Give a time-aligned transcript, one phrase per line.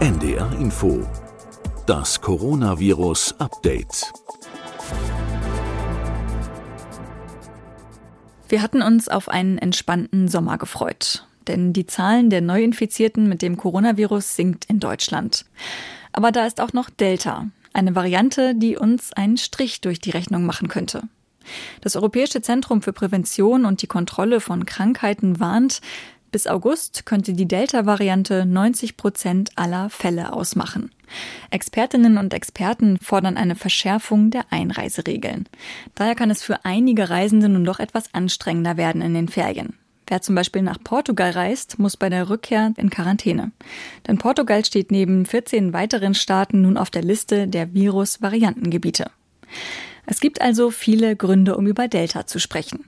[0.00, 1.06] NDR Info.
[1.84, 4.10] Das Coronavirus Update.
[8.48, 13.58] Wir hatten uns auf einen entspannten Sommer gefreut, denn die Zahlen der Neuinfizierten mit dem
[13.58, 15.44] Coronavirus sinkt in Deutschland.
[16.12, 20.46] Aber da ist auch noch Delta, eine Variante, die uns einen Strich durch die Rechnung
[20.46, 21.02] machen könnte.
[21.82, 25.82] Das Europäische Zentrum für Prävention und die Kontrolle von Krankheiten warnt,
[26.30, 30.90] bis August könnte die Delta-Variante 90 Prozent aller Fälle ausmachen.
[31.50, 35.48] Expertinnen und Experten fordern eine Verschärfung der Einreiseregeln.
[35.94, 39.74] Daher kann es für einige Reisende nun doch etwas anstrengender werden in den Ferien.
[40.06, 43.52] Wer zum Beispiel nach Portugal reist, muss bei der Rückkehr in Quarantäne.
[44.08, 49.10] Denn Portugal steht neben 14 weiteren Staaten nun auf der Liste der Virus-Variantengebiete.
[50.06, 52.86] Es gibt also viele Gründe, um über Delta zu sprechen.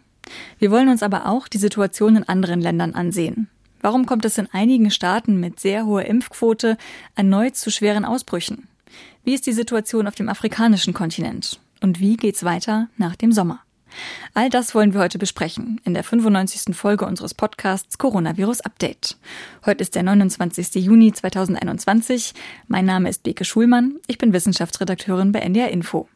[0.59, 3.49] Wir wollen uns aber auch die Situation in anderen Ländern ansehen.
[3.81, 6.77] Warum kommt es in einigen Staaten mit sehr hoher Impfquote
[7.17, 8.69] erneut zu schweren Ausbrüchen?
[9.25, 11.61] Wie ist die Situation auf dem afrikanischen Kontinent?
[11.81, 13.61] Und wie geht's weiter nach dem Sommer?
[14.35, 16.75] All das wollen wir heute besprechen in der 95.
[16.75, 19.19] Folge unseres Podcasts Coronavirus Update.
[19.67, 20.77] Heute ist der 29.
[20.77, 22.33] Juni 2021.
[22.69, 23.97] Mein Name ist Beke Schulmann.
[24.07, 26.09] Ich bin Wissenschaftsredakteurin bei NDR Info.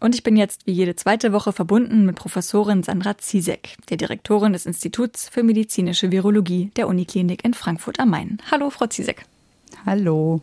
[0.00, 4.52] Und ich bin jetzt wie jede zweite Woche verbunden mit Professorin Sandra Ziesek, der Direktorin
[4.52, 8.38] des Instituts für medizinische Virologie der Uniklinik in Frankfurt am Main.
[8.50, 9.24] Hallo, Frau Ziesek.
[9.86, 10.40] Hallo.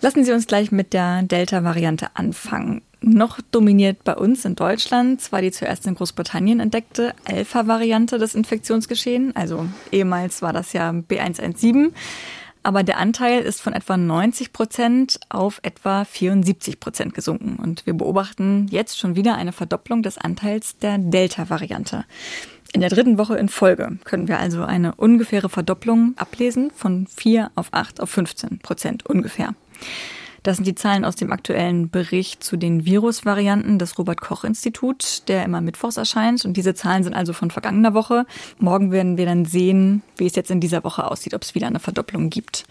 [0.00, 2.82] Lassen Sie uns gleich mit der Delta-Variante anfangen.
[3.00, 9.36] Noch dominiert bei uns in Deutschland zwar die zuerst in Großbritannien entdeckte Alpha-Variante des Infektionsgeschehen,
[9.36, 11.92] also ehemals war das ja B117,
[12.68, 17.56] aber der Anteil ist von etwa 90 Prozent auf etwa 74 Prozent gesunken.
[17.56, 22.04] Und wir beobachten jetzt schon wieder eine Verdopplung des Anteils der Delta-Variante.
[22.74, 27.52] In der dritten Woche in Folge können wir also eine ungefähre Verdopplung ablesen von 4
[27.54, 29.54] auf 8 auf 15 Prozent ungefähr.
[30.48, 35.28] Das sind die Zahlen aus dem aktuellen Bericht zu den Virusvarianten des Robert Koch Institut,
[35.28, 36.46] der immer mittwochs erscheint.
[36.46, 38.24] Und diese Zahlen sind also von vergangener Woche.
[38.58, 41.66] Morgen werden wir dann sehen, wie es jetzt in dieser Woche aussieht, ob es wieder
[41.66, 42.64] eine Verdopplung gibt.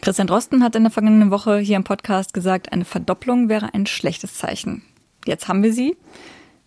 [0.00, 3.84] Christian Drosten hat in der vergangenen Woche hier im Podcast gesagt, eine Verdopplung wäre ein
[3.84, 4.80] schlechtes Zeichen.
[5.26, 5.98] Jetzt haben wir sie.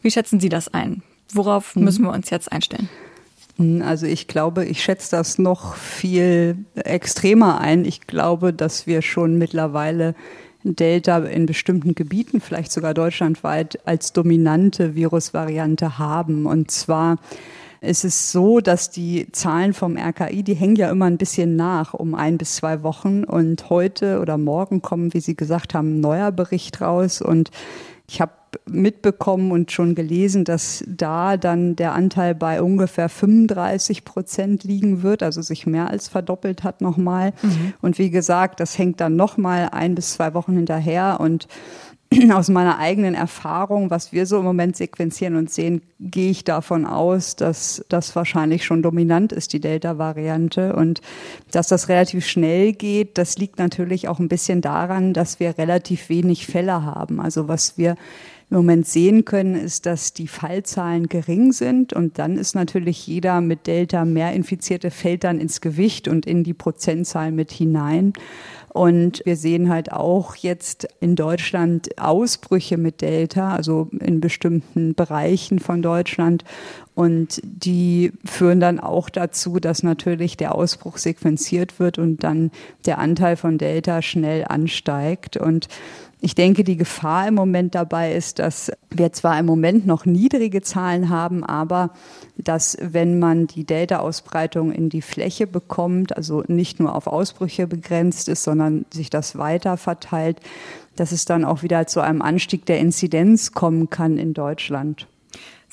[0.04, 1.02] Wie schätzen Sie das ein?
[1.34, 2.88] Worauf müssen wir uns jetzt einstellen?
[3.58, 7.86] Also ich glaube, ich schätze das noch viel extremer ein.
[7.86, 10.14] Ich glaube, dass wir schon mittlerweile
[10.64, 16.46] Delta in bestimmten Gebieten, vielleicht sogar deutschlandweit, als dominante Virusvariante haben.
[16.48, 17.18] Und zwar
[17.82, 21.94] ist es so, dass die Zahlen vom RKI, die hängen ja immer ein bisschen nach,
[21.94, 23.24] um ein bis zwei Wochen.
[23.24, 27.22] Und heute oder morgen kommen, wie Sie gesagt haben, ein neuer Bericht raus.
[27.22, 27.52] Und
[28.08, 28.34] ich habe
[28.68, 35.22] mitbekommen und schon gelesen, dass da dann der Anteil bei ungefähr 35 Prozent liegen wird,
[35.22, 37.34] also sich mehr als verdoppelt hat nochmal.
[37.42, 37.74] Mhm.
[37.82, 41.48] Und wie gesagt, das hängt dann nochmal ein bis zwei Wochen hinterher und
[42.32, 46.86] aus meiner eigenen Erfahrung, was wir so im Moment sequenzieren und sehen, gehe ich davon
[46.86, 50.76] aus, dass das wahrscheinlich schon dominant ist, die Delta-Variante.
[50.76, 51.02] Und
[51.52, 56.10] dass das relativ schnell geht, das liegt natürlich auch ein bisschen daran, dass wir relativ
[56.10, 57.20] wenig Fälle haben.
[57.20, 57.96] Also was wir
[58.50, 63.42] im Moment sehen können, ist, dass die Fallzahlen gering sind und dann ist natürlich jeder
[63.42, 68.14] mit Delta mehr Infizierte fällt dann ins Gewicht und in die Prozentzahl mit hinein.
[68.76, 75.60] Und wir sehen halt auch jetzt in Deutschland Ausbrüche mit Delta, also in bestimmten Bereichen
[75.60, 76.44] von Deutschland.
[76.94, 82.52] Und die führen dann auch dazu, dass natürlich der Ausbruch sequenziert wird und dann
[82.86, 85.38] der Anteil von Delta schnell ansteigt.
[85.38, 85.70] Und
[86.22, 90.62] ich denke, die Gefahr im Moment dabei ist, dass wir zwar im Moment noch niedrige
[90.62, 91.92] Zahlen haben, aber
[92.38, 98.30] dass wenn man die Delta-Ausbreitung in die Fläche bekommt, also nicht nur auf Ausbrüche begrenzt
[98.30, 100.40] ist, sondern sich das weiter verteilt,
[100.96, 105.08] dass es dann auch wieder zu einem Anstieg der Inzidenz kommen kann in Deutschland.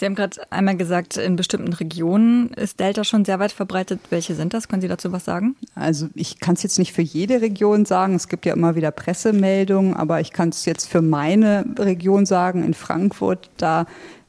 [0.02, 4.00] Sie haben gerade einmal gesagt, in bestimmten Regionen ist Delta schon sehr weit verbreitet.
[4.10, 4.66] Welche sind das?
[4.66, 5.54] Können Sie dazu was sagen?
[5.76, 8.16] Also ich kann es jetzt nicht für jede Region sagen.
[8.16, 12.64] Es gibt ja immer wieder Pressemeldungen, aber ich kann es jetzt für meine Region sagen.
[12.64, 13.86] In Frankfurt, da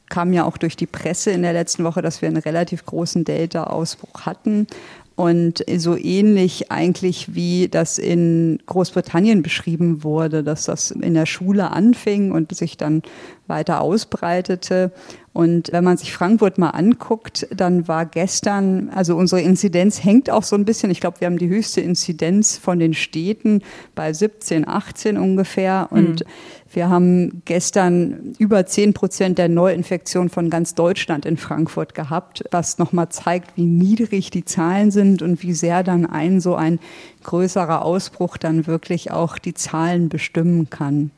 [0.09, 3.24] kam ja auch durch die Presse in der letzten Woche, dass wir einen relativ großen
[3.24, 4.68] Delta-Ausbruch hatten.
[5.15, 11.69] Und so ähnlich eigentlich wie das in Großbritannien beschrieben wurde, dass das in der Schule
[11.69, 13.04] anfing und sich dann
[13.48, 14.92] weiter ausbreitete.
[15.33, 20.44] Und wenn man sich Frankfurt mal anguckt, dann war gestern, also unsere Inzidenz hängt auch
[20.44, 23.62] so ein bisschen, ich glaube, wir haben die höchste Inzidenz von den Städten
[23.94, 25.89] bei 17, 18 ungefähr.
[25.92, 26.30] Und mhm.
[26.73, 32.77] Wir haben gestern über 10 Prozent der Neuinfektion von ganz Deutschland in Frankfurt gehabt, was
[32.77, 36.79] nochmal zeigt, wie niedrig die Zahlen sind und wie sehr dann ein so ein
[37.23, 41.11] größerer Ausbruch dann wirklich auch die Zahlen bestimmen kann.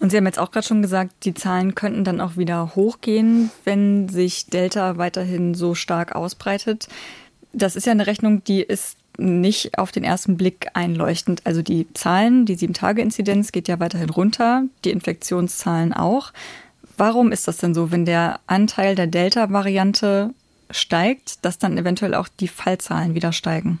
[0.00, 3.50] Und Sie haben jetzt auch gerade schon gesagt, die Zahlen könnten dann auch wieder hochgehen,
[3.62, 6.88] wenn sich Delta weiterhin so stark ausbreitet.
[7.52, 11.42] Das ist ja eine Rechnung, die ist nicht auf den ersten Blick einleuchtend.
[11.44, 16.32] Also die Zahlen, die Sieben-Tage-Inzidenz geht ja weiterhin runter, die Infektionszahlen auch.
[16.96, 20.34] Warum ist das denn so, wenn der Anteil der Delta-Variante
[20.70, 23.78] steigt, dass dann eventuell auch die Fallzahlen wieder steigen?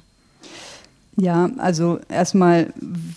[1.18, 2.72] Ja, also erstmal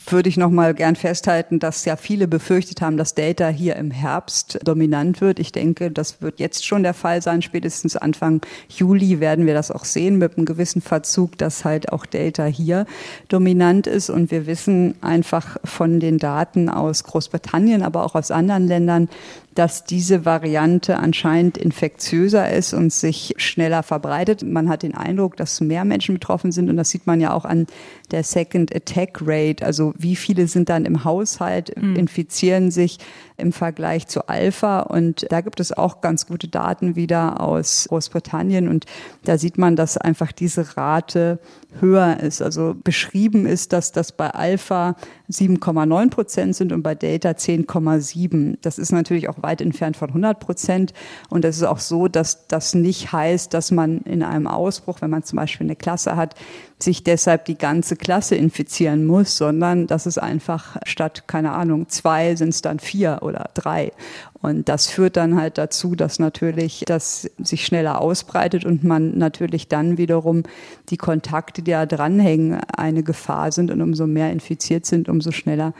[0.05, 3.89] würde ich noch mal gern festhalten, dass ja viele befürchtet haben, dass Delta hier im
[3.89, 5.39] Herbst dominant wird.
[5.39, 7.41] Ich denke, das wird jetzt schon der Fall sein.
[7.41, 12.05] Spätestens Anfang Juli werden wir das auch sehen mit einem gewissen Verzug, dass halt auch
[12.05, 12.85] Delta hier
[13.29, 14.09] dominant ist.
[14.09, 19.07] Und wir wissen einfach von den Daten aus Großbritannien, aber auch aus anderen Ländern,
[19.55, 24.43] dass diese Variante anscheinend infektiöser ist und sich schneller verbreitet.
[24.43, 27.45] Man hat den Eindruck, dass mehr Menschen betroffen sind und das sieht man ja auch
[27.45, 27.65] an
[28.11, 31.95] der Second Attack Rate, also wie viele sind dann im Haushalt, mhm.
[31.95, 32.99] infizieren sich
[33.37, 34.79] im Vergleich zu Alpha.
[34.81, 38.67] Und da gibt es auch ganz gute Daten wieder aus Großbritannien.
[38.67, 38.85] Und
[39.23, 41.39] da sieht man, dass einfach diese Rate
[41.81, 42.41] höher ist.
[42.41, 44.95] Also beschrieben ist, dass das bei Alpha
[45.29, 48.57] 7,9 Prozent sind und bei Delta 10,7.
[48.61, 50.93] Das ist natürlich auch weit entfernt von 100 Prozent.
[51.29, 55.09] Und es ist auch so, dass das nicht heißt, dass man in einem Ausbruch, wenn
[55.09, 56.35] man zum Beispiel eine Klasse hat,
[56.77, 62.35] sich deshalb die ganze Klasse infizieren muss, sondern dass es einfach statt, keine Ahnung, zwei
[62.35, 63.93] sind es dann vier oder drei.
[64.41, 69.69] Und das führt dann halt dazu, dass natürlich das sich schneller ausbreitet und man natürlich
[69.69, 70.43] dann wiederum
[70.89, 73.71] die Kontakte, die da dranhängen, eine Gefahr sind.
[73.71, 75.73] Und umso mehr infiziert sind, umso schneller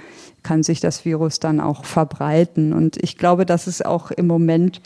[0.43, 2.73] kann sich das Virus dann auch verbreiten.
[2.73, 4.81] Und ich glaube, das ist auch im Moment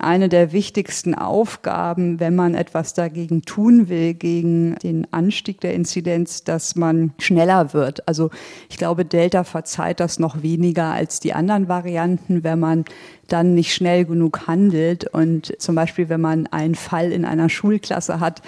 [0.00, 6.44] eine der wichtigsten Aufgaben, wenn man etwas dagegen tun will, gegen den Anstieg der Inzidenz,
[6.44, 8.06] dass man schneller wird.
[8.06, 8.30] Also
[8.68, 12.84] ich glaube, Delta verzeiht das noch weniger als die anderen Varianten, wenn man
[13.28, 15.06] dann nicht schnell genug handelt.
[15.12, 18.42] Und zum Beispiel, wenn man einen Fall in einer Schulklasse hat,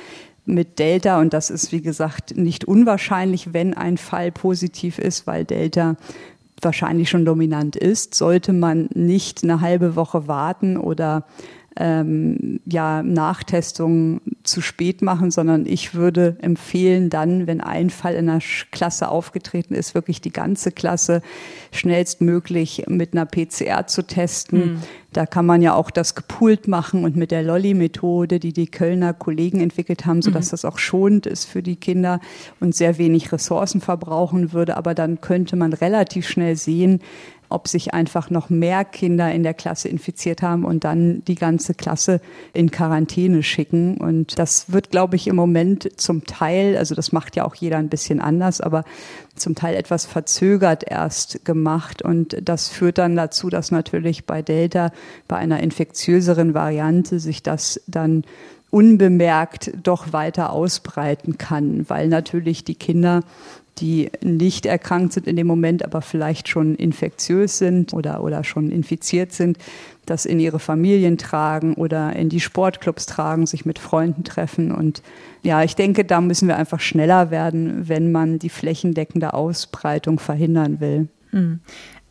[0.47, 5.45] mit Delta, und das ist wie gesagt nicht unwahrscheinlich, wenn ein Fall positiv ist, weil
[5.45, 5.97] Delta
[6.63, 11.25] wahrscheinlich schon dominant ist, sollte man nicht eine halbe Woche warten oder
[11.81, 18.29] ähm, ja, Nachtestungen zu spät machen, sondern ich würde empfehlen, dann, wenn ein Fall in
[18.29, 21.23] einer Klasse aufgetreten ist, wirklich die ganze Klasse
[21.73, 24.59] schnellstmöglich mit einer PCR zu testen.
[24.59, 24.83] Mhm.
[25.15, 29.15] Da kann man ja auch das gepoolt machen und mit der Lolli-Methode, die die Kölner
[29.15, 30.51] Kollegen entwickelt haben, sodass mhm.
[30.51, 32.21] das auch schonend ist für die Kinder
[32.61, 34.77] und sehr wenig Ressourcen verbrauchen würde.
[34.77, 37.01] Aber dann könnte man relativ schnell sehen,
[37.51, 41.75] ob sich einfach noch mehr Kinder in der Klasse infiziert haben und dann die ganze
[41.75, 42.21] Klasse
[42.53, 43.99] in Quarantäne schicken.
[43.99, 47.79] Und das wird, glaube ich, im Moment zum Teil, also das macht ja auch jeder
[47.79, 48.85] ein bisschen anders, aber
[49.35, 52.03] zum Teil etwas verzögert erst gemacht.
[52.03, 54.93] Und das führt dann dazu, dass natürlich bei Delta,
[55.27, 58.25] bei einer infektiöseren Variante, sich das dann
[58.71, 63.23] unbemerkt doch weiter ausbreiten kann, weil natürlich die Kinder
[63.81, 68.71] die nicht erkrankt sind in dem Moment, aber vielleicht schon infektiös sind oder, oder schon
[68.71, 69.59] infiziert sind,
[70.07, 74.73] das in ihre Familien tragen oder in die Sportclubs tragen, sich mit Freunden treffen.
[74.73, 75.03] Und
[75.43, 80.81] ja, ich denke, da müssen wir einfach schneller werden, wenn man die flächendeckende Ausbreitung verhindern
[80.81, 81.09] will.
[81.31, 81.61] Hm.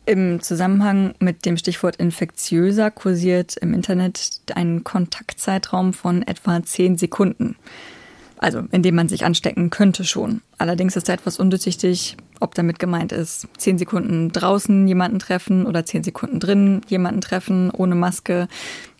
[0.06, 7.56] Im Zusammenhang mit dem Stichwort infektiöser kursiert im Internet ein Kontaktzeitraum von etwa zehn Sekunden.
[8.42, 10.40] Also, indem man sich anstecken könnte schon.
[10.56, 15.84] Allerdings ist da etwas undurchsichtig, ob damit gemeint ist, zehn Sekunden draußen jemanden treffen oder
[15.84, 18.48] zehn Sekunden drin jemanden treffen ohne Maske,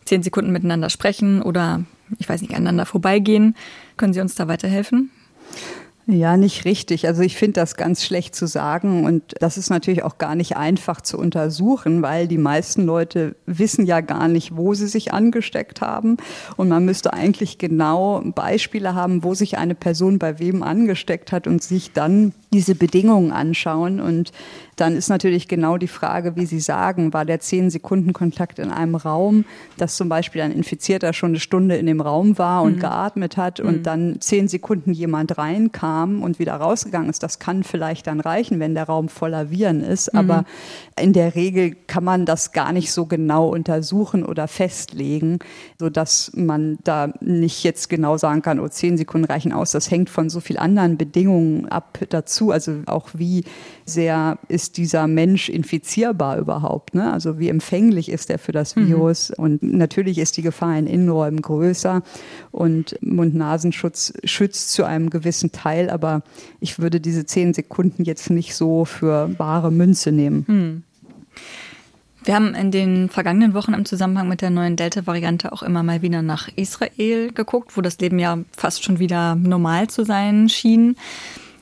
[0.04, 1.82] zehn Sekunden miteinander sprechen oder,
[2.18, 3.56] ich weiß nicht, aneinander vorbeigehen.
[3.96, 5.10] Können Sie uns da weiterhelfen?
[6.12, 7.06] Ja, nicht richtig.
[7.06, 10.56] Also ich finde das ganz schlecht zu sagen und das ist natürlich auch gar nicht
[10.56, 15.80] einfach zu untersuchen, weil die meisten Leute wissen ja gar nicht, wo sie sich angesteckt
[15.80, 16.16] haben
[16.56, 21.46] und man müsste eigentlich genau Beispiele haben, wo sich eine Person bei wem angesteckt hat
[21.46, 24.32] und sich dann diese Bedingungen anschauen und
[24.80, 29.44] dann ist natürlich genau die Frage, wie Sie sagen, war der 10-Sekunden-Kontakt in einem Raum,
[29.76, 32.80] dass zum Beispiel ein Infizierter schon eine Stunde in dem Raum war und mhm.
[32.80, 33.82] geatmet hat und mhm.
[33.82, 38.60] dann 10 Sekunden jemand reinkam kam und wieder rausgegangen ist, das kann vielleicht dann reichen,
[38.60, 40.12] wenn der Raum voller Viren ist.
[40.12, 40.18] Mhm.
[40.18, 40.44] Aber
[40.98, 45.38] in der Regel kann man das gar nicht so genau untersuchen oder festlegen,
[45.78, 49.72] sodass man da nicht jetzt genau sagen kann, oh, zehn Sekunden reichen aus.
[49.72, 52.50] Das hängt von so vielen anderen Bedingungen ab dazu.
[52.50, 53.44] Also auch wie
[53.90, 56.94] sehr ist dieser Mensch infizierbar überhaupt?
[56.94, 57.12] Ne?
[57.12, 58.76] Also wie empfänglich ist er für das.
[58.76, 59.30] Virus?
[59.30, 59.44] Mhm.
[59.44, 62.02] Und natürlich ist die Gefahr in Innenräumen größer
[62.50, 66.22] und Mund-Nasenschutz schützt zu einem gewissen Teil, aber
[66.60, 70.44] ich würde diese zehn Sekunden jetzt nicht so für bare Münze nehmen.
[70.46, 70.82] Mhm.
[72.22, 76.02] Wir haben in den vergangenen Wochen im Zusammenhang mit der neuen Delta-Variante auch immer mal
[76.02, 80.96] wieder nach Israel geguckt, wo das Leben ja fast schon wieder normal zu sein schien.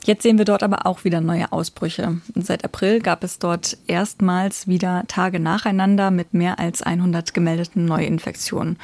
[0.05, 2.21] Jetzt sehen wir dort aber auch wieder neue Ausbrüche.
[2.35, 8.77] Seit April gab es dort erstmals wieder Tage nacheinander mit mehr als 100 gemeldeten Neuinfektionen.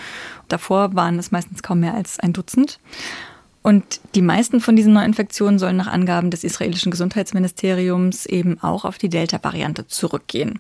[0.47, 2.79] Davor waren es meistens kaum mehr als ein Dutzend.
[3.63, 8.99] Und die meisten von diesen Neuinfektionen sollen nach Angaben des israelischen Gesundheitsministeriums eben auch auf
[8.99, 10.59] die Delta-Variante zurückgehen.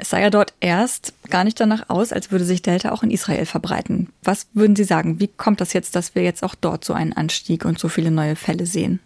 [0.00, 3.10] Es sah ja dort erst gar nicht danach aus, als würde sich Delta auch in
[3.10, 4.10] Israel verbreiten.
[4.22, 5.20] Was würden Sie sagen?
[5.20, 8.10] Wie kommt das jetzt, dass wir jetzt auch dort so einen Anstieg und so viele
[8.10, 9.00] neue Fälle sehen?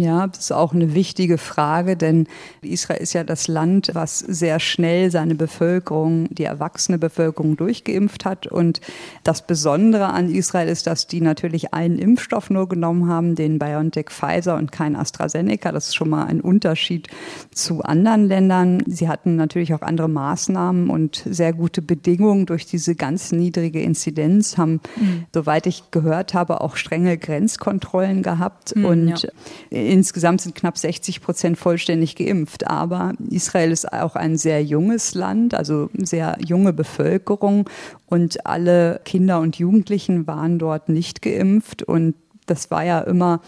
[0.00, 2.26] Ja, das ist auch eine wichtige Frage, denn
[2.62, 8.46] Israel ist ja das Land, was sehr schnell seine Bevölkerung, die erwachsene Bevölkerung durchgeimpft hat.
[8.46, 8.80] Und
[9.24, 14.10] das Besondere an Israel ist, dass die natürlich einen Impfstoff nur genommen haben, den BioNTech
[14.10, 15.72] Pfizer und kein AstraZeneca.
[15.72, 17.08] Das ist schon mal ein Unterschied
[17.52, 18.82] zu anderen Ländern.
[18.86, 24.56] Sie hatten natürlich auch andere Maßnahmen und sehr gute Bedingungen durch diese ganz niedrige Inzidenz,
[24.56, 25.24] haben, mhm.
[25.34, 28.74] soweit ich gehört habe, auch strenge Grenzkontrollen gehabt.
[28.76, 29.28] Mhm, und ja
[29.88, 32.66] Insgesamt sind knapp 60 Prozent vollständig geimpft.
[32.66, 37.68] Aber Israel ist auch ein sehr junges Land, also sehr junge Bevölkerung.
[38.06, 41.82] Und alle Kinder und Jugendlichen waren dort nicht geimpft.
[41.82, 42.14] Und
[42.46, 43.40] das war ja immer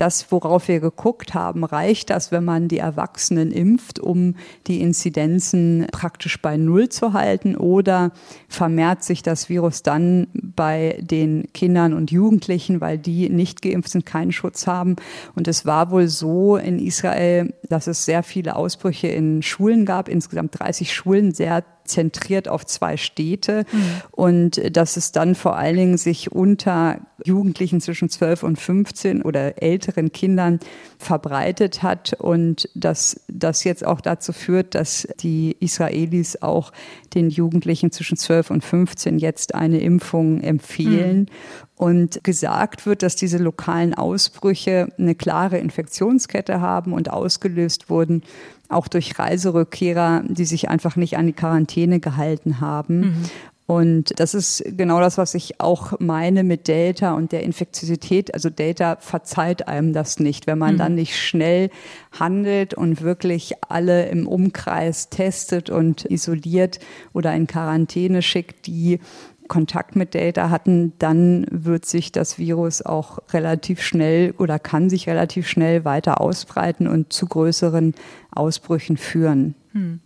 [0.00, 4.34] das, worauf wir geguckt haben, reicht das, wenn man die Erwachsenen impft, um
[4.66, 8.12] die Inzidenzen praktisch bei Null zu halten oder
[8.48, 14.06] vermehrt sich das Virus dann bei den Kindern und Jugendlichen, weil die nicht geimpft sind,
[14.06, 14.96] keinen Schutz haben.
[15.34, 20.08] Und es war wohl so in Israel, dass es sehr viele Ausbrüche in Schulen gab,
[20.08, 23.84] insgesamt 30 Schulen, sehr zentriert auf zwei Städte mhm.
[24.12, 29.62] und dass es dann vor allen Dingen sich unter Jugendlichen zwischen 12 und 15 oder
[29.62, 30.60] älteren Kindern
[30.98, 36.72] verbreitet hat und dass das jetzt auch dazu führt, dass die Israelis auch
[37.14, 41.20] den Jugendlichen zwischen 12 und 15 jetzt eine Impfung empfehlen.
[41.20, 41.26] Mhm.
[41.78, 48.24] Und gesagt wird, dass diese lokalen Ausbrüche eine klare Infektionskette haben und ausgelöst wurden
[48.68, 53.00] auch durch Reiserückkehrer, die sich einfach nicht an die Quarantäne gehalten haben.
[53.00, 53.24] Mhm.
[53.68, 58.32] Und das ist genau das, was ich auch meine mit Delta und der Infektiosität.
[58.32, 60.78] Also Delta verzeiht einem das nicht, wenn man mhm.
[60.78, 61.68] dann nicht schnell
[62.18, 66.78] handelt und wirklich alle im Umkreis testet und isoliert
[67.12, 69.00] oder in Quarantäne schickt, die
[69.48, 75.08] Kontakt mit Delta hatten, dann wird sich das Virus auch relativ schnell oder kann sich
[75.08, 77.94] relativ schnell weiter ausbreiten und zu größeren
[78.30, 79.54] Ausbrüchen führen.
[79.72, 80.00] Hm.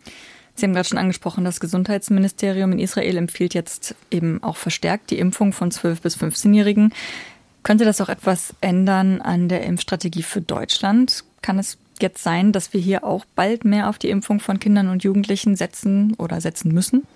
[0.55, 5.19] Sie haben gerade schon angesprochen, das Gesundheitsministerium in Israel empfiehlt jetzt eben auch verstärkt die
[5.19, 6.93] Impfung von 12- bis 15-Jährigen.
[7.63, 11.25] Könnte das auch etwas ändern an der Impfstrategie für Deutschland?
[11.41, 14.89] Kann es jetzt sein, dass wir hier auch bald mehr auf die Impfung von Kindern
[14.89, 17.07] und Jugendlichen setzen oder setzen müssen?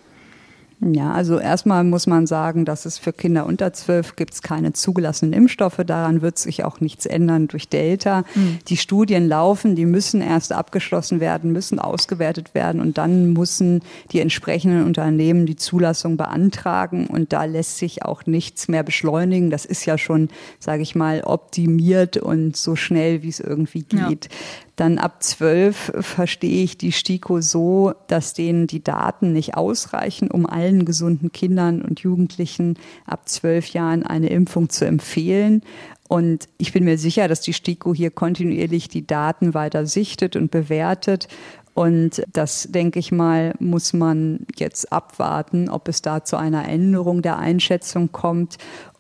[0.81, 4.75] Ja, also erstmal muss man sagen, dass es für Kinder unter zwölf gibt es keine
[4.75, 5.81] zugelassenen Impfstoffe.
[5.87, 8.25] Daran wird sich auch nichts ändern durch Delta.
[8.35, 8.59] Mhm.
[8.69, 13.81] Die Studien laufen, die müssen erst abgeschlossen werden, müssen ausgewertet werden und dann müssen
[14.13, 19.49] die entsprechenden Unternehmen die Zulassung beantragen und da lässt sich auch nichts mehr beschleunigen.
[19.49, 20.29] Das ist ja schon,
[20.59, 24.27] sage ich mal, optimiert und so schnell, wie es irgendwie geht.
[24.27, 24.66] Ja.
[24.77, 30.45] Dann ab zwölf verstehe ich die STIKO so, dass denen die Daten nicht ausreichen, um
[30.45, 35.63] allen gesunden Kindern und Jugendlichen ab zwölf Jahren eine Impfung zu empfehlen.
[36.09, 40.51] Und ich bin mir sicher, dass die STIKO hier kontinuierlich die Daten weiter sichtet und
[40.51, 41.27] bewertet.
[41.73, 47.23] Und das, denke ich mal, muss man jetzt abwarten, ob es da zu einer Änderung
[47.23, 48.59] der Einschätzung kommt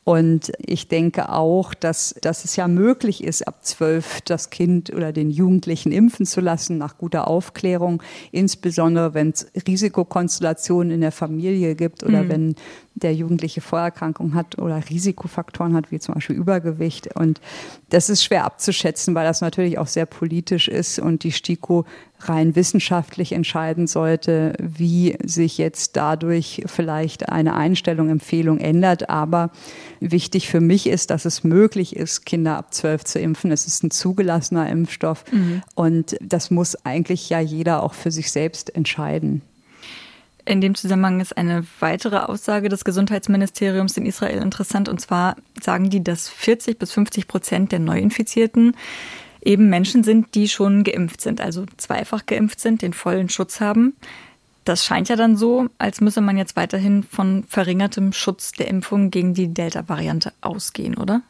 [0.08, 5.12] und ich denke auch, dass, dass es ja möglich ist, ab zwölf das Kind oder
[5.12, 11.74] den Jugendlichen impfen zu lassen, nach guter Aufklärung, insbesondere wenn es Risikokonstellationen in der Familie
[11.74, 12.28] gibt oder mhm.
[12.28, 12.54] wenn
[12.96, 17.14] der Jugendliche Vorerkrankungen hat oder Risikofaktoren hat, wie zum Beispiel Übergewicht.
[17.14, 17.40] Und
[17.90, 21.84] das ist schwer abzuschätzen, weil das natürlich auch sehr politisch ist und die STIKO
[22.20, 29.10] rein wissenschaftlich entscheiden sollte, wie sich jetzt dadurch vielleicht eine Einstellung, Empfehlung ändert.
[29.10, 29.50] Aber
[30.00, 33.52] wichtig für mich ist, dass es möglich ist, Kinder ab zwölf zu impfen.
[33.52, 35.62] Es ist ein zugelassener Impfstoff mhm.
[35.74, 39.42] und das muss eigentlich ja jeder auch für sich selbst entscheiden.
[40.46, 44.88] In dem Zusammenhang ist eine weitere Aussage des Gesundheitsministeriums in Israel interessant.
[44.88, 48.76] Und zwar sagen die, dass 40 bis 50 Prozent der Neuinfizierten
[49.42, 53.96] eben Menschen sind, die schon geimpft sind, also zweifach geimpft sind, den vollen Schutz haben.
[54.64, 59.10] Das scheint ja dann so, als müsse man jetzt weiterhin von verringertem Schutz der Impfung
[59.10, 61.22] gegen die Delta-Variante ausgehen, oder?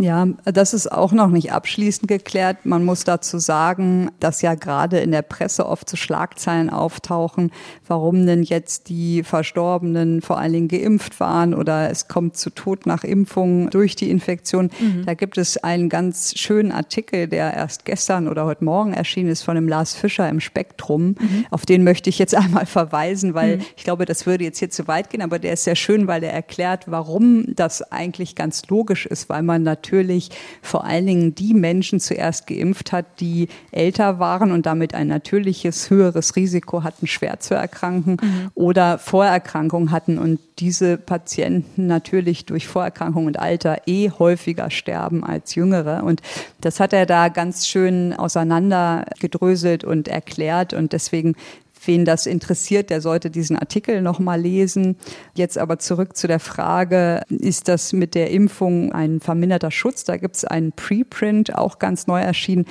[0.00, 2.64] Ja, das ist auch noch nicht abschließend geklärt.
[2.64, 7.50] Man muss dazu sagen, dass ja gerade in der Presse oft so Schlagzeilen auftauchen,
[7.86, 12.86] warum denn jetzt die Verstorbenen vor allen Dingen geimpft waren oder es kommt zu Tod
[12.86, 14.70] nach Impfung durch die Infektion.
[14.80, 15.04] Mhm.
[15.04, 19.42] Da gibt es einen ganz schönen Artikel, der erst gestern oder heute Morgen erschienen ist
[19.42, 21.14] von dem Lars Fischer im Spektrum.
[21.18, 21.46] Mhm.
[21.50, 23.64] Auf den möchte ich jetzt einmal verweisen, weil mhm.
[23.76, 26.22] ich glaube, das würde jetzt hier zu weit gehen, aber der ist sehr schön, weil
[26.22, 30.30] er erklärt, warum das eigentlich ganz logisch ist, weil man natürlich natürlich
[30.62, 35.90] vor allen Dingen die Menschen zuerst geimpft hat, die älter waren und damit ein natürliches
[35.90, 38.50] höheres Risiko hatten, schwer zu erkranken mhm.
[38.54, 45.54] oder Vorerkrankungen hatten und diese Patienten natürlich durch Vorerkrankung und Alter eh häufiger sterben als
[45.56, 46.04] jüngere.
[46.04, 46.20] Und
[46.60, 50.72] das hat er da ganz schön auseinandergedröselt und erklärt.
[50.74, 51.34] Und deswegen
[51.84, 54.96] Wen das interessiert, der sollte diesen Artikel nochmal lesen.
[55.34, 60.04] Jetzt aber zurück zu der Frage, ist das mit der Impfung ein verminderter Schutz?
[60.04, 62.66] Da gibt es einen Preprint, auch ganz neu erschienen,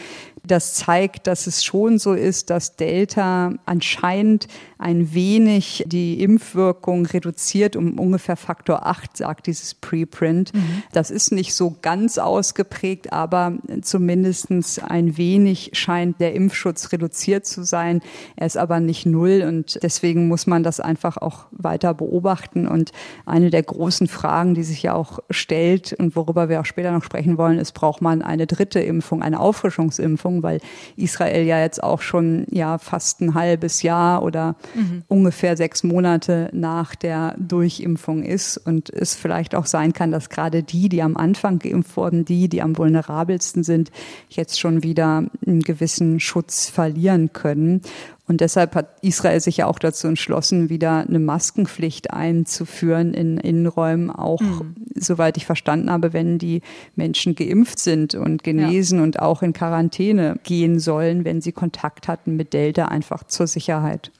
[0.52, 4.48] das zeigt, dass es schon so ist, dass Delta anscheinend
[4.80, 10.54] ein wenig die Impfwirkung reduziert um ungefähr Faktor 8, sagt dieses Preprint.
[10.54, 10.84] Mhm.
[10.94, 17.64] Das ist nicht so ganz ausgeprägt, aber zumindestens ein wenig scheint der Impfschutz reduziert zu
[17.64, 18.02] sein.
[18.38, 22.66] Er ist aber nicht null und deswegen muss man das einfach auch weiter beobachten.
[22.66, 22.94] Und
[23.26, 27.04] eine der großen Fragen, die sich ja auch stellt und worüber wir auch später noch
[27.04, 30.39] sprechen wollen, ist, braucht man eine dritte Impfung, eine Auffrischungsimpfung?
[30.44, 30.60] Weil
[30.96, 35.04] Israel ja jetzt auch schon ja fast ein halbes Jahr oder mhm.
[35.08, 40.64] ungefähr sechs Monate nach der Durchimpfung ist und es vielleicht auch sein kann, dass gerade
[40.64, 43.92] die, die am Anfang geimpft wurden, die, die am vulnerabelsten sind,
[44.30, 47.82] jetzt schon wieder einen gewissen Schutz verlieren können.
[48.30, 54.12] Und deshalb hat Israel sich ja auch dazu entschlossen, wieder eine Maskenpflicht einzuführen in Innenräumen,
[54.12, 54.76] auch mhm.
[54.94, 56.62] soweit ich verstanden habe, wenn die
[56.96, 59.04] Menschen geimpft sind und genesen ja.
[59.04, 64.12] und auch in Quarantäne gehen sollen, wenn sie Kontakt hatten mit Delta, einfach zur Sicherheit.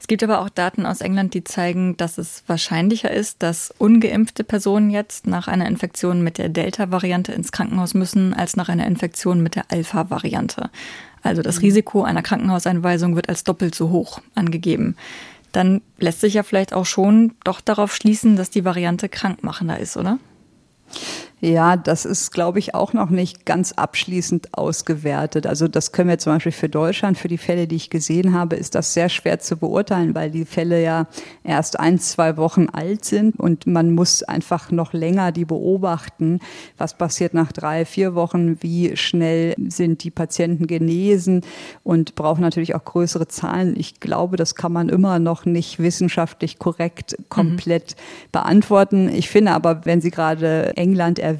[0.00, 4.42] Es gibt aber auch Daten aus England, die zeigen, dass es wahrscheinlicher ist, dass ungeimpfte
[4.42, 9.44] Personen jetzt nach einer Infektion mit der Delta-Variante ins Krankenhaus müssen, als nach einer Infektion
[9.44, 10.70] mit der Alpha-Variante.
[11.22, 11.62] Also das mhm.
[11.62, 14.96] Risiko einer Krankenhauseinweisung wird als doppelt so hoch angegeben.
[15.52, 19.96] Dann lässt sich ja vielleicht auch schon doch darauf schließen, dass die Variante krankmachender ist,
[19.96, 20.18] oder?
[21.44, 25.44] Ja, das ist, glaube ich, auch noch nicht ganz abschließend ausgewertet.
[25.44, 28.54] Also das können wir zum Beispiel für Deutschland, für die Fälle, die ich gesehen habe,
[28.54, 31.08] ist das sehr schwer zu beurteilen, weil die Fälle ja
[31.42, 36.38] erst ein, zwei Wochen alt sind und man muss einfach noch länger die beobachten.
[36.78, 38.62] Was passiert nach drei, vier Wochen?
[38.62, 41.40] Wie schnell sind die Patienten genesen?
[41.82, 43.74] Und brauchen natürlich auch größere Zahlen.
[43.76, 48.28] Ich glaube, das kann man immer noch nicht wissenschaftlich korrekt komplett mhm.
[48.30, 49.08] beantworten.
[49.08, 51.31] Ich finde aber, wenn Sie gerade England erwähnen,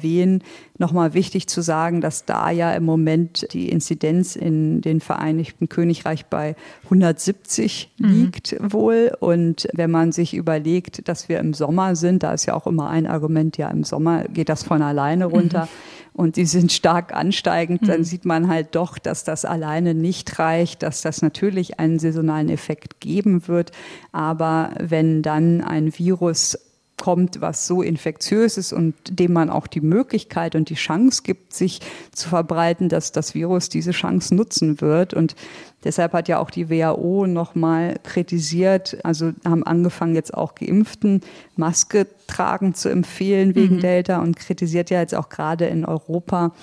[0.77, 6.25] nochmal wichtig zu sagen, dass da ja im Moment die Inzidenz in den Vereinigten Königreich
[6.25, 8.07] bei 170 mhm.
[8.09, 9.15] liegt wohl.
[9.19, 12.89] Und wenn man sich überlegt, dass wir im Sommer sind, da ist ja auch immer
[12.89, 15.65] ein Argument, ja, im Sommer geht das von alleine runter.
[15.65, 16.03] Mhm.
[16.15, 18.05] Und die sind stark ansteigend, dann mhm.
[18.05, 22.99] sieht man halt doch, dass das alleine nicht reicht, dass das natürlich einen saisonalen Effekt
[22.99, 23.71] geben wird.
[24.11, 26.57] Aber wenn dann ein Virus
[27.03, 31.53] kommt, was so infektiös ist und dem man auch die Möglichkeit und die Chance gibt,
[31.53, 31.81] sich
[32.13, 35.13] zu verbreiten, dass das Virus diese Chance nutzen wird.
[35.13, 35.35] Und
[35.83, 41.19] deshalb hat ja auch die WHO nochmal kritisiert, also haben angefangen jetzt auch Geimpften
[41.57, 43.81] Maske tragen zu empfehlen wegen mhm.
[43.81, 46.53] Delta und kritisiert ja jetzt auch gerade in Europa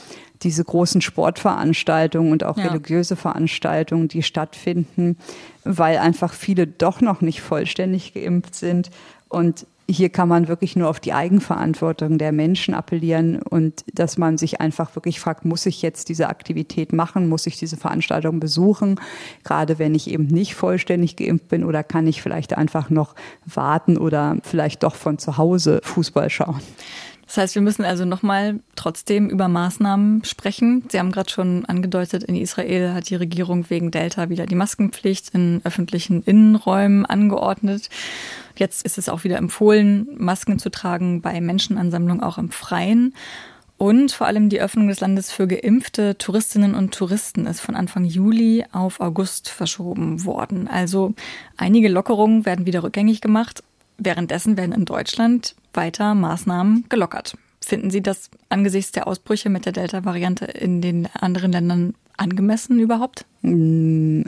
[0.42, 2.68] diese großen Sportveranstaltungen und auch ja.
[2.68, 5.18] religiöse Veranstaltungen, die stattfinden,
[5.64, 8.90] weil einfach viele doch noch nicht vollständig geimpft sind.
[9.28, 14.38] Und hier kann man wirklich nur auf die Eigenverantwortung der Menschen appellieren und dass man
[14.38, 19.00] sich einfach wirklich fragt, muss ich jetzt diese Aktivität machen, muss ich diese Veranstaltung besuchen,
[19.44, 23.98] gerade wenn ich eben nicht vollständig geimpft bin oder kann ich vielleicht einfach noch warten
[23.98, 26.60] oder vielleicht doch von zu Hause Fußball schauen.
[27.30, 30.82] Das heißt, wir müssen also nochmal trotzdem über Maßnahmen sprechen.
[30.90, 35.28] Sie haben gerade schon angedeutet, in Israel hat die Regierung wegen Delta wieder die Maskenpflicht
[35.32, 37.88] in öffentlichen Innenräumen angeordnet.
[38.56, 43.14] Jetzt ist es auch wieder empfohlen, Masken zu tragen bei Menschenansammlungen auch im Freien.
[43.78, 48.06] Und vor allem die Öffnung des Landes für geimpfte Touristinnen und Touristen ist von Anfang
[48.06, 50.66] Juli auf August verschoben worden.
[50.66, 51.14] Also
[51.56, 53.62] einige Lockerungen werden wieder rückgängig gemacht.
[53.98, 57.36] Währenddessen werden in Deutschland weiter Maßnahmen gelockert.
[57.62, 63.24] Finden Sie das angesichts der Ausbrüche mit der Delta-Variante in den anderen Ländern angemessen überhaupt?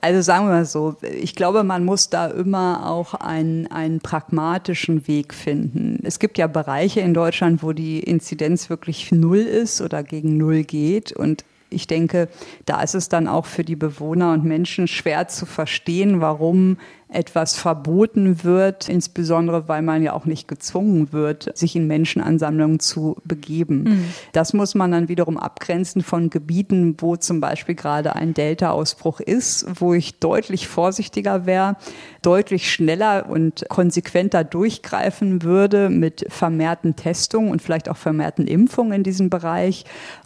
[0.00, 5.08] Also sagen wir mal so, ich glaube, man muss da immer auch einen, einen pragmatischen
[5.08, 6.00] Weg finden.
[6.02, 10.64] Es gibt ja Bereiche in Deutschland, wo die Inzidenz wirklich null ist oder gegen null
[10.64, 11.12] geht.
[11.12, 11.44] Und
[11.74, 12.28] ich denke,
[12.66, 16.76] da ist es dann auch für die Bewohner und Menschen schwer zu verstehen, warum
[17.14, 23.16] etwas verboten wird, insbesondere weil man ja auch nicht gezwungen wird, sich in Menschenansammlungen zu
[23.24, 23.84] begeben.
[23.84, 24.04] Mhm.
[24.32, 29.66] Das muss man dann wiederum abgrenzen von Gebieten, wo zum Beispiel gerade ein Delta-Ausbruch ist,
[29.80, 31.76] wo ich deutlich vorsichtiger wäre,
[32.22, 39.02] deutlich schneller und konsequenter durchgreifen würde mit vermehrten Testungen und vielleicht auch vermehrten Impfungen in
[39.02, 39.84] diesem Bereich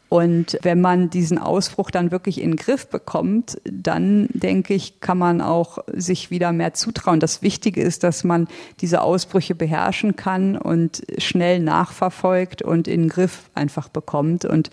[0.08, 5.18] und wenn man diesen Ausbruch dann wirklich in den Griff bekommt, dann denke ich, kann
[5.18, 7.20] man auch sich wieder mehr zutrauen.
[7.20, 8.48] Das Wichtige ist, dass man
[8.80, 14.46] diese Ausbrüche beherrschen kann und schnell nachverfolgt und in den Griff einfach bekommt.
[14.46, 14.70] Und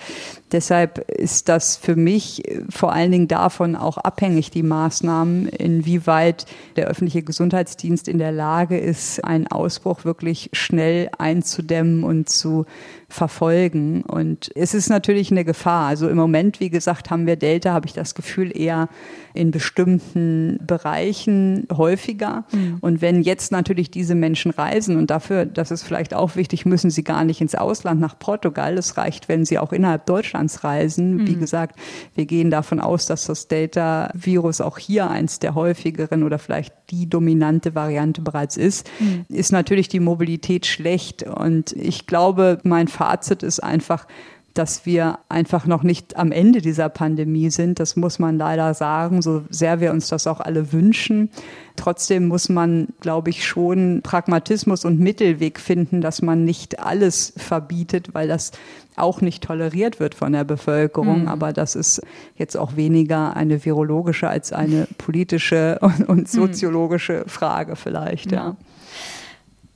[0.51, 6.87] deshalb ist das für mich vor allen Dingen davon auch abhängig, die Maßnahmen, inwieweit der
[6.87, 12.65] öffentliche Gesundheitsdienst in der Lage ist, einen Ausbruch wirklich schnell einzudämmen und zu
[13.07, 14.03] verfolgen.
[14.03, 15.87] Und es ist natürlich eine Gefahr.
[15.87, 18.89] Also im Moment, wie gesagt, haben wir Delta, habe ich das Gefühl, eher
[19.33, 22.45] in bestimmten Bereichen häufiger.
[22.51, 22.77] Mhm.
[22.81, 26.89] Und wenn jetzt natürlich diese Menschen reisen und dafür, das ist vielleicht auch wichtig, müssen
[26.89, 28.77] sie gar nicht ins Ausland nach Portugal.
[28.77, 31.17] Es reicht, wenn sie auch innerhalb Deutschlands reisen.
[31.17, 31.27] Mhm.
[31.27, 31.79] Wie gesagt,
[32.13, 37.09] wir gehen davon aus, dass das Delta-Virus auch hier eins der häufigeren oder vielleicht die
[37.09, 39.25] dominante Variante bereits ist, mhm.
[39.29, 41.23] ist natürlich die Mobilität schlecht.
[41.23, 44.07] Und ich glaube, mein Fazit ist einfach,
[44.55, 47.79] dass wir einfach noch nicht am Ende dieser Pandemie sind.
[47.79, 51.29] Das muss man leider sagen, so sehr wir uns das auch alle wünschen.
[51.75, 58.13] Trotzdem muss man, glaube ich, schon Pragmatismus und Mittelweg finden, dass man nicht alles verbietet,
[58.13, 58.53] weil das
[58.95, 61.23] auch nicht toleriert wird von der Bevölkerung.
[61.23, 61.27] Mhm.
[61.27, 62.01] Aber das ist
[62.37, 66.25] jetzt auch weniger eine virologische als eine politische und, und mhm.
[66.25, 68.37] soziologische Frage vielleicht, ja.
[68.37, 68.55] ja.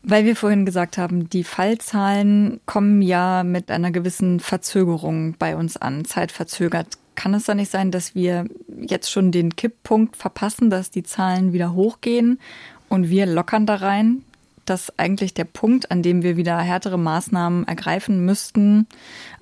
[0.02, 5.76] Weil wir vorhin gesagt haben, die Fallzahlen kommen ja mit einer gewissen Verzögerung bei uns
[5.78, 6.98] an, zeitverzögert.
[7.16, 8.46] Kann es da nicht sein, dass wir
[8.80, 12.40] jetzt schon den Kipppunkt verpassen, dass die Zahlen wieder hochgehen
[12.88, 14.24] und wir lockern da rein?
[14.66, 18.88] Dass eigentlich der Punkt, an dem wir wieder härtere Maßnahmen ergreifen müssten,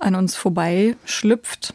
[0.00, 1.72] an uns vorbei schlüpft?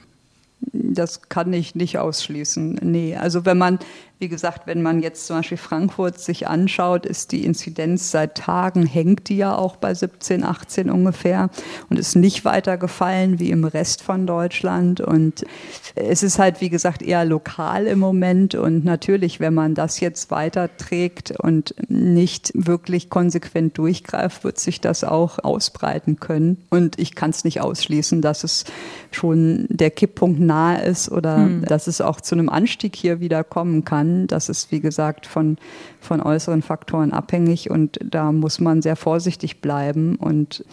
[0.71, 2.79] Das kann ich nicht ausschließen.
[2.81, 3.79] Nee, also wenn man
[4.23, 8.85] wie gesagt, wenn man jetzt zum Beispiel Frankfurt sich anschaut, ist die Inzidenz seit Tagen,
[8.85, 11.49] hängt die ja auch bei 17, 18 ungefähr
[11.89, 15.01] und ist nicht weiter gefallen wie im Rest von Deutschland.
[15.01, 15.43] Und
[15.95, 18.55] es ist halt, wie gesagt, eher lokal im Moment.
[18.55, 25.03] Und natürlich, wenn man das jetzt weiterträgt und nicht wirklich konsequent durchgreift, wird sich das
[25.03, 26.63] auch ausbreiten können.
[26.69, 28.63] Und ich kann es nicht ausschließen, dass es
[29.11, 31.65] schon der Kipppunkt nahe ist oder hm.
[31.65, 34.12] dass es auch zu einem Anstieg hier wieder kommen kann.
[34.27, 35.57] Das ist, wie gesagt, von,
[35.99, 40.15] von äußeren Faktoren abhängig und da muss man sehr vorsichtig bleiben.
[40.15, 40.65] Und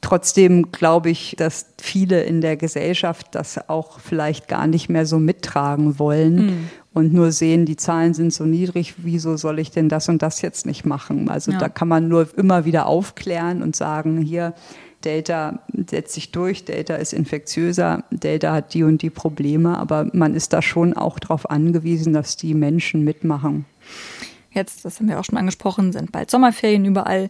[0.00, 5.18] trotzdem glaube ich, dass viele in der Gesellschaft das auch vielleicht gar nicht mehr so
[5.18, 6.46] mittragen wollen.
[6.46, 10.22] Mhm und nur sehen, die Zahlen sind so niedrig, wieso soll ich denn das und
[10.22, 11.28] das jetzt nicht machen?
[11.28, 11.58] Also ja.
[11.58, 14.54] da kann man nur immer wieder aufklären und sagen, hier,
[15.04, 20.34] Delta setzt sich durch, Delta ist infektiöser, Delta hat die und die Probleme, aber man
[20.34, 23.66] ist da schon auch darauf angewiesen, dass die Menschen mitmachen.
[24.56, 27.28] Jetzt, das haben wir auch schon angesprochen, sind bald Sommerferien überall.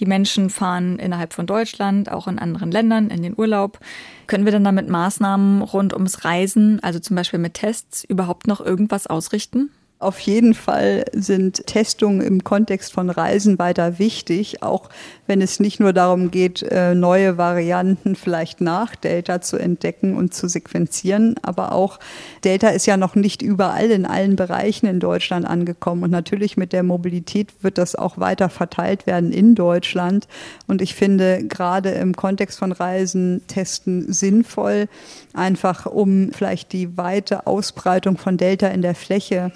[0.00, 3.78] Die Menschen fahren innerhalb von Deutschland, auch in anderen Ländern, in den Urlaub.
[4.26, 8.60] Können wir dann damit Maßnahmen rund ums Reisen, also zum Beispiel mit Tests, überhaupt noch
[8.60, 9.70] irgendwas ausrichten?
[10.04, 14.90] Auf jeden Fall sind Testungen im Kontext von Reisen weiter wichtig, auch
[15.26, 20.34] wenn es nicht nur darum geht, äh, neue Varianten vielleicht nach Delta zu entdecken und
[20.34, 21.98] zu sequenzieren, aber auch
[22.44, 26.02] Delta ist ja noch nicht überall in allen Bereichen in Deutschland angekommen.
[26.02, 30.28] Und natürlich mit der Mobilität wird das auch weiter verteilt werden in Deutschland.
[30.66, 34.86] Und ich finde gerade im Kontext von Reisen testen sinnvoll,
[35.32, 39.50] einfach um vielleicht die weite Ausbreitung von Delta in der Fläche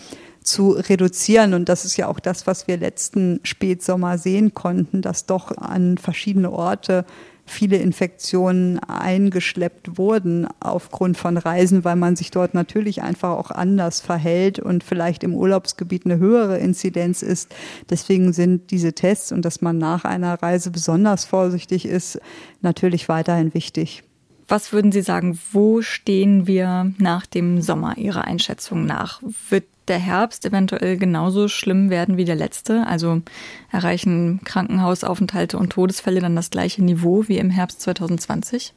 [0.49, 1.55] zu reduzieren.
[1.55, 5.99] Und das ist ja auch das, was wir letzten Spätsommer sehen konnten, dass doch an
[5.99, 7.05] verschiedene Orte
[7.49, 14.01] viele Infektionen eingeschleppt wurden aufgrund von Reisen, weil man sich dort natürlich einfach auch anders
[14.01, 17.55] verhält und vielleicht im Urlaubsgebiet eine höhere Inzidenz ist.
[17.91, 22.21] Deswegen sind diese Tests und dass man nach einer Reise besonders vorsichtig ist,
[22.61, 24.05] natürlich weiterhin wichtig.
[24.47, 29.21] Was würden Sie sagen, wo stehen wir nach dem Sommer Ihrer Einschätzung nach?
[29.51, 32.87] Wird der Herbst eventuell genauso schlimm werden wie der letzte?
[32.87, 33.23] Also
[33.71, 38.75] erreichen Krankenhausaufenthalte und Todesfälle dann das gleiche Niveau wie im Herbst 2020?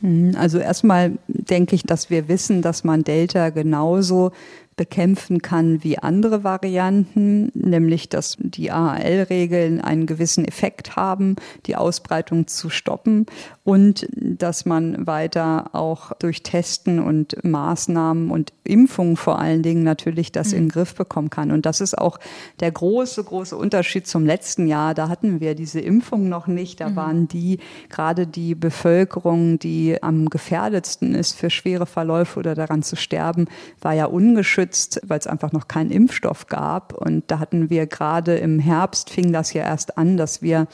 [0.00, 4.32] Hm, also erstmal denke ich, dass wir wissen, dass man Delta genauso
[4.76, 12.46] bekämpfen kann wie andere Varianten, nämlich dass die AHL-Regeln einen gewissen Effekt haben, die Ausbreitung
[12.46, 13.24] zu stoppen
[13.64, 20.30] und dass man weiter auch durch Testen und Maßnahmen und Impfungen vor allen Dingen natürlich
[20.30, 20.58] das mhm.
[20.58, 21.50] in den Griff bekommen kann.
[21.50, 22.18] Und das ist auch
[22.60, 24.92] der große, große Unterschied zum letzten Jahr.
[24.92, 26.80] Da hatten wir diese Impfung noch nicht.
[26.80, 26.96] Da mhm.
[26.96, 27.58] waren die,
[27.88, 33.46] gerade die Bevölkerung, die am gefährdetsten ist für schwere Verläufe oder daran zu sterben,
[33.80, 36.92] war ja ungeschützt geschützt, weil es einfach noch keinen Impfstoff gab.
[36.92, 40.66] Und da hatten wir gerade im Herbst fing das ja erst an, dass wir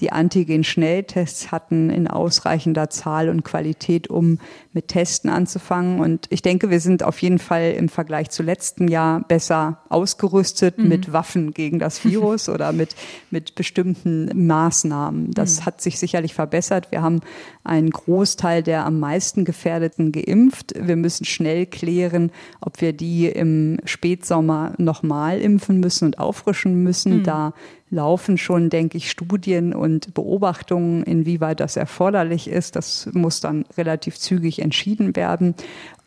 [0.00, 4.38] die Antigen-Schnelltests hatten in ausreichender Zahl und Qualität, um
[4.72, 6.00] mit Testen anzufangen.
[6.00, 10.78] Und ich denke, wir sind auf jeden Fall im Vergleich zu letzten Jahr besser ausgerüstet
[10.78, 10.88] mhm.
[10.88, 12.94] mit Waffen gegen das Virus oder mit,
[13.30, 15.30] mit bestimmten Maßnahmen.
[15.32, 15.66] Das mhm.
[15.66, 16.92] hat sich sicherlich verbessert.
[16.92, 17.20] Wir haben
[17.64, 20.74] einen Großteil der am meisten Gefährdeten geimpft.
[20.78, 22.30] Wir müssen schnell klären,
[22.60, 27.18] ob wir die im Spätsommer nochmal impfen müssen und auffrischen müssen.
[27.18, 27.22] Mhm.
[27.24, 27.54] Da
[27.90, 32.74] laufen schon, denke ich, Studien und Beobachtungen, inwieweit das erforderlich ist.
[32.74, 35.54] Das muss dann relativ zügig entschieden werden.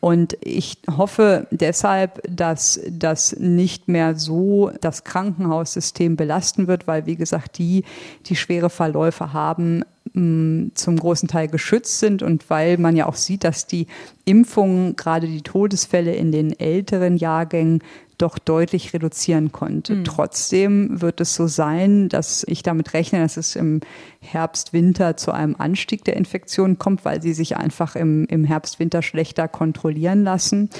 [0.00, 7.16] Und ich hoffe deshalb, dass das nicht mehr so das Krankenhaussystem belasten wird, weil, wie
[7.16, 7.84] gesagt, die,
[8.26, 13.14] die schwere Verläufe haben, mm, zum großen Teil geschützt sind und weil man ja auch
[13.14, 13.86] sieht, dass die
[14.24, 17.82] Impfungen, gerade die Todesfälle in den älteren Jahrgängen,
[18.20, 19.96] doch deutlich reduzieren konnte.
[19.96, 20.04] Mhm.
[20.04, 23.80] Trotzdem wird es so sein, dass ich damit rechne, dass es im
[24.20, 28.78] Herbst, Winter zu einem Anstieg der Infektionen kommt, weil sie sich einfach im, im Herbst,
[28.78, 30.70] Winter schlechter kontrollieren lassen.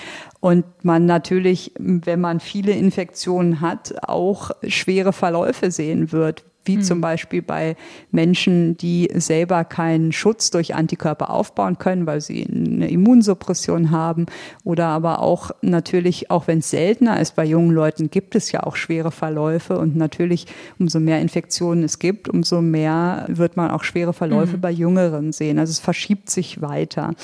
[0.40, 6.82] Und man natürlich, wenn man viele Infektionen hat, auch schwere Verläufe sehen wird, wie mhm.
[6.82, 7.76] zum Beispiel bei
[8.10, 14.26] Menschen, die selber keinen Schutz durch Antikörper aufbauen können, weil sie eine Immunsuppression haben
[14.64, 18.62] oder aber auch natürlich, auch wenn es seltener ist, bei jungen Leuten gibt es ja
[18.62, 20.46] auch schwere Verläufe und natürlich,
[20.78, 24.60] umso mehr Infektionen es gibt, umso mehr wird man auch schwere Verläufe mhm.
[24.60, 25.58] bei Jüngeren sehen.
[25.58, 27.14] Also es verschiebt sich weiter.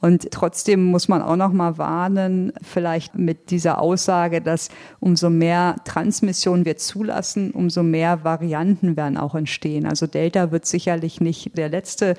[0.00, 4.68] Und trotzdem muss man auch noch mal warnen, vielleicht mit dieser Aussage, dass
[5.00, 9.86] umso mehr Transmission wir zulassen, umso mehr Varianten werden auch entstehen.
[9.86, 12.14] Also Delta wird sicherlich nicht der letzte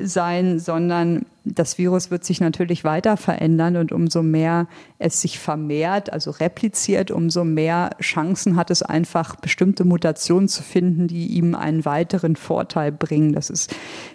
[0.00, 4.66] sein, sondern das Virus wird sich natürlich weiter verändern und umso mehr
[4.98, 11.08] es sich vermehrt, also repliziert, umso mehr Chancen hat es einfach, bestimmte Mutationen zu finden,
[11.08, 13.32] die ihm einen weiteren Vorteil bringen.
[13.32, 13.74] Das ist,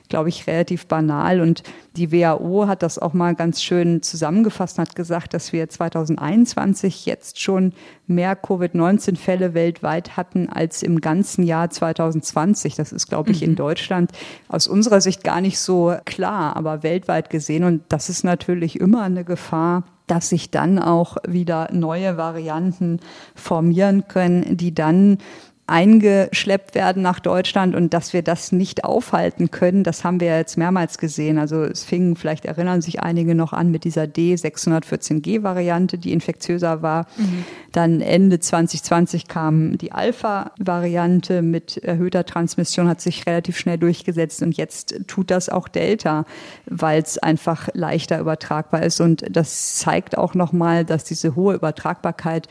[0.10, 1.42] glaube ich, relativ banal.
[1.42, 1.64] Und
[1.96, 7.06] die WHO hat das auch mal ganz schön zusammengefasst und hat gesagt, dass wir 2021
[7.06, 7.74] jetzt schon
[8.08, 12.76] mehr Covid-19-Fälle weltweit hatten als im ganzen Jahr 2020.
[12.76, 13.50] Das ist, glaube ich, mhm.
[13.50, 14.12] in Deutschland
[14.48, 17.64] aus unserer Sicht gar nicht so klar, aber weltweit gesehen.
[17.64, 23.00] Und das ist natürlich immer eine Gefahr, dass sich dann auch wieder neue Varianten
[23.36, 25.18] formieren können, die dann
[25.66, 30.58] eingeschleppt werden nach Deutschland und dass wir das nicht aufhalten können, das haben wir jetzt
[30.58, 31.38] mehrmals gesehen.
[31.38, 37.06] Also es fing, vielleicht erinnern sich einige noch an, mit dieser D614G-Variante, die infektiöser war.
[37.16, 37.46] Mhm.
[37.72, 44.58] Dann Ende 2020 kam die Alpha-Variante mit erhöhter Transmission, hat sich relativ schnell durchgesetzt und
[44.58, 46.26] jetzt tut das auch Delta,
[46.66, 49.00] weil es einfach leichter übertragbar ist.
[49.00, 52.50] Und das zeigt auch nochmal, dass diese hohe Übertragbarkeit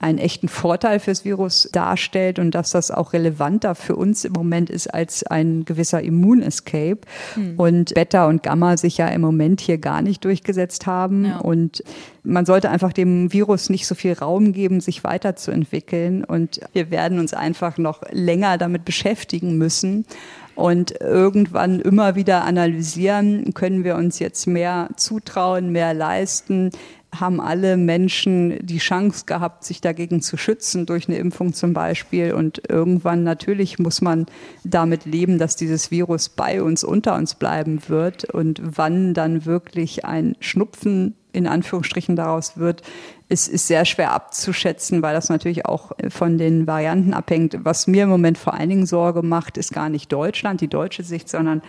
[0.00, 4.70] einen echten Vorteil fürs Virus darstellt und dass das auch relevanter für uns im Moment
[4.70, 7.00] ist als ein gewisser Immunescape.
[7.34, 7.54] Hm.
[7.58, 11.26] Und Beta und Gamma sich ja im Moment hier gar nicht durchgesetzt haben.
[11.26, 11.38] Ja.
[11.38, 11.84] Und
[12.22, 16.24] man sollte einfach dem Virus nicht so viel Raum geben, sich weiterzuentwickeln.
[16.24, 20.06] Und wir werden uns einfach noch länger damit beschäftigen müssen
[20.54, 26.70] und irgendwann immer wieder analysieren, können wir uns jetzt mehr zutrauen, mehr leisten,
[27.14, 32.32] haben alle Menschen die Chance gehabt, sich dagegen zu schützen, durch eine Impfung zum Beispiel.
[32.32, 34.26] Und irgendwann natürlich muss man
[34.64, 38.24] damit leben, dass dieses Virus bei uns, unter uns bleiben wird.
[38.24, 42.82] Und wann dann wirklich ein Schnupfen in Anführungsstrichen daraus wird,
[43.28, 47.58] ist, ist sehr schwer abzuschätzen, weil das natürlich auch von den Varianten abhängt.
[47.62, 51.04] Was mir im Moment vor allen Dingen Sorge macht, ist gar nicht Deutschland, die deutsche
[51.04, 51.62] Sicht, sondern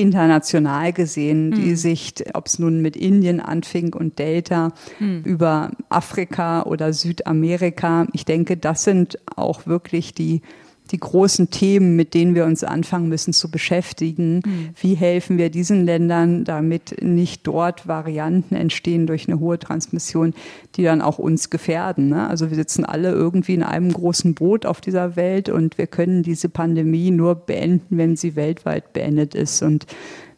[0.00, 1.76] international gesehen, die hm.
[1.76, 5.22] Sicht, ob es nun mit Indien anfing und Delta mhm.
[5.24, 8.06] über Afrika oder Südamerika.
[8.12, 10.42] Ich denke, das sind auch wirklich die
[10.90, 14.36] die großen Themen, mit denen wir uns anfangen müssen zu beschäftigen.
[14.36, 14.70] Mhm.
[14.80, 20.34] Wie helfen wir diesen Ländern, damit nicht dort Varianten entstehen durch eine hohe Transmission,
[20.76, 22.08] die dann auch uns gefährden.
[22.08, 22.28] Ne?
[22.28, 26.22] Also wir sitzen alle irgendwie in einem großen Boot auf dieser Welt und wir können
[26.22, 29.62] diese Pandemie nur beenden, wenn sie weltweit beendet ist.
[29.62, 29.86] Und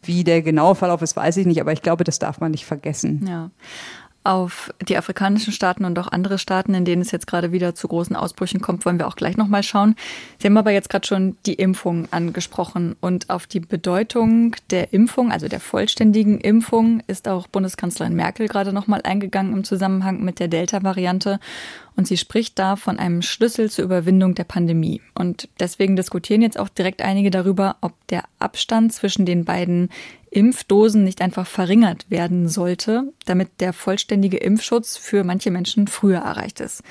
[0.02, 2.66] wie der genaue Verlauf ist, weiß ich nicht, aber ich glaube, das darf man nicht
[2.66, 3.24] vergessen.
[3.26, 3.50] Ja
[4.24, 7.88] auf die afrikanischen Staaten und auch andere Staaten, in denen es jetzt gerade wieder zu
[7.88, 9.96] großen Ausbrüchen kommt, wollen wir auch gleich nochmal schauen.
[10.38, 15.32] Sie haben aber jetzt gerade schon die Impfung angesprochen und auf die Bedeutung der Impfung,
[15.32, 20.48] also der vollständigen Impfung, ist auch Bundeskanzlerin Merkel gerade nochmal eingegangen im Zusammenhang mit der
[20.48, 21.40] Delta-Variante.
[21.94, 25.02] Und sie spricht da von einem Schlüssel zur Überwindung der Pandemie.
[25.14, 29.90] Und deswegen diskutieren jetzt auch direkt einige darüber, ob der Abstand zwischen den beiden
[30.32, 36.60] Impfdosen nicht einfach verringert werden sollte, damit der vollständige Impfschutz für manche Menschen früher erreicht
[36.60, 36.82] ist.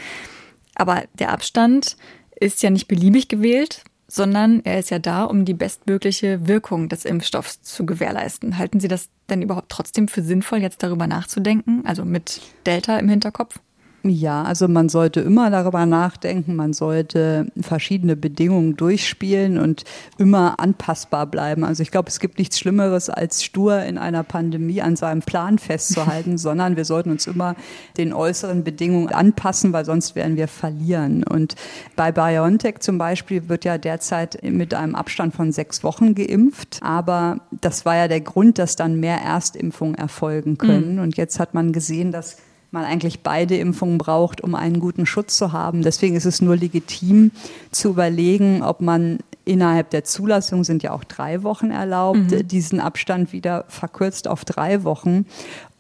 [0.76, 1.98] Aber der Abstand
[2.40, 7.06] ist ja nicht beliebig gewählt, sondern er ist ja da, um die bestmögliche Wirkung des
[7.06, 8.58] Impfstoffs zu gewährleisten.
[8.58, 13.10] Halten Sie das denn überhaupt trotzdem für sinnvoll, jetzt darüber nachzudenken, also mit Delta im
[13.10, 13.60] Hinterkopf?
[14.04, 19.84] Ja, also man sollte immer darüber nachdenken, man sollte verschiedene Bedingungen durchspielen und
[20.18, 21.64] immer anpassbar bleiben.
[21.64, 25.60] Also ich glaube, es gibt nichts Schlimmeres, als stur in einer Pandemie an seinem Plan
[25.60, 27.56] festzuhalten, sondern wir sollten uns immer
[27.98, 31.24] den äußeren Bedingungen anpassen, weil sonst werden wir verlieren.
[31.24, 31.56] Und
[31.96, 37.42] bei BioNTech zum Beispiel wird ja derzeit mit einem Abstand von sechs Wochen geimpft, aber
[37.62, 40.96] das war ja der Grund, dass dann mehr Erstimpfungen erfolgen können.
[40.96, 41.02] Mhm.
[41.02, 42.38] Und jetzt hat man gesehen, dass
[42.72, 45.82] man eigentlich beide Impfungen braucht, um einen guten Schutz zu haben.
[45.82, 47.32] Deswegen ist es nur legitim
[47.72, 52.48] zu überlegen, ob man innerhalb der Zulassung sind ja auch drei Wochen erlaubt, mhm.
[52.48, 55.26] diesen Abstand wieder verkürzt auf drei Wochen.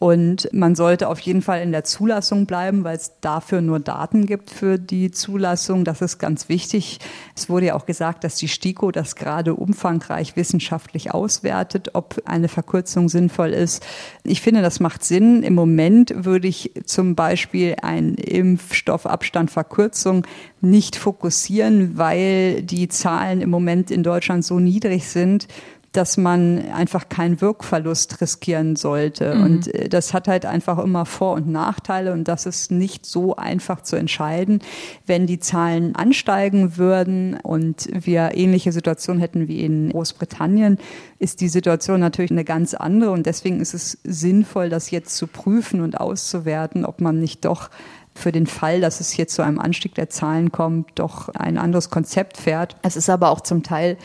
[0.01, 4.25] Und man sollte auf jeden Fall in der Zulassung bleiben, weil es dafür nur Daten
[4.25, 5.85] gibt für die Zulassung.
[5.85, 6.97] Das ist ganz wichtig.
[7.35, 12.47] Es wurde ja auch gesagt, dass die STIKO das gerade umfangreich wissenschaftlich auswertet, ob eine
[12.47, 13.85] Verkürzung sinnvoll ist.
[14.23, 15.43] Ich finde, das macht Sinn.
[15.43, 20.25] Im Moment würde ich zum Beispiel einen Impfstoffabstandverkürzung
[20.61, 25.47] nicht fokussieren, weil die Zahlen im Moment in Deutschland so niedrig sind,
[25.91, 29.36] dass man einfach keinen Wirkverlust riskieren sollte.
[29.36, 29.43] Mhm.
[29.43, 33.36] Und äh, das hat halt einfach immer Vor- und Nachteile und das ist nicht so
[33.36, 34.60] einfach zu entscheiden.
[35.06, 40.77] Wenn die Zahlen ansteigen würden und wir ähnliche Situationen hätten wie in Großbritannien,
[41.19, 45.27] ist die Situation natürlich eine ganz andere und deswegen ist es sinnvoll, das jetzt zu
[45.27, 47.69] prüfen und auszuwerten, ob man nicht doch
[48.13, 51.89] für den Fall, dass es hier zu einem Anstieg der Zahlen kommt, doch ein anderes
[51.89, 52.75] Konzept fährt.
[52.82, 53.97] Es ist aber auch zum Teil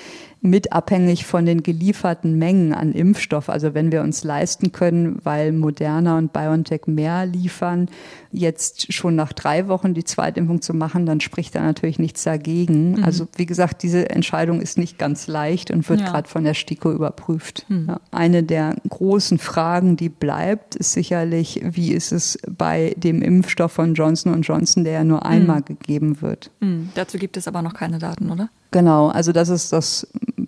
[0.46, 3.48] mit abhängig von den gelieferten Mengen an Impfstoff.
[3.48, 7.88] Also wenn wir uns leisten können, weil Moderna und BioNTech mehr liefern,
[8.36, 12.92] jetzt schon nach drei Wochen die Zweitimpfung zu machen, dann spricht da natürlich nichts dagegen.
[12.92, 13.04] Mhm.
[13.04, 16.10] Also wie gesagt, diese Entscheidung ist nicht ganz leicht und wird ja.
[16.10, 17.64] gerade von der STIKO überprüft.
[17.68, 17.96] Mhm.
[18.10, 23.94] Eine der großen Fragen, die bleibt, ist sicherlich, wie ist es bei dem Impfstoff von
[23.94, 25.64] Johnson Johnson, der ja nur einmal mhm.
[25.64, 26.50] gegeben wird.
[26.60, 26.90] Mhm.
[26.94, 28.50] Dazu gibt es aber noch keine Daten, oder?
[28.70, 30.06] Genau, also das ist das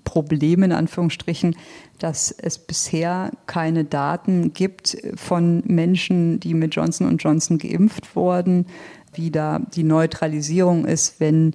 [0.08, 1.54] Problem in Anführungsstrichen,
[1.98, 8.64] dass es bisher keine Daten gibt von Menschen, die mit Johnson Johnson geimpft wurden,
[9.12, 11.52] wie da die Neutralisierung ist, wenn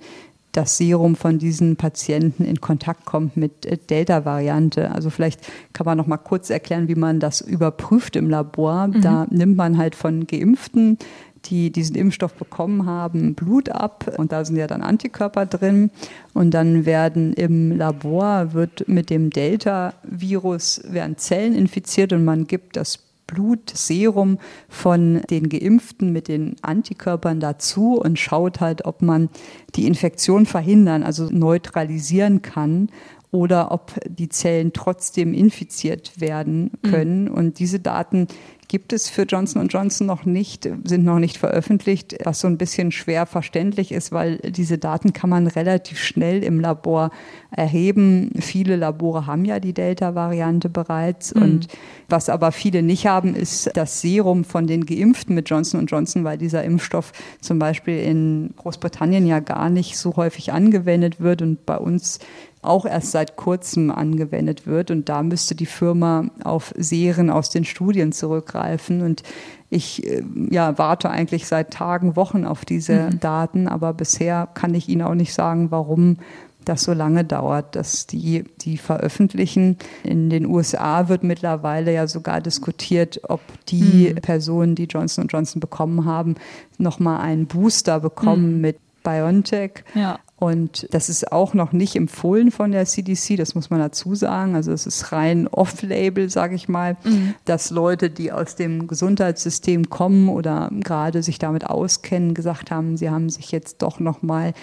[0.52, 4.92] das Serum von diesen Patienten in Kontakt kommt mit Delta-Variante.
[4.92, 5.42] Also vielleicht
[5.74, 8.88] kann man noch mal kurz erklären, wie man das überprüft im Labor.
[8.88, 9.02] Mhm.
[9.02, 11.00] Da nimmt man halt von Geimpften
[11.46, 15.92] die diesen Impfstoff bekommen haben, Blut ab und da sind ja dann Antikörper drin
[16.34, 22.76] und dann werden im Labor wird mit dem Delta-Virus werden Zellen infiziert und man gibt
[22.76, 24.38] das Blutserum
[24.70, 29.30] von den Geimpften mit den Antikörpern dazu und schaut halt, ob man
[29.76, 32.90] die Infektion verhindern, also neutralisieren kann
[33.34, 36.90] oder ob die Zellen trotzdem infiziert werden mhm.
[36.90, 37.24] können.
[37.26, 37.32] Mhm.
[37.32, 38.28] Und diese Daten
[38.74, 42.92] gibt es für Johnson Johnson noch nicht, sind noch nicht veröffentlicht, was so ein bisschen
[42.92, 47.12] schwer verständlich ist, weil diese Daten kann man relativ schnell im Labor
[47.52, 48.32] erheben.
[48.40, 51.36] Viele Labore haben ja die Delta-Variante bereits.
[51.36, 51.42] Mhm.
[51.44, 51.68] Und
[52.10, 56.40] was aber viele nicht haben, ist das Serum von den Geimpften mit Johnson Johnson, weil
[56.40, 61.78] dieser Impfstoff zum Beispiel in Großbritannien ja gar nicht so häufig angewendet wird und bei
[61.78, 62.18] uns
[62.64, 64.92] auch erst seit kurzem angewendet wird.
[64.92, 69.02] Und da müsste die Firma auf Serien aus den Studien zurückgreifen.
[69.02, 69.24] Und
[69.70, 73.20] ich äh, ja, warte eigentlich seit Tagen, Wochen auf diese mhm.
[73.20, 76.18] Daten, aber bisher kann ich Ihnen auch nicht sagen, warum
[76.66, 79.78] das so lange dauert, dass die, die veröffentlichen.
[80.04, 84.22] In den USA wird mittlerweile ja sogar diskutiert, ob die mhm.
[84.22, 86.36] Personen, die Johnson Johnson bekommen haben,
[86.78, 88.62] nochmal einen Booster bekommen mhm.
[88.62, 89.84] mit BioNTech.
[89.94, 90.20] Ja.
[90.44, 94.56] Und das ist auch noch nicht empfohlen von der CDC, das muss man dazu sagen.
[94.56, 97.34] Also es ist rein off-label, sage ich mal, mhm.
[97.46, 103.10] dass Leute, die aus dem Gesundheitssystem kommen oder gerade sich damit auskennen, gesagt haben, sie
[103.10, 104.54] haben sich jetzt doch noch mal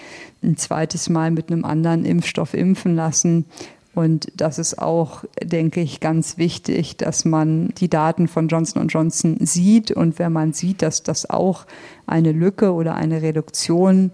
[0.43, 3.45] ein zweites Mal mit einem anderen Impfstoff impfen lassen.
[3.95, 9.37] Und das ist auch, denke ich, ganz wichtig, dass man die Daten von Johnson Johnson
[9.39, 9.89] sieht.
[9.89, 11.65] Und wenn man sieht, dass das auch
[12.05, 14.11] eine Lücke oder eine Reduktion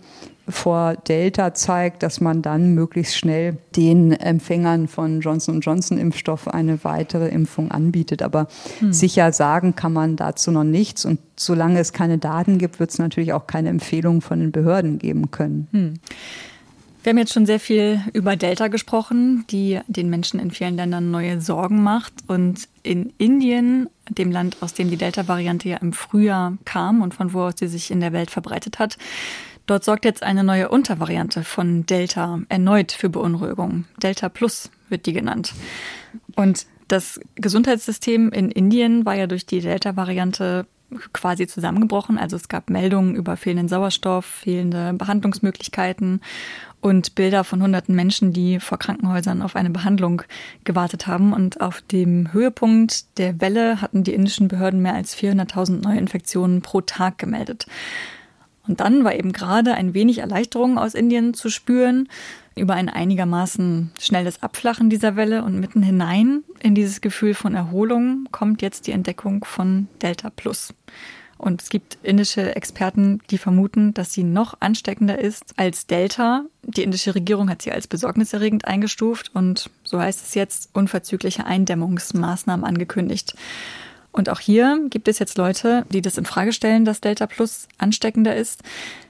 [0.50, 6.84] vor Delta zeigt, dass man dann möglichst schnell den Empfängern von Johnson Johnson Impfstoff eine
[6.84, 8.22] weitere Impfung anbietet.
[8.22, 8.48] Aber
[8.80, 8.93] hm.
[8.93, 11.06] sicher sagen kann man dazu noch nichts.
[11.06, 15.00] Und solange es keine Daten gibt, wird es natürlich auch keine Empfehlungen von den Behörden
[15.00, 15.68] geben können.
[15.72, 15.93] Hm.
[17.04, 21.10] Wir haben jetzt schon sehr viel über Delta gesprochen, die den Menschen in vielen Ländern
[21.10, 22.14] neue Sorgen macht.
[22.28, 27.34] Und in Indien, dem Land, aus dem die Delta-Variante ja im Frühjahr kam und von
[27.34, 28.98] wo aus sie sich in der Welt verbreitet hat,
[29.68, 33.86] Dort sorgt jetzt eine neue Untervariante von Delta erneut für Beunruhigung.
[34.01, 35.53] Delta Plus wird die genannt.
[36.36, 40.65] Und das Gesundheitssystem in Indien war ja durch die Delta-Variante
[41.11, 42.18] quasi zusammengebrochen.
[42.18, 46.22] Also es gab Meldungen über fehlenden Sauerstoff, fehlende Behandlungsmöglichkeiten
[46.80, 50.22] und Bilder von hunderten Menschen, die vor Krankenhäusern auf eine Behandlung
[50.63, 51.34] gewartet haben.
[51.34, 56.80] Und auf dem Höhepunkt der Welle hatten die indischen Behörden mehr als 400.000 Neuinfektionen pro
[56.80, 57.68] Tag gemeldet.
[58.68, 62.09] Und dann war eben gerade ein wenig Erleichterung aus Indien zu spüren
[62.55, 68.28] über ein einigermaßen schnelles Abflachen dieser Welle und mitten hinein in dieses Gefühl von Erholung
[68.32, 70.74] kommt jetzt die Entdeckung von Delta Plus.
[71.38, 76.45] Und es gibt indische Experten, die vermuten, dass sie noch ansteckender ist als Delta.
[76.63, 82.65] Die indische Regierung hat sie als besorgniserregend eingestuft und so heißt es jetzt unverzügliche Eindämmungsmaßnahmen
[82.65, 83.36] angekündigt.
[84.18, 87.68] Und auch hier gibt es jetzt Leute, die das in Frage stellen, dass Delta Plus
[87.78, 88.63] ansteckender ist,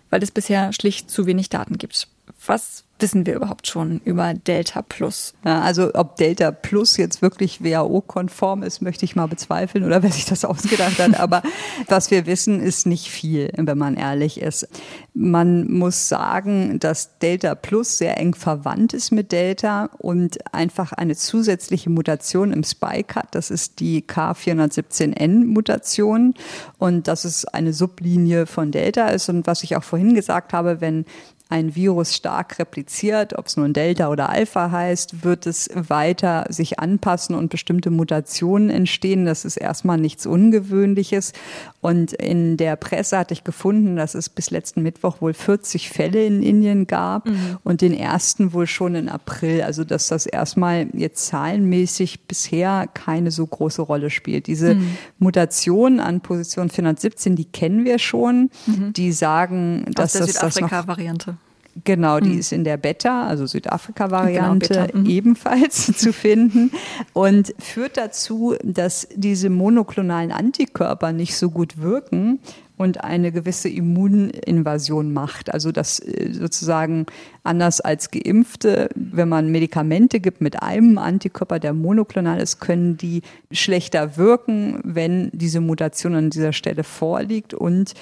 [0.10, 2.10] weil es bisher schlicht zu wenig Daten gibt.
[2.46, 5.34] Was wissen wir überhaupt schon über Delta Plus?
[5.46, 10.12] Ja, also ob Delta Plus jetzt wirklich WHO-konform ist, möchte ich mal bezweifeln oder wer
[10.12, 11.20] sich das ausgedacht hat.
[11.20, 11.44] Aber
[11.88, 14.68] was wir wissen, ist nicht viel, wenn man ehrlich ist.
[15.14, 21.16] Man muss sagen, dass Delta Plus sehr eng verwandt ist mit Delta und einfach eine
[21.16, 23.34] zusätzliche Mutation im Spike hat.
[23.36, 26.34] Das ist die K417N-Mutation
[26.78, 29.28] und das ist eine Sublinie von Delta ist.
[29.30, 31.06] Und was ich auch vorhin gesagt habe, wenn
[31.50, 36.80] ein Virus stark repliziert, ob es nun Delta oder Alpha heißt, wird es weiter sich
[36.80, 39.26] anpassen und bestimmte Mutationen entstehen.
[39.26, 41.32] Das ist erstmal nichts Ungewöhnliches.
[41.80, 46.26] Und in der Presse hatte ich gefunden, dass es bis letzten Mittwoch wohl 40 Fälle
[46.26, 47.58] in Indien gab mhm.
[47.64, 49.62] und den ersten wohl schon in April.
[49.62, 54.48] Also dass das erstmal jetzt zahlenmäßig bisher keine so große Rolle spielt.
[54.48, 54.98] Diese mhm.
[55.18, 58.50] Mutation an Position 417, die kennen wir schon.
[58.66, 58.91] Mhm.
[58.93, 61.37] Die sagen, dass Aus der das, Südafrika-Variante.
[61.84, 62.40] Genau, die mhm.
[62.40, 65.10] ist in der Beta, also Südafrika-Variante, genau, mhm.
[65.10, 66.72] ebenfalls zu finden
[67.14, 72.40] und führt dazu, dass diese monoklonalen Antikörper nicht so gut wirken
[72.78, 75.54] und eine gewisse Immuninvasion macht.
[75.54, 77.08] Also dass äh, sozusagen
[77.44, 83.24] anders als Geimpfte, wenn man Medikamente gibt mit einem Antikörper, der monoklonal ist, können die
[83.52, 87.94] schlechter wirken, wenn diese Mutation an dieser Stelle vorliegt und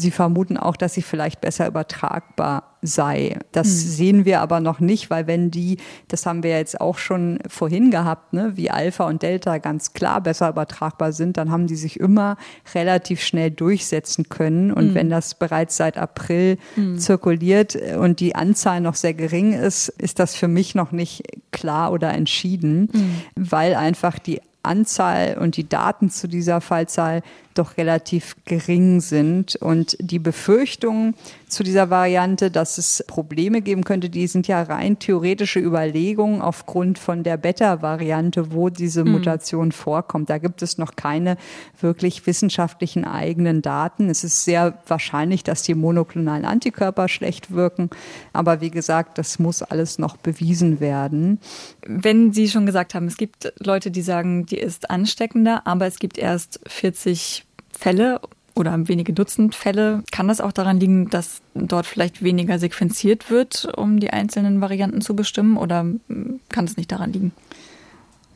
[0.00, 3.38] Sie vermuten auch, dass sie vielleicht besser übertragbar sei.
[3.52, 3.74] Das hm.
[3.74, 5.76] sehen wir aber noch nicht, weil wenn die,
[6.08, 10.20] das haben wir jetzt auch schon vorhin gehabt, ne, wie Alpha und Delta ganz klar
[10.20, 12.36] besser übertragbar sind, dann haben die sich immer
[12.74, 14.72] relativ schnell durchsetzen können.
[14.72, 14.94] Und hm.
[14.94, 16.98] wenn das bereits seit April hm.
[16.98, 21.22] zirkuliert und die Anzahl noch sehr gering ist, ist das für mich noch nicht
[21.52, 23.14] klar oder entschieden, hm.
[23.36, 27.22] weil einfach die Anzahl und die Daten zu dieser Fallzahl
[27.54, 29.56] doch relativ gering sind.
[29.56, 31.14] Und die Befürchtungen
[31.48, 36.98] zu dieser Variante, dass es Probleme geben könnte, die sind ja rein theoretische Überlegungen aufgrund
[36.98, 39.12] von der Beta-Variante, wo diese mhm.
[39.12, 39.72] Mutation mhm.
[39.72, 40.30] vorkommt.
[40.30, 41.36] Da gibt es noch keine
[41.80, 44.08] wirklich wissenschaftlichen eigenen Daten.
[44.08, 47.90] Es ist sehr wahrscheinlich, dass die monoklonalen Antikörper schlecht wirken.
[48.32, 51.40] Aber wie gesagt, das muss alles noch bewiesen werden.
[51.86, 55.98] Wenn Sie schon gesagt haben, es gibt Leute, die sagen, die ist ansteckender, aber es
[55.98, 57.39] gibt erst 40
[57.80, 58.20] Fälle
[58.54, 60.02] oder wenige Dutzend Fälle.
[60.12, 65.00] Kann das auch daran liegen, dass dort vielleicht weniger sequenziert wird, um die einzelnen Varianten
[65.00, 65.56] zu bestimmen?
[65.56, 65.86] Oder
[66.50, 67.32] kann es nicht daran liegen?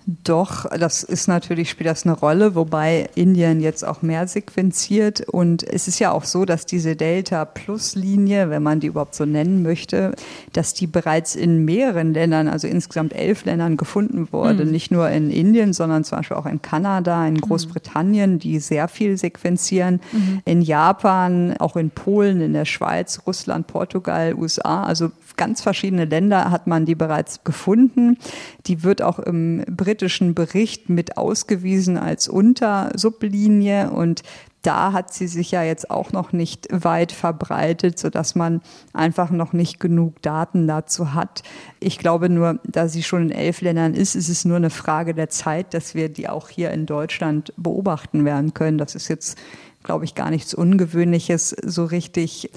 [0.07, 5.23] Doch, das ist natürlich, spielt das eine Rolle, wobei Indien jetzt auch mehr sequenziert.
[5.23, 9.63] Und es ist ja auch so, dass diese Delta-Plus-Linie, wenn man die überhaupt so nennen
[9.63, 10.15] möchte,
[10.53, 14.67] dass die bereits in mehreren Ländern, also insgesamt elf Ländern gefunden wurde.
[14.67, 14.73] Mhm.
[14.73, 17.41] Nicht nur in Indien, sondern zum Beispiel auch in Kanada, in hm.
[17.41, 20.43] Großbritannien, die sehr viel sequenzieren, mhm.
[20.45, 24.83] in Japan, auch in Polen, in der Schweiz, Russland, Portugal, USA.
[24.85, 28.19] Also ganz verschiedene Länder hat man die bereits gefunden.
[28.67, 29.94] Die wird auch im britischen
[30.35, 34.23] Bericht mit ausgewiesen als Untersublinie und
[34.65, 38.63] da hat sie sich ja jetzt auch noch nicht weit verbreitet, so dass man
[38.95, 41.43] einfach noch nicht genug Daten dazu hat.
[41.81, 45.15] Ich glaube nur, da sie schon in elf Ländern ist, ist es nur eine Frage
[45.15, 48.79] der Zeit, dass wir die auch hier in Deutschland beobachten werden können.
[48.79, 49.39] Das ist jetzt
[49.85, 52.51] glaube ich, gar nichts Ungewöhnliches so richtig.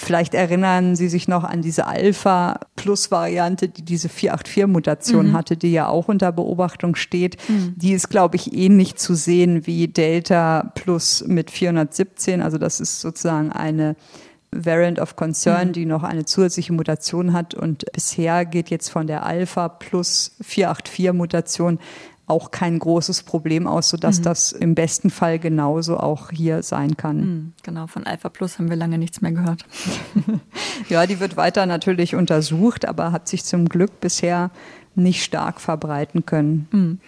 [0.00, 5.32] Vielleicht erinnern Sie sich noch an diese Alpha-Plus-Variante, die diese 484-Mutation mhm.
[5.34, 7.36] hatte, die ja auch unter Beobachtung steht.
[7.48, 7.74] Mhm.
[7.76, 12.40] Die ist, glaube ich, ähnlich zu sehen wie Delta Plus mit 417.
[12.40, 13.96] Also das ist sozusagen eine
[14.52, 15.72] Variant of Concern, mhm.
[15.72, 17.54] die noch eine zusätzliche Mutation hat.
[17.54, 21.78] Und bisher geht jetzt von der Alpha plus 484 Mutation
[22.26, 24.22] auch kein großes Problem aus, sodass mhm.
[24.24, 27.16] das im besten Fall genauso auch hier sein kann.
[27.16, 29.64] Mhm, genau, von Alpha Plus haben wir lange nichts mehr gehört.
[30.88, 34.50] ja, die wird weiter natürlich untersucht, aber hat sich zum Glück bisher
[34.94, 36.68] nicht stark verbreiten können.
[36.70, 37.00] Mhm.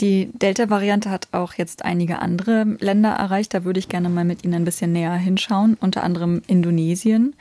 [0.00, 3.54] Die Delta-Variante hat auch jetzt einige andere Länder erreicht.
[3.54, 7.34] Da würde ich gerne mal mit Ihnen ein bisschen näher hinschauen, unter anderem Indonesien.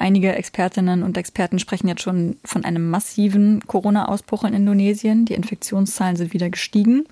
[0.00, 5.26] Einige Expertinnen und Experten sprechen jetzt schon von einem massiven Corona-Ausbruch in Indonesien.
[5.26, 7.04] Die Infektionszahlen sind wieder gestiegen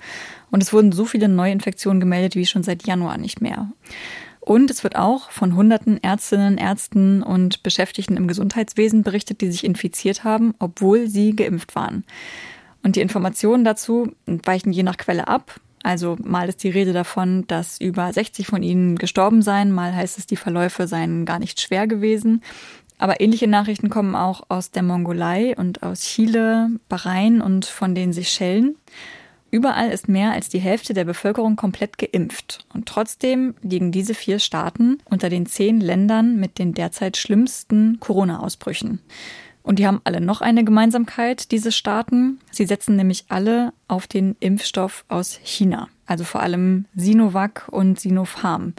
[0.50, 3.70] und es wurden so viele Neuinfektionen gemeldet wie schon seit Januar nicht mehr.
[4.40, 9.64] Und es wird auch von hunderten Ärztinnen, Ärzten und Beschäftigten im Gesundheitswesen berichtet, die sich
[9.64, 12.04] infiziert haben, obwohl sie geimpft waren.
[12.82, 15.60] Und die Informationen dazu weichen je nach Quelle ab.
[15.82, 20.18] Also mal ist die Rede davon, dass über 60 von ihnen gestorben seien, mal heißt
[20.18, 22.42] es, die Verläufe seien gar nicht schwer gewesen.
[22.98, 28.12] Aber ähnliche Nachrichten kommen auch aus der Mongolei und aus Chile, Bahrain und von den
[28.12, 28.76] Seychellen.
[29.50, 32.66] Überall ist mehr als die Hälfte der Bevölkerung komplett geimpft.
[32.74, 39.00] Und trotzdem liegen diese vier Staaten unter den zehn Ländern mit den derzeit schlimmsten Corona-Ausbrüchen.
[39.62, 42.40] Und die haben alle noch eine Gemeinsamkeit, diese Staaten.
[42.50, 48.74] Sie setzen nämlich alle auf den Impfstoff aus China, also vor allem Sinovac und Sinopharm.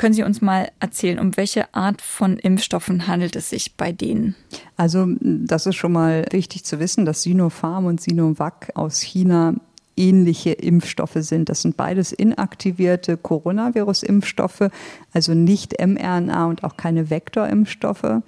[0.00, 4.34] Können Sie uns mal erzählen, um welche Art von Impfstoffen handelt es sich bei denen?
[4.78, 9.56] Also das ist schon mal wichtig zu wissen, dass Sinopharm und Sinovac aus China
[9.98, 11.50] ähnliche Impfstoffe sind.
[11.50, 14.70] Das sind beides inaktivierte Coronavirus-Impfstoffe,
[15.12, 18.22] also nicht mRNA und auch keine Vektorimpfstoffe.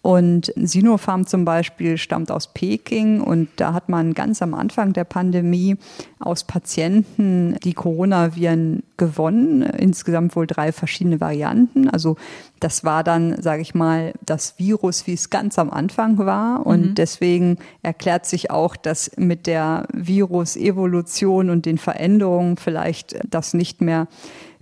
[0.00, 5.04] Und Sinopharm zum Beispiel stammt aus Peking und da hat man ganz am Anfang der
[5.04, 5.76] Pandemie
[6.20, 11.88] aus Patienten die Coronaviren gewonnen, insgesamt wohl drei verschiedene Varianten.
[11.88, 12.16] Also
[12.60, 16.64] das war dann, sage ich mal, das Virus, wie es ganz am Anfang war.
[16.64, 16.94] Und mhm.
[16.94, 24.06] deswegen erklärt sich auch, dass mit der Virus-Evolution und den Veränderungen vielleicht das nicht mehr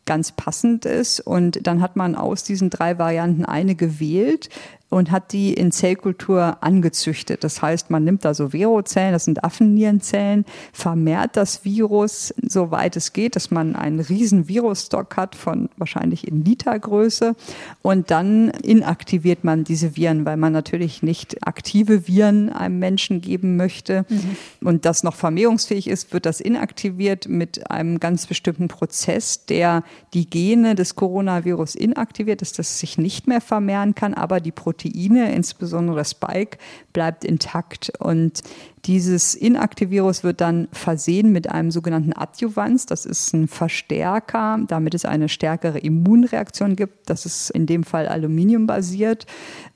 [0.06, 1.20] ganz passend ist.
[1.20, 4.48] Und dann hat man aus diesen drei Varianten eine gewählt,
[4.88, 7.42] und hat die in Zellkultur angezüchtet.
[7.42, 13.12] Das heißt, man nimmt da so Verozellen, das sind Affennierenzellen, vermehrt das Virus, soweit es
[13.12, 17.34] geht, dass man einen riesen Virusstock hat von wahrscheinlich in Litergröße
[17.82, 23.56] und dann inaktiviert man diese Viren, weil man natürlich nicht aktive Viren einem Menschen geben
[23.56, 24.36] möchte mhm.
[24.66, 29.82] und das noch vermehrungsfähig ist, wird das inaktiviert mit einem ganz bestimmten Prozess, der
[30.14, 34.75] die Gene des Coronavirus inaktiviert, dass das sich nicht mehr vermehren kann, aber die Proteine
[34.76, 36.58] Proteine, insbesondere Spike,
[36.92, 37.92] bleibt intakt.
[37.98, 38.42] Und
[38.86, 42.86] Dieses Inaktivvirus wird dann versehen mit einem sogenannten Adjuvans.
[42.86, 47.10] Das ist ein Verstärker, damit es eine stärkere Immunreaktion gibt.
[47.10, 49.26] Das ist in dem Fall aluminiumbasiert.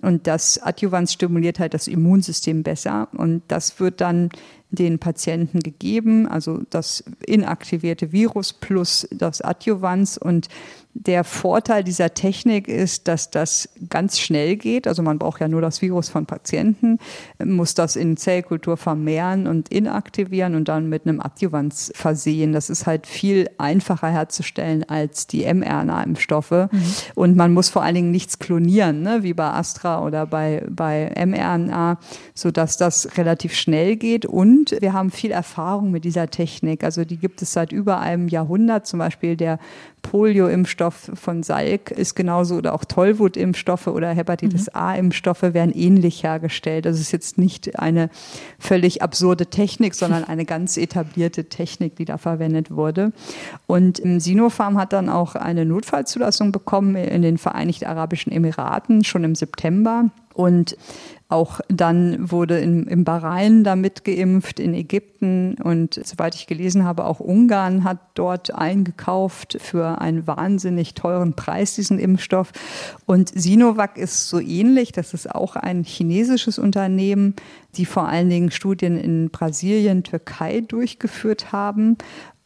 [0.01, 3.09] Und das Adjuvans stimuliert halt das Immunsystem besser.
[3.13, 4.31] Und das wird dann
[4.71, 10.19] den Patienten gegeben, also das inaktivierte Virus plus das Adjuvans.
[10.19, 10.49] Und
[10.95, 14.89] der Vorteil dieser Technik ist, dass das ganz schnell geht.
[14.89, 16.99] Also man braucht ja nur das Virus von Patienten,
[17.43, 22.53] muss das in Zellkultur vermehren und inaktivieren und dann mit einem Adjuvans versehen.
[22.53, 26.51] Das ist halt viel einfacher herzustellen als die mRNA-Impfstoffe.
[26.51, 26.83] Mhm.
[27.15, 31.13] Und man muss vor allen Dingen nichts klonieren, ne, wie bei Astra oder bei, bei
[31.25, 31.99] mRNA,
[32.35, 34.27] sodass das relativ schnell geht.
[34.27, 36.83] Und wir haben viel Erfahrung mit dieser Technik.
[36.83, 38.89] Also die gibt es seit über einem Jahrhundert.
[38.89, 39.61] Zum Beispiel der
[40.03, 44.81] Polio-Impfstoff von Salk ist genauso oder auch Tollwut-Impfstoffe oder Hepatitis mhm.
[44.81, 46.87] A-Impfstoffe werden ähnlich hergestellt.
[46.87, 48.11] Das ist jetzt nicht eine
[48.59, 53.13] völlig absurde Technik, sondern eine ganz etablierte Technik, die da verwendet wurde.
[53.67, 59.35] Und Sinopharm hat dann auch eine Notfallzulassung bekommen in den Vereinigten Arabischen Emiraten schon im
[59.35, 60.07] September.
[60.35, 60.77] Und
[61.31, 67.05] auch dann wurde in, im Bahrain damit geimpft, in Ägypten und soweit ich gelesen habe,
[67.05, 72.53] auch Ungarn hat dort eingekauft für einen wahnsinnig teuren Preis diesen Impfstoff.
[73.07, 77.37] Und Sinovac ist so ähnlich, das ist auch ein chinesisches Unternehmen,
[77.77, 81.97] die vor allen Dingen Studien in Brasilien, Türkei durchgeführt haben.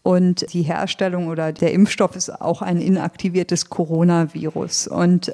[0.03, 4.89] Und die Herstellung oder der Impfstoff ist auch ein inaktiviertes Coronavirus.
[4.89, 5.33] Und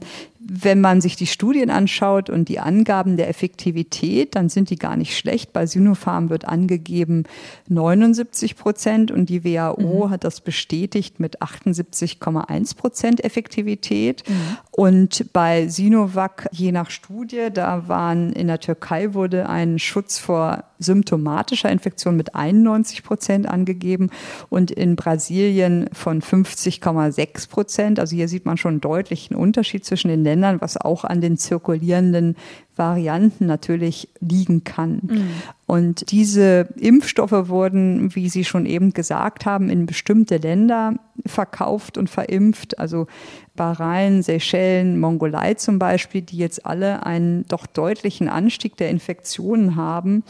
[0.53, 4.97] wenn man sich die Studien anschaut und die Angaben der Effektivität, dann sind die gar
[4.97, 5.53] nicht schlecht.
[5.53, 7.23] Bei Sinopharm wird angegeben
[7.69, 10.11] 79 Prozent und die WHO mhm.
[10.11, 14.29] hat das bestätigt mit 78,1 Prozent Effektivität.
[14.29, 14.35] Mhm.
[14.73, 20.65] Und bei Sinovac, je nach Studie, da waren in der Türkei wurde ein Schutz vor
[20.81, 24.11] symptomatischer Infektion mit 91 Prozent angegeben
[24.49, 28.01] und in Brasilien von 50,6 Prozent.
[28.01, 31.37] Also hier sieht man schon einen deutlichen Unterschied zwischen den Ländern, was auch an den
[31.37, 32.37] zirkulierenden
[32.77, 35.01] Varianten natürlich liegen kann.
[35.03, 35.29] Mhm.
[35.67, 40.95] Und diese Impfstoffe wurden, wie Sie schon eben gesagt haben, in bestimmte Länder
[41.27, 42.79] verkauft und verimpft.
[42.79, 43.07] Also
[43.55, 50.25] Bahrain, Seychellen, Mongolei zum Beispiel, die jetzt alle einen doch deutlichen Anstieg der Infektionen haben.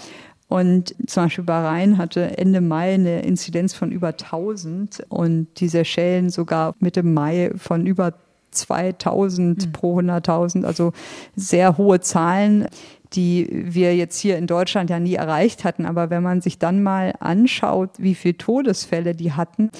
[0.49, 6.29] Und zum Beispiel Bahrain hatte Ende Mai eine Inzidenz von über 1000 und die Seychellen
[6.29, 8.15] sogar Mitte Mai von über
[8.51, 9.72] 2000 mhm.
[9.72, 10.92] pro 100.000, also
[11.36, 12.66] sehr hohe Zahlen
[13.12, 15.84] die wir jetzt hier in Deutschland ja nie erreicht hatten.
[15.84, 19.70] Aber wenn man sich dann mal anschaut, wie viele Todesfälle die hatten,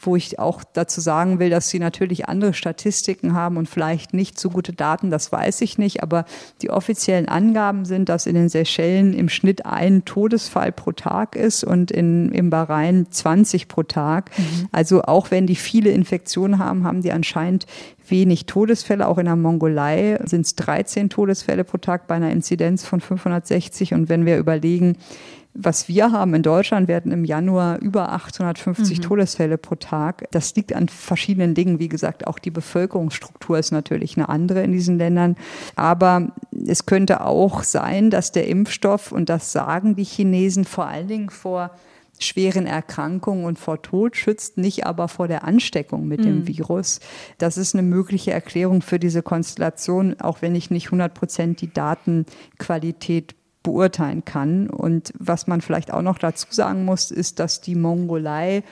[0.00, 4.40] wo ich auch dazu sagen will, dass sie natürlich andere Statistiken haben und vielleicht nicht
[4.40, 6.24] so gute Daten, das weiß ich nicht, aber
[6.62, 11.64] die offiziellen Angaben sind, dass in den Seychellen im Schnitt ein Todesfall pro Tag ist
[11.64, 14.30] und in, im Bahrain 20 pro Tag.
[14.38, 14.68] Mhm.
[14.72, 17.66] Also auch wenn die viele Infektionen haben, haben die anscheinend
[18.08, 19.06] wenig Todesfälle.
[19.06, 23.94] Auch in der Mongolei sind es 13 Todesfälle pro Tag bei einer Inzidenz von 560.
[23.94, 24.96] Und wenn wir überlegen,
[25.54, 29.02] was wir haben in Deutschland, werden im Januar über 850 mhm.
[29.02, 30.28] Todesfälle pro Tag.
[30.30, 31.78] Das liegt an verschiedenen Dingen.
[31.78, 35.36] Wie gesagt, auch die Bevölkerungsstruktur ist natürlich eine andere in diesen Ländern.
[35.74, 36.32] Aber
[36.66, 41.30] es könnte auch sein, dass der Impfstoff, und das sagen die Chinesen vor allen Dingen
[41.30, 41.72] vor
[42.22, 46.24] schweren Erkrankungen und vor Tod schützt, nicht aber vor der Ansteckung mit mhm.
[46.24, 47.00] dem Virus.
[47.38, 51.72] Das ist eine mögliche Erklärung für diese Konstellation, auch wenn ich nicht 100 Prozent die
[51.72, 54.68] Datenqualität beurteilen kann.
[54.70, 58.62] Und was man vielleicht auch noch dazu sagen muss, ist, dass die Mongolei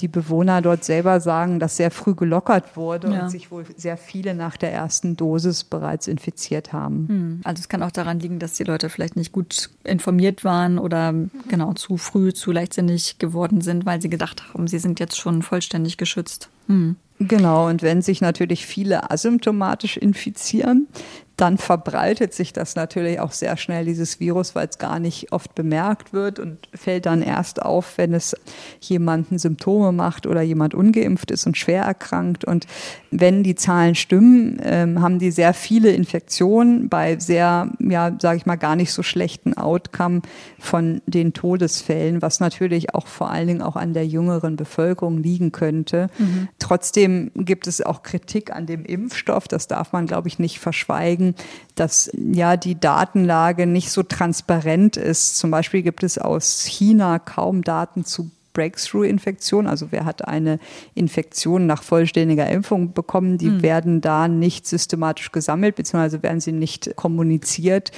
[0.00, 3.22] die Bewohner dort selber sagen, dass sehr früh gelockert wurde ja.
[3.22, 7.08] und sich wohl sehr viele nach der ersten Dosis bereits infiziert haben.
[7.08, 7.40] Hm.
[7.44, 11.14] Also es kann auch daran liegen, dass die Leute vielleicht nicht gut informiert waren oder
[11.48, 15.42] genau zu früh, zu leichtsinnig geworden sind, weil sie gedacht haben, sie sind jetzt schon
[15.42, 16.48] vollständig geschützt.
[16.66, 16.96] Hm.
[17.18, 20.88] Genau, und wenn sich natürlich viele asymptomatisch infizieren,
[21.36, 25.54] dann verbreitet sich das natürlich auch sehr schnell, dieses Virus, weil es gar nicht oft
[25.54, 28.36] bemerkt wird und fällt dann erst auf, wenn es
[28.80, 32.44] jemanden Symptome macht oder jemand ungeimpft ist und schwer erkrankt.
[32.44, 32.66] Und
[33.10, 38.46] wenn die Zahlen stimmen, ähm, haben die sehr viele Infektionen bei sehr, ja, sage ich
[38.46, 40.22] mal, gar nicht so schlechten Outcome
[40.58, 45.50] von den Todesfällen, was natürlich auch vor allen Dingen auch an der jüngeren Bevölkerung liegen
[45.50, 46.08] könnte.
[46.18, 46.48] Mhm.
[46.58, 49.48] Trotzdem gibt es auch Kritik an dem Impfstoff.
[49.48, 51.34] Das darf man, glaube ich, nicht verschweigen zeigen,
[51.74, 55.36] dass ja die Datenlage nicht so transparent ist.
[55.38, 59.66] Zum Beispiel gibt es aus China kaum Daten zu Breakthrough-Infektionen.
[59.66, 60.58] Also wer hat eine
[60.94, 63.62] Infektion nach vollständiger Impfung bekommen, die mhm.
[63.62, 67.92] werden da nicht systematisch gesammelt, beziehungsweise werden sie nicht kommuniziert.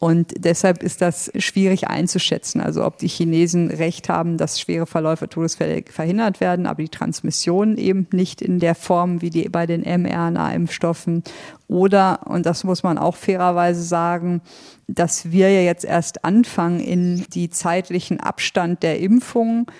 [0.00, 2.60] Und deshalb ist das schwierig einzuschätzen.
[2.60, 7.76] Also ob die Chinesen recht haben, dass schwere Verläufe, Todesfälle verhindert werden, aber die Transmission
[7.76, 11.22] eben nicht in der Form wie die bei den mRNA-Impfstoffen.
[11.70, 14.42] Oder, und das muss man auch fairerweise sagen,
[14.88, 19.70] dass wir ja jetzt erst anfangen, in die zeitlichen Abstand der Impfung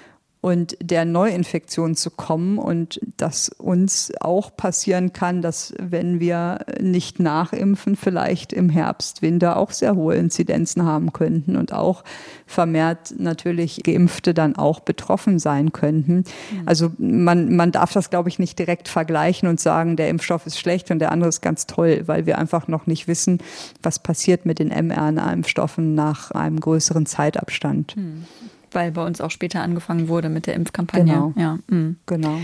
[0.43, 7.21] und der Neuinfektion zu kommen und dass uns auch passieren kann, dass wenn wir nicht
[7.21, 12.05] nachimpfen, vielleicht im Herbst, Winter auch sehr hohe Inzidenzen haben könnten und auch
[12.47, 16.17] vermehrt natürlich Geimpfte dann auch betroffen sein könnten.
[16.17, 16.25] Mhm.
[16.65, 20.59] Also man, man darf das, glaube ich, nicht direkt vergleichen und sagen, der Impfstoff ist
[20.59, 23.39] schlecht und der andere ist ganz toll, weil wir einfach noch nicht wissen,
[23.83, 27.95] was passiert mit den mRNA-Impfstoffen nach einem größeren Zeitabstand.
[27.99, 28.25] Mhm
[28.73, 31.13] weil bei uns auch später angefangen wurde mit der Impfkampagne.
[31.13, 31.33] Genau.
[31.37, 31.97] Ja, mhm.
[32.07, 32.39] genau.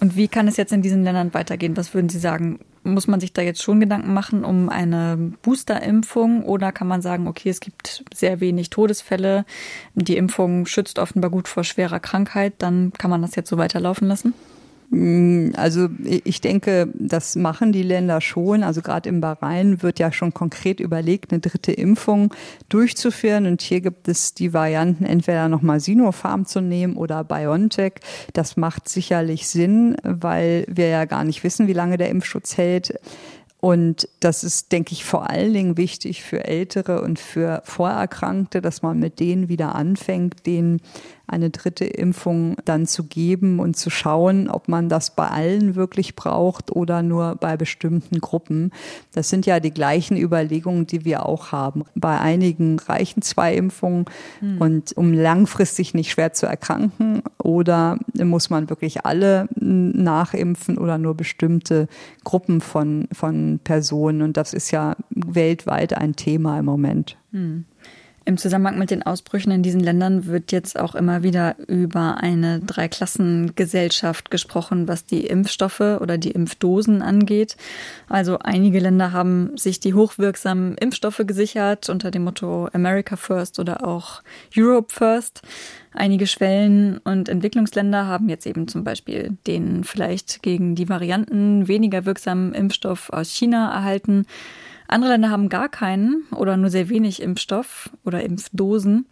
[0.00, 1.76] Und wie kann es jetzt in diesen Ländern weitergehen?
[1.76, 2.60] Was würden Sie sagen?
[2.82, 7.26] Muss man sich da jetzt schon Gedanken machen um eine Boosterimpfung oder kann man sagen,
[7.26, 9.46] okay, es gibt sehr wenig Todesfälle,
[9.94, 14.06] die Impfung schützt offenbar gut vor schwerer Krankheit, dann kann man das jetzt so weiterlaufen
[14.06, 14.34] lassen?
[14.94, 18.62] Mm, also ich denke, das machen die Länder schon.
[18.62, 22.32] Also gerade im Bahrain wird ja schon konkret überlegt, eine dritte Impfung
[22.68, 23.46] durchzuführen.
[23.46, 27.94] Und hier gibt es die Varianten, entweder nochmal Sinopharm zu nehmen oder BioNTech.
[28.32, 32.94] Das macht sicherlich Sinn, weil wir ja gar nicht wissen, wie lange der Impfschutz hält.
[33.58, 38.82] Und das ist, denke ich, vor allen Dingen wichtig für Ältere und für Vorerkrankte, dass
[38.82, 40.82] man mit denen wieder anfängt, denen
[41.26, 46.16] eine dritte Impfung dann zu geben und zu schauen, ob man das bei allen wirklich
[46.16, 48.72] braucht oder nur bei bestimmten Gruppen.
[49.12, 51.84] Das sind ja die gleichen Überlegungen, die wir auch haben.
[51.94, 54.04] Bei einigen reichen zwei Impfungen
[54.40, 54.60] hm.
[54.60, 61.14] und um langfristig nicht schwer zu erkranken oder muss man wirklich alle nachimpfen oder nur
[61.14, 61.88] bestimmte
[62.22, 64.22] Gruppen von, von Personen.
[64.22, 67.16] Und das ist ja weltweit ein Thema im Moment.
[67.32, 67.64] Hm.
[68.26, 72.60] Im Zusammenhang mit den Ausbrüchen in diesen Ländern wird jetzt auch immer wieder über eine
[72.60, 77.58] Dreiklassengesellschaft gesprochen, was die Impfstoffe oder die Impfdosen angeht.
[78.08, 83.86] Also einige Länder haben sich die hochwirksamen Impfstoffe gesichert unter dem Motto America First oder
[83.86, 84.22] auch
[84.56, 85.42] Europe First.
[85.92, 92.06] Einige Schwellen- und Entwicklungsländer haben jetzt eben zum Beispiel den vielleicht gegen die Varianten weniger
[92.06, 94.24] wirksamen Impfstoff aus China erhalten.
[94.94, 99.06] Andere Länder haben gar keinen oder nur sehr wenig Impfstoff oder Impfdosen.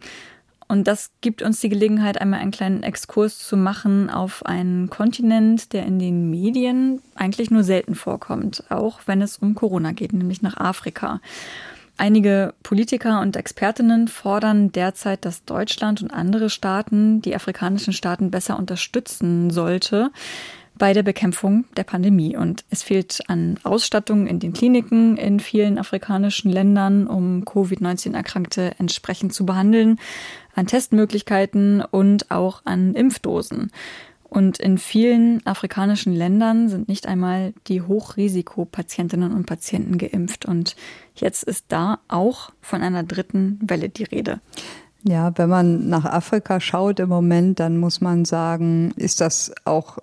[0.69, 5.73] Und das gibt uns die Gelegenheit, einmal einen kleinen Exkurs zu machen auf einen Kontinent,
[5.73, 10.41] der in den Medien eigentlich nur selten vorkommt, auch wenn es um Corona geht, nämlich
[10.41, 11.19] nach Afrika.
[11.97, 18.57] Einige Politiker und Expertinnen fordern derzeit, dass Deutschland und andere Staaten die afrikanischen Staaten besser
[18.57, 20.11] unterstützen sollte
[20.77, 22.35] bei der Bekämpfung der Pandemie.
[22.35, 29.33] Und es fehlt an Ausstattung in den Kliniken in vielen afrikanischen Ländern, um Covid-19-Erkrankte entsprechend
[29.33, 29.99] zu behandeln,
[30.55, 33.71] an Testmöglichkeiten und auch an Impfdosen.
[34.33, 40.45] Und in vielen afrikanischen Ländern sind nicht einmal die Hochrisikopatientinnen und Patienten geimpft.
[40.45, 40.75] Und
[41.13, 44.41] jetzt ist da auch von einer dritten Welle die Rede.
[45.03, 49.99] Ja, wenn man nach Afrika schaut im Moment, dann muss man sagen, ist das auch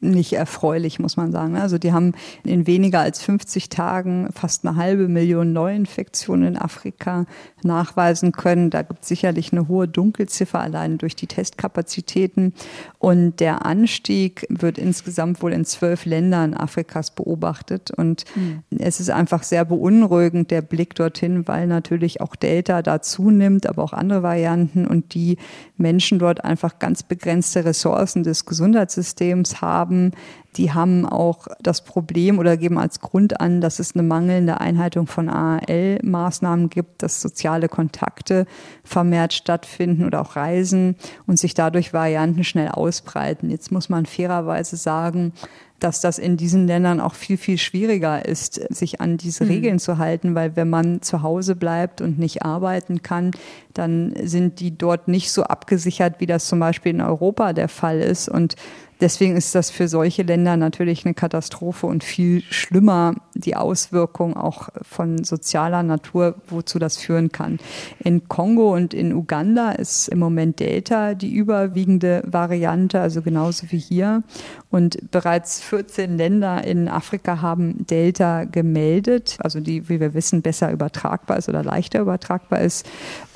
[0.00, 1.56] nicht erfreulich, muss man sagen.
[1.56, 2.12] Also die haben
[2.44, 7.24] in weniger als 50 Tagen fast eine halbe Million Neuinfektionen in Afrika
[7.62, 8.68] nachweisen können.
[8.68, 12.52] Da gibt es sicherlich eine hohe Dunkelziffer allein durch die Testkapazitäten.
[12.98, 17.90] Und der Anstieg wird insgesamt wohl in zwölf Ländern Afrikas beobachtet.
[17.90, 18.62] Und mhm.
[18.78, 23.82] es ist einfach sehr beunruhigend, der Blick dorthin, weil natürlich auch Delta da zunimmt, aber
[23.82, 25.38] auch andere Varianten und die
[25.78, 30.10] Menschen dort einfach ganz begrenzte Ressourcen des Gesundheitssystems haben haben,
[30.56, 35.06] die haben auch das Problem oder geben als Grund an, dass es eine mangelnde Einhaltung
[35.06, 38.46] von AHL-Maßnahmen gibt, dass soziale Kontakte
[38.82, 43.50] vermehrt stattfinden oder auch Reisen und sich dadurch Varianten schnell ausbreiten.
[43.50, 45.32] Jetzt muss man fairerweise sagen,
[45.78, 49.50] dass das in diesen Ländern auch viel, viel schwieriger ist, sich an diese mhm.
[49.50, 53.32] Regeln zu halten, weil wenn man zu Hause bleibt und nicht arbeiten kann,
[53.74, 58.00] dann sind die dort nicht so abgesichert, wie das zum Beispiel in Europa der Fall
[58.00, 58.28] ist.
[58.28, 58.56] Und
[59.00, 64.70] Deswegen ist das für solche Länder natürlich eine Katastrophe und viel schlimmer die Auswirkungen auch
[64.80, 67.58] von sozialer Natur, wozu das führen kann.
[67.98, 73.78] In Kongo und in Uganda ist im Moment Delta die überwiegende Variante, also genauso wie
[73.78, 74.22] hier.
[74.70, 80.72] Und bereits 14 Länder in Afrika haben Delta gemeldet, also die, wie wir wissen, besser
[80.72, 82.86] übertragbar ist oder leichter übertragbar ist.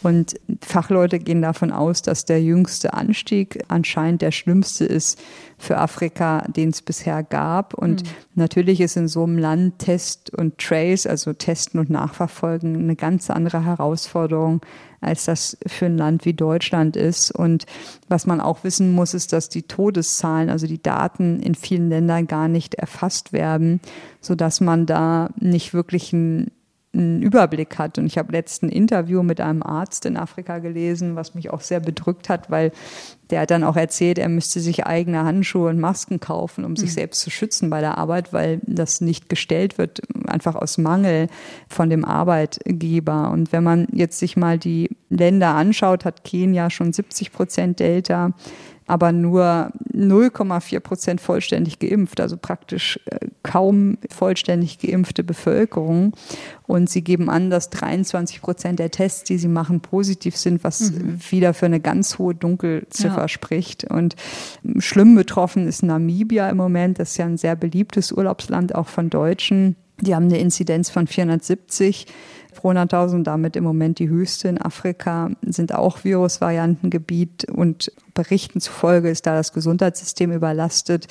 [0.03, 5.19] Und Fachleute gehen davon aus, dass der jüngste Anstieg anscheinend der schlimmste ist
[5.61, 7.75] für Afrika, den es bisher gab.
[7.75, 8.09] Und mhm.
[8.35, 13.29] natürlich ist in so einem Land Test und Trace, also Testen und Nachverfolgen, eine ganz
[13.31, 14.63] andere Herausforderung,
[15.03, 17.31] als das für ein Land wie Deutschland ist.
[17.31, 17.67] Und
[18.09, 22.27] was man auch wissen muss, ist, dass die Todeszahlen, also die Daten in vielen Ländern
[22.27, 23.81] gar nicht erfasst werden,
[24.23, 26.51] so dass man da nicht wirklich ein
[26.93, 27.99] einen Überblick hat.
[27.99, 31.81] Und ich habe letzten Interview mit einem Arzt in Afrika gelesen, was mich auch sehr
[31.81, 32.73] bedrückt hat, weil
[33.31, 36.77] der hat dann auch erzählt, er müsste sich eigene Handschuhe und Masken kaufen, um mhm.
[36.77, 41.29] sich selbst zu schützen bei der Arbeit, weil das nicht gestellt wird, einfach aus Mangel
[41.69, 43.31] von dem Arbeitgeber.
[43.31, 48.33] Und wenn man jetzt sich mal die Länder anschaut, hat Kenia schon 70 Prozent Delta
[48.91, 56.13] aber nur 0,4 Prozent vollständig geimpft, also praktisch äh, kaum vollständig geimpfte Bevölkerung.
[56.67, 60.91] Und sie geben an, dass 23 Prozent der Tests, die sie machen, positiv sind, was
[60.91, 61.21] mhm.
[61.31, 63.29] wieder für eine ganz hohe Dunkelziffer ja.
[63.29, 63.85] spricht.
[63.85, 64.17] Und
[64.79, 66.99] schlimm betroffen ist Namibia im Moment.
[66.99, 69.77] Das ist ja ein sehr beliebtes Urlaubsland auch von Deutschen.
[70.01, 72.07] Die haben eine Inzidenz von 470
[72.55, 79.09] pro 100.000, damit im Moment die höchste in Afrika, sind auch Virusvariantengebiet und Berichten zufolge
[79.09, 81.07] ist da das Gesundheitssystem überlastet.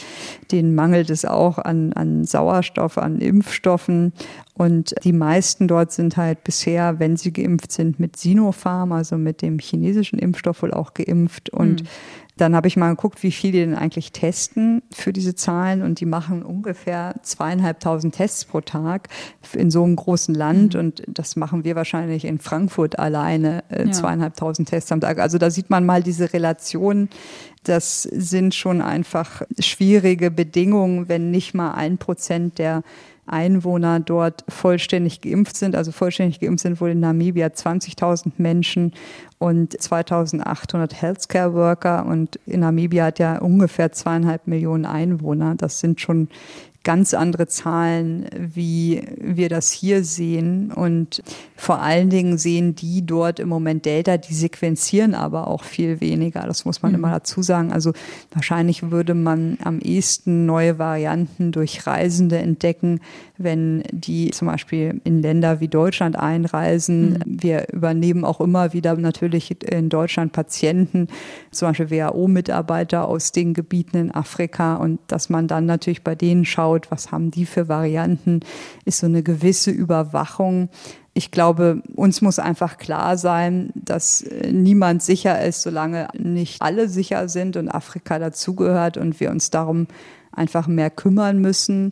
[0.51, 4.13] Den mangelt es auch an, an Sauerstoff, an Impfstoffen.
[4.53, 9.41] Und die meisten dort sind halt bisher, wenn sie geimpft sind, mit Sinopharm, also mit
[9.41, 11.49] dem chinesischen Impfstoff wohl auch geimpft.
[11.49, 11.87] Und mhm.
[12.39, 15.99] Dann habe ich mal geguckt, wie viel die denn eigentlich testen für diese Zahlen und
[15.99, 19.09] die machen ungefähr zweieinhalbtausend Tests pro Tag
[19.53, 20.79] in so einem großen Land mhm.
[20.79, 25.19] und das machen wir wahrscheinlich in Frankfurt alleine äh, zweieinhalbtausend Tests am Tag.
[25.19, 27.09] Also da sieht man mal diese Relation.
[27.63, 32.83] Das sind schon einfach schwierige Bedingungen, wenn nicht mal ein Prozent der
[33.31, 35.75] Einwohner dort vollständig geimpft sind.
[35.75, 38.93] Also vollständig geimpft sind wohl in Namibia 20.000 Menschen
[39.37, 42.05] und 2800 Healthcare Worker.
[42.05, 45.55] Und in Namibia hat ja ungefähr zweieinhalb Millionen Einwohner.
[45.55, 46.29] Das sind schon
[46.83, 50.71] ganz andere Zahlen, wie wir das hier sehen.
[50.71, 51.21] Und
[51.55, 56.41] vor allen Dingen sehen die dort im Moment Delta, die sequenzieren aber auch viel weniger.
[56.47, 56.99] Das muss man mhm.
[56.99, 57.73] immer dazu sagen.
[57.73, 57.91] Also
[58.31, 63.01] wahrscheinlich würde man am ehesten neue Varianten durch Reisende entdecken,
[63.37, 67.11] wenn die zum Beispiel in Länder wie Deutschland einreisen.
[67.11, 67.23] Mhm.
[67.25, 71.07] Wir übernehmen auch immer wieder natürlich in Deutschland Patienten,
[71.51, 76.45] zum Beispiel WHO-Mitarbeiter aus den Gebieten in Afrika und dass man dann natürlich bei denen
[76.45, 78.41] schaut, was haben die für Varianten,
[78.85, 80.69] ist so eine gewisse Überwachung.
[81.13, 86.87] Ich glaube, uns muss einfach klar sein, dass äh, niemand sicher ist, solange nicht alle
[86.87, 89.87] sicher sind und Afrika dazugehört und wir uns darum
[90.31, 91.91] einfach mehr kümmern müssen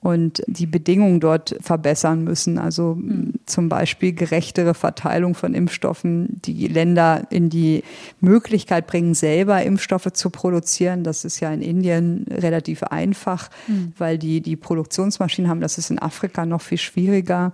[0.00, 2.58] und die Bedingungen dort verbessern müssen.
[2.58, 3.34] Also mhm.
[3.46, 7.82] zum Beispiel gerechtere Verteilung von Impfstoffen, die Länder in die
[8.20, 11.02] Möglichkeit bringen, selber Impfstoffe zu produzieren.
[11.02, 13.92] Das ist ja in Indien relativ einfach, mhm.
[13.98, 15.60] weil die die Produktionsmaschinen haben.
[15.60, 17.52] Das ist in Afrika noch viel schwieriger.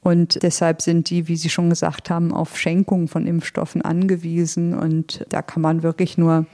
[0.00, 4.74] Und deshalb sind die, wie Sie schon gesagt haben, auf Schenkungen von Impfstoffen angewiesen.
[4.74, 6.46] Und da kann man wirklich nur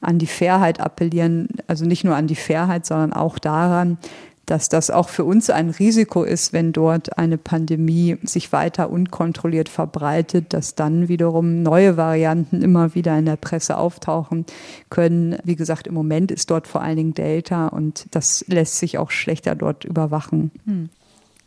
[0.00, 3.98] an die Fairheit appellieren, also nicht nur an die Fairheit, sondern auch daran,
[4.46, 9.68] dass das auch für uns ein Risiko ist, wenn dort eine Pandemie sich weiter unkontrolliert
[9.68, 14.44] verbreitet, dass dann wiederum neue Varianten immer wieder in der Presse auftauchen
[14.90, 15.36] können.
[15.44, 19.10] Wie gesagt, im Moment ist dort vor allen Dingen Delta und das lässt sich auch
[19.10, 20.50] schlechter dort überwachen.
[20.66, 20.88] Hm.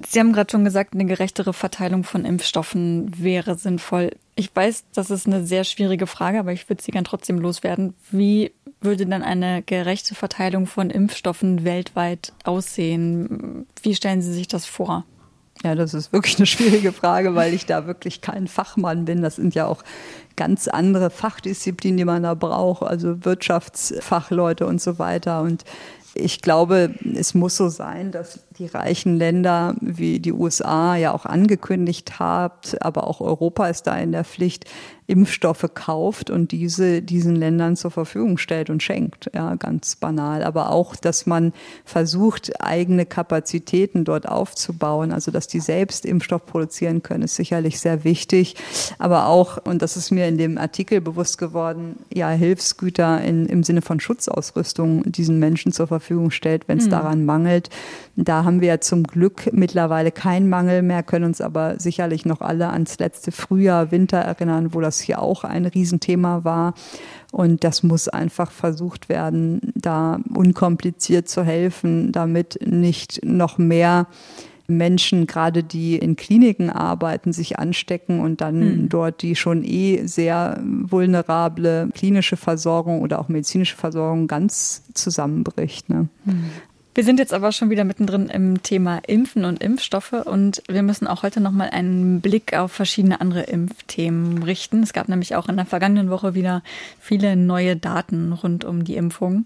[0.05, 4.11] Sie haben gerade schon gesagt, eine gerechtere Verteilung von Impfstoffen wäre sinnvoll.
[4.35, 7.95] Ich weiß, das ist eine sehr schwierige Frage, aber ich würde sie gern trotzdem loswerden.
[8.11, 8.51] Wie
[8.81, 13.65] würde dann eine gerechte Verteilung von Impfstoffen weltweit aussehen?
[13.81, 15.05] Wie stellen Sie sich das vor?
[15.63, 19.21] Ja, das ist wirklich eine schwierige Frage, weil ich da wirklich kein Fachmann bin.
[19.21, 19.83] Das sind ja auch
[20.35, 25.41] ganz andere Fachdisziplinen, die man da braucht, also Wirtschaftsfachleute und so weiter.
[25.41, 25.63] Und
[26.13, 31.25] ich glaube, es muss so sein, dass die reichen Länder wie die USA ja auch
[31.25, 34.65] angekündigt habt, aber auch Europa ist da in der Pflicht,
[35.07, 39.31] Impfstoffe kauft und diese diesen Ländern zur Verfügung stellt und schenkt.
[39.33, 40.43] Ja, ganz banal.
[40.43, 41.53] Aber auch, dass man
[41.85, 48.03] versucht, eigene Kapazitäten dort aufzubauen, also dass die selbst Impfstoff produzieren können, ist sicherlich sehr
[48.03, 48.55] wichtig.
[48.99, 53.63] Aber auch, und das ist mir in dem Artikel bewusst geworden, ja, Hilfsgüter in, im
[53.63, 56.91] Sinne von Schutzausrüstung diesen Menschen zur Verfügung stellt, wenn es mhm.
[56.91, 57.69] daran mangelt.
[58.17, 62.39] Da haben wir ja zum Glück mittlerweile keinen Mangel mehr, können uns aber sicherlich noch
[62.39, 66.73] alle ans letzte Frühjahr, Winter erinnern, wo das hier auch ein Riesenthema war.
[67.33, 74.07] Und das muss einfach versucht werden, da unkompliziert zu helfen, damit nicht noch mehr
[74.67, 78.89] Menschen, gerade die in Kliniken arbeiten, sich anstecken und dann mhm.
[78.89, 85.89] dort die schon eh sehr vulnerable klinische Versorgung oder auch medizinische Versorgung ganz zusammenbricht.
[85.89, 86.07] Ne?
[86.23, 86.45] Mhm.
[86.97, 91.05] Wir sind jetzt aber schon wieder mittendrin im Thema Impfen und Impfstoffe und wir müssen
[91.05, 94.81] auch heute nochmal einen Blick auf verschiedene andere Impfthemen richten.
[94.81, 96.63] Es gab nämlich auch in der vergangenen Woche wieder
[96.99, 99.45] viele neue Daten rund um die Impfung.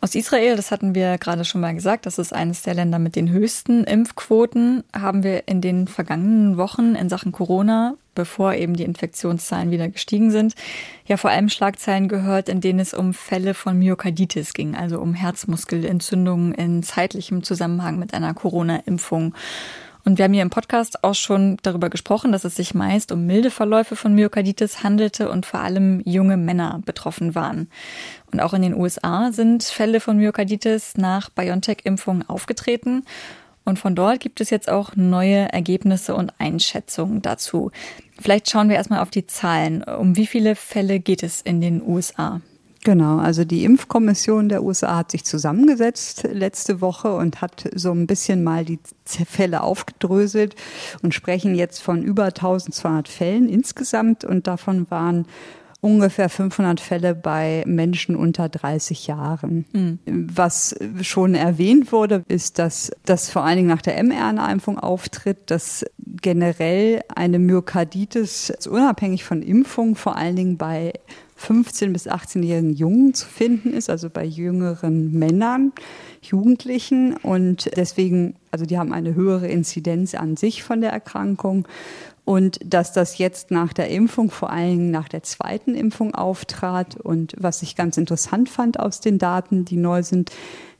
[0.00, 3.14] Aus Israel, das hatten wir gerade schon mal gesagt, das ist eines der Länder mit
[3.14, 8.84] den höchsten Impfquoten, haben wir in den vergangenen Wochen in Sachen Corona, bevor eben die
[8.84, 10.54] Infektionszahlen wieder gestiegen sind,
[11.06, 15.14] ja vor allem Schlagzeilen gehört, in denen es um Fälle von Myokarditis ging, also um
[15.14, 19.34] Herzmuskelentzündungen in zeitlichem Zusammenhang mit einer Corona-Impfung.
[20.04, 23.26] Und wir haben hier im Podcast auch schon darüber gesprochen, dass es sich meist um
[23.26, 27.68] milde Verläufe von Myokarditis handelte und vor allem junge Männer betroffen waren.
[28.32, 33.04] Und auch in den USA sind Fälle von Myokarditis nach BioNTech-Impfungen aufgetreten.
[33.70, 37.70] Und von dort gibt es jetzt auch neue Ergebnisse und Einschätzungen dazu.
[38.20, 39.84] Vielleicht schauen wir erstmal auf die Zahlen.
[39.84, 42.40] Um wie viele Fälle geht es in den USA?
[42.82, 48.08] Genau, also die Impfkommission der USA hat sich zusammengesetzt letzte Woche und hat so ein
[48.08, 50.56] bisschen mal die Fälle aufgedröselt
[51.02, 55.26] und sprechen jetzt von über 1200 Fällen insgesamt und davon waren
[55.80, 59.64] ungefähr 500 Fälle bei Menschen unter 30 Jahren.
[59.72, 59.98] Mhm.
[60.06, 65.84] Was schon erwähnt wurde, ist, dass das vor allen Dingen nach der mRNA-Impfung auftritt, dass
[65.98, 70.92] generell eine Myokarditis unabhängig von Impfung vor allen Dingen bei
[71.40, 75.72] 15- bis 18-jährigen Jungen zu finden ist, also bei jüngeren Männern,
[76.20, 77.16] Jugendlichen.
[77.16, 81.66] Und deswegen, also die haben eine höhere Inzidenz an sich von der Erkrankung
[82.30, 87.34] und dass das jetzt nach der Impfung, vor allem nach der zweiten Impfung auftrat und
[87.36, 90.30] was ich ganz interessant fand aus den Daten, die neu sind,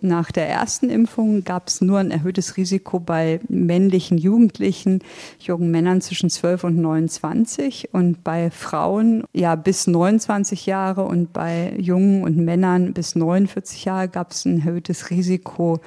[0.00, 5.02] nach der ersten Impfung gab es nur ein erhöhtes Risiko bei männlichen Jugendlichen,
[5.40, 11.74] jungen Männern zwischen 12 und 29 und bei Frauen ja bis 29 Jahre und bei
[11.76, 15.80] Jungen und Männern bis 49 Jahre gab es ein erhöhtes Risiko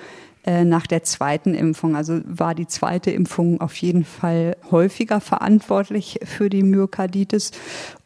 [0.46, 1.96] äh, nach der zweiten Impfung.
[1.96, 7.52] Also war die zweite Impfung auf jeden Fall häufiger verantwortlich für die Myokarditis.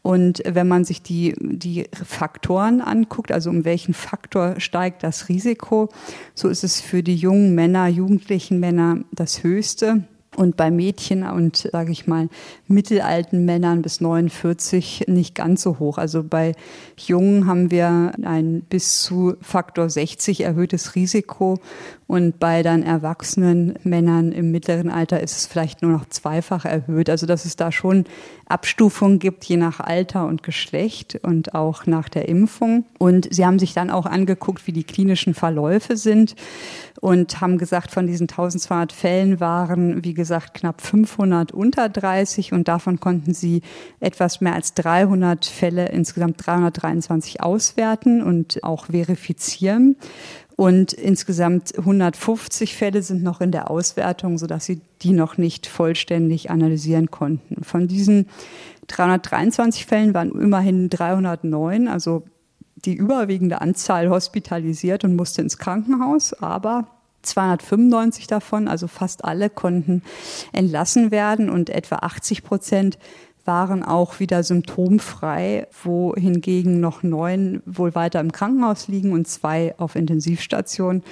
[0.02, 5.88] Und wenn man sich die, die Faktoren anguckt, also um welchen Faktor steigt das Risiko,
[6.34, 10.04] so ist es für die jungen Männer, jugendlichen Männer das höchste
[10.36, 12.28] und bei Mädchen und, sage ich mal,
[12.68, 15.98] mittelalten Männern bis 49 nicht ganz so hoch.
[15.98, 16.54] Also bei
[16.98, 21.58] Jungen haben wir ein bis zu Faktor 60 erhöhtes Risiko
[22.08, 27.10] und bei dann erwachsenen Männern im mittleren Alter ist es vielleicht nur noch zweifach erhöht.
[27.10, 28.04] Also dass es da schon
[28.46, 32.86] Abstufungen gibt, je nach Alter und Geschlecht und auch nach der Impfung.
[32.98, 36.34] Und sie haben sich dann auch angeguckt, wie die klinischen Verläufe sind
[37.00, 42.68] und haben gesagt, von diesen 1200 Fällen waren, wie gesagt, knapp 500 unter 30 und
[42.68, 43.60] davon konnten sie
[44.00, 46.38] etwas mehr als 300 Fälle, insgesamt
[46.88, 49.96] 323 auswerten und auch verifizieren.
[50.56, 56.50] Und insgesamt 150 Fälle sind noch in der Auswertung, sodass sie die noch nicht vollständig
[56.50, 57.62] analysieren konnten.
[57.62, 58.26] Von diesen
[58.88, 62.24] 323 Fällen waren immerhin 309, also
[62.74, 66.88] die überwiegende Anzahl hospitalisiert und musste ins Krankenhaus, aber
[67.22, 70.02] 295 davon, also fast alle, konnten
[70.52, 72.98] entlassen werden und etwa 80 Prozent
[73.48, 79.96] waren auch wieder symptomfrei, wohingegen noch neun wohl weiter im Krankenhaus liegen und zwei auf
[79.96, 81.02] Intensivstation.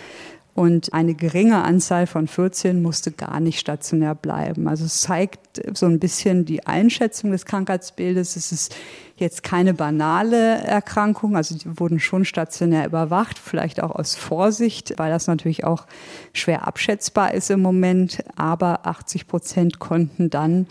[0.54, 4.68] Und eine geringe Anzahl von 14 musste gar nicht stationär bleiben.
[4.68, 8.36] Also es zeigt so ein bisschen die Einschätzung des Krankheitsbildes.
[8.36, 8.76] Es ist
[9.16, 15.10] jetzt keine banale Erkrankung, also die wurden schon stationär überwacht, vielleicht auch aus Vorsicht, weil
[15.10, 15.86] das natürlich auch
[16.34, 18.22] schwer abschätzbar ist im Moment.
[18.36, 20.66] Aber 80 Prozent konnten dann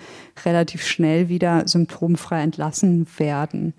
[0.45, 3.73] relativ schnell wieder symptomfrei entlassen werden.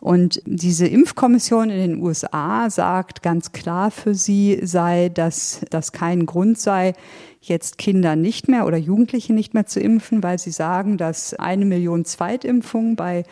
[0.00, 6.26] Und diese Impfkommission in den USA sagt ganz klar für sie sei, dass das kein
[6.26, 6.94] Grund sei,
[7.40, 11.64] jetzt Kinder nicht mehr oder Jugendliche nicht mehr zu impfen, weil sie sagen, dass eine
[11.64, 13.24] Million Zweitimpfungen bei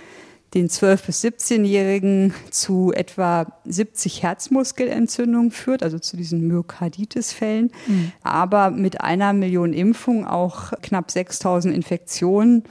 [0.54, 8.12] den 12- bis 17-Jährigen zu etwa 70 Herzmuskelentzündungen führt, also zu diesen Myokarditis-Fällen, mhm.
[8.22, 12.64] aber mit einer Million Impfungen auch knapp 6000 Infektionen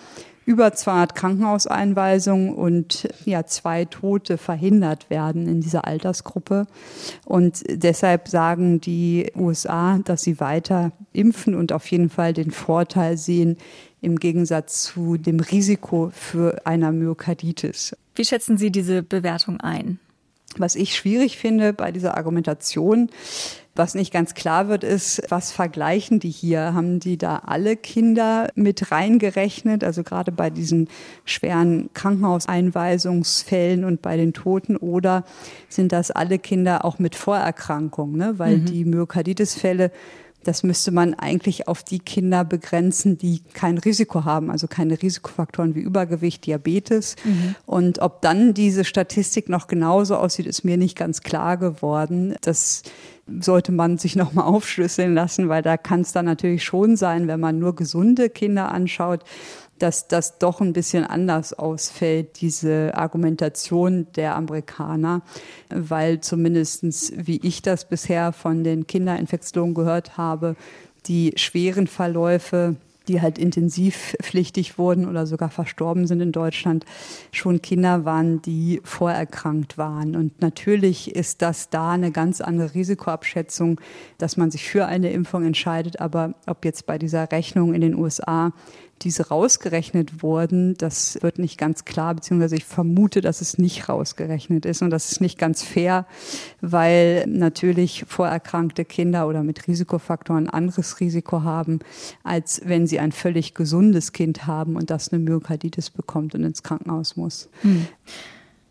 [0.49, 6.65] über 200 Krankenhauseinweisungen und ja, zwei Tote verhindert werden in dieser Altersgruppe.
[7.23, 13.15] Und deshalb sagen die USA, dass sie weiter impfen und auf jeden Fall den Vorteil
[13.15, 13.57] sehen
[14.01, 17.95] im Gegensatz zu dem Risiko für einer Myokarditis.
[18.15, 19.99] Wie schätzen Sie diese Bewertung ein?
[20.57, 23.09] Was ich schwierig finde bei dieser Argumentation,
[23.75, 26.73] was nicht ganz klar wird, ist, was vergleichen die hier?
[26.73, 29.83] Haben die da alle Kinder mit reingerechnet?
[29.83, 30.89] Also gerade bei diesen
[31.23, 35.23] schweren Krankenhauseinweisungsfällen und bei den Toten oder
[35.69, 38.17] sind das alle Kinder auch mit Vorerkrankungen?
[38.17, 38.33] Ne?
[38.37, 38.65] Weil mhm.
[38.65, 39.91] die Myokarditis-Fälle
[40.49, 45.75] das müsste man eigentlich auf die Kinder begrenzen, die kein Risiko haben, also keine Risikofaktoren
[45.75, 47.17] wie Übergewicht, Diabetes.
[47.23, 47.55] Mhm.
[47.67, 52.35] Und ob dann diese Statistik noch genauso aussieht, ist mir nicht ganz klar geworden.
[52.41, 52.81] Das
[53.39, 57.39] sollte man sich nochmal aufschlüsseln lassen, weil da kann es dann natürlich schon sein, wenn
[57.39, 59.23] man nur gesunde Kinder anschaut,
[59.79, 65.21] dass das doch ein bisschen anders ausfällt, diese Argumentation der Amerikaner,
[65.69, 70.55] weil zumindestens wie ich das bisher von den Kinderinfektionen gehört habe,
[71.05, 72.75] die schweren Verläufe
[73.09, 76.85] die halt intensivpflichtig wurden oder sogar verstorben sind in Deutschland,
[77.31, 80.15] schon Kinder waren, die vorerkrankt waren.
[80.15, 83.81] Und natürlich ist das da eine ganz andere Risikoabschätzung,
[84.19, 85.99] dass man sich für eine Impfung entscheidet.
[85.99, 88.53] Aber ob jetzt bei dieser Rechnung in den USA
[89.01, 94.65] diese rausgerechnet wurden, das wird nicht ganz klar, beziehungsweise ich vermute, dass es nicht rausgerechnet
[94.65, 96.05] ist und das ist nicht ganz fair,
[96.61, 101.79] weil natürlich vorerkrankte Kinder oder mit Risikofaktoren ein anderes Risiko haben,
[102.23, 106.63] als wenn sie ein völlig gesundes Kind haben und das eine Myokarditis bekommt und ins
[106.63, 107.49] Krankenhaus muss.
[107.61, 107.87] Hm.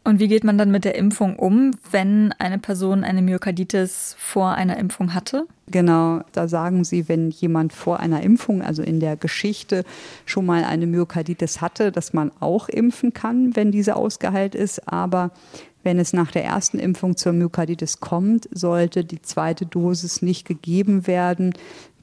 [0.09, 4.53] Und wie geht man dann mit der Impfung um, wenn eine Person eine Myokarditis vor
[4.53, 5.47] einer Impfung hatte?
[5.71, 9.85] Genau, da sagen sie, wenn jemand vor einer Impfung, also in der Geschichte
[10.25, 14.89] schon mal eine Myokarditis hatte, dass man auch impfen kann, wenn diese ausgeheilt ist.
[14.89, 15.31] Aber
[15.83, 21.07] wenn es nach der ersten Impfung zur Myokarditis kommt, sollte die zweite Dosis nicht gegeben
[21.07, 21.53] werden,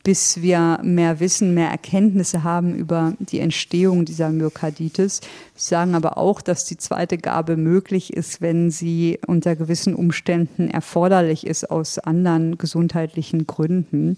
[0.05, 5.21] bis wir mehr Wissen, mehr Erkenntnisse haben über die Entstehung dieser Myokarditis.
[5.55, 10.69] Sie sagen aber auch, dass die zweite Gabe möglich ist, wenn sie unter gewissen Umständen
[10.69, 14.17] erforderlich ist aus anderen gesundheitlichen Gründen.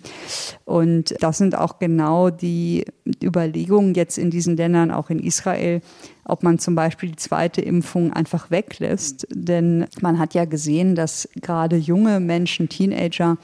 [0.66, 2.84] Und das sind auch genau die
[3.24, 5.80] Überlegungen jetzt in diesen Ländern, auch in Israel,
[6.26, 9.26] ob man zum Beispiel die zweite Impfung einfach weglässt.
[9.32, 13.38] Denn man hat ja gesehen, dass gerade junge Menschen, Teenager,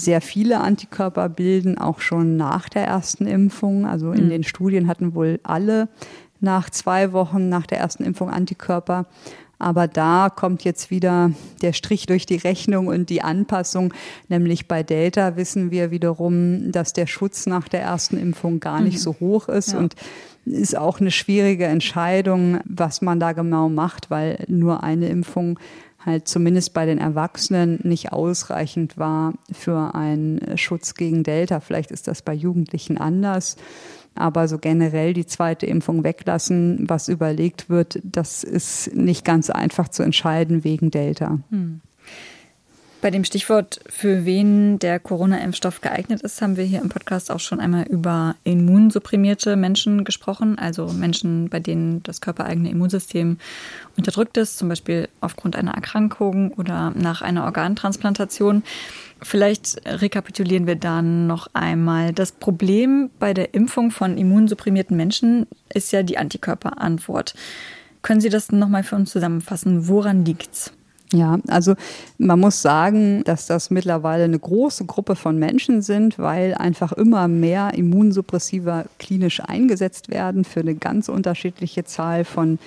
[0.00, 3.86] sehr viele Antikörper bilden, auch schon nach der ersten Impfung.
[3.86, 4.30] Also in mhm.
[4.30, 5.88] den Studien hatten wohl alle
[6.40, 9.06] nach zwei Wochen nach der ersten Impfung Antikörper.
[9.58, 13.92] Aber da kommt jetzt wieder der Strich durch die Rechnung und die Anpassung.
[14.28, 18.94] Nämlich bei Delta wissen wir wiederum, dass der Schutz nach der ersten Impfung gar nicht
[18.94, 19.00] mhm.
[19.00, 19.72] so hoch ist.
[19.72, 19.78] Ja.
[19.78, 19.96] Und
[20.46, 25.58] ist auch eine schwierige Entscheidung, was man da genau macht, weil nur eine Impfung
[26.04, 31.60] halt zumindest bei den Erwachsenen nicht ausreichend war für einen Schutz gegen Delta.
[31.60, 33.56] Vielleicht ist das bei Jugendlichen anders.
[34.14, 39.88] Aber so generell die zweite Impfung weglassen, was überlegt wird, das ist nicht ganz einfach
[39.88, 41.38] zu entscheiden wegen Delta.
[41.50, 41.80] Hm.
[43.02, 47.40] Bei dem Stichwort, für wen der Corona-Impfstoff geeignet ist, haben wir hier im Podcast auch
[47.40, 53.38] schon einmal über immunsupprimierte Menschen gesprochen, also Menschen, bei denen das körpereigene Immunsystem
[53.96, 58.62] unterdrückt ist, zum Beispiel aufgrund einer Erkrankung oder nach einer Organtransplantation.
[59.22, 62.12] Vielleicht rekapitulieren wir dann noch einmal.
[62.12, 67.34] Das Problem bei der Impfung von immunsupprimierten Menschen ist ja die Antikörperantwort.
[68.02, 69.88] Können Sie das nochmal für uns zusammenfassen?
[69.88, 70.72] Woran liegt's?
[71.12, 71.74] Ja, also
[72.18, 77.26] man muss sagen, dass das mittlerweile eine große Gruppe von Menschen sind, weil einfach immer
[77.26, 82.60] mehr Immunsuppressiva klinisch eingesetzt werden für eine ganz unterschiedliche Zahl von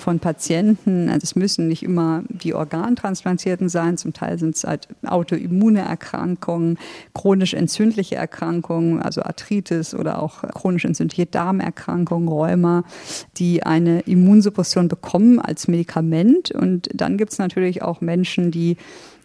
[0.00, 1.08] von Patienten.
[1.08, 6.78] Also es müssen nicht immer die Organtransplantierten sein, zum Teil sind es halt autoimmune Erkrankungen,
[7.14, 12.84] chronisch entzündliche Erkrankungen, also Arthritis oder auch chronisch entzündliche Darmerkrankungen, Rheuma,
[13.36, 16.50] die eine Immunsuppression bekommen als Medikament.
[16.50, 18.76] Und dann gibt es natürlich auch Menschen, die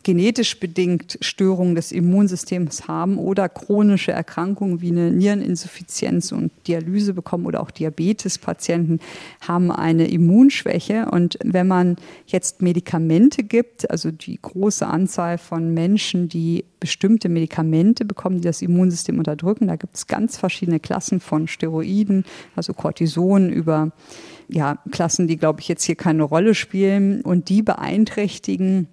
[0.06, 7.48] genetisch bedingt Störungen des Immunsystems haben oder chronische Erkrankungen wie eine Niereninsuffizienz und Dialyse bekommen
[7.48, 9.00] oder auch Diabetespatienten
[9.42, 11.08] haben eine Immunschwäche.
[11.10, 11.96] Und wenn man
[12.28, 18.62] jetzt Medikamente gibt, also die große Anzahl von Menschen, die bestimmte Medikamente bekommen, die das
[18.62, 22.26] Immunsystem unterdrücken, da gibt es ganz verschiedene Klassen von Steroiden,
[22.56, 23.92] also Cortison über
[24.48, 27.22] ja, Klassen, die, glaube ich, jetzt hier keine Rolle spielen.
[27.22, 28.88] Und die beeinträchtigen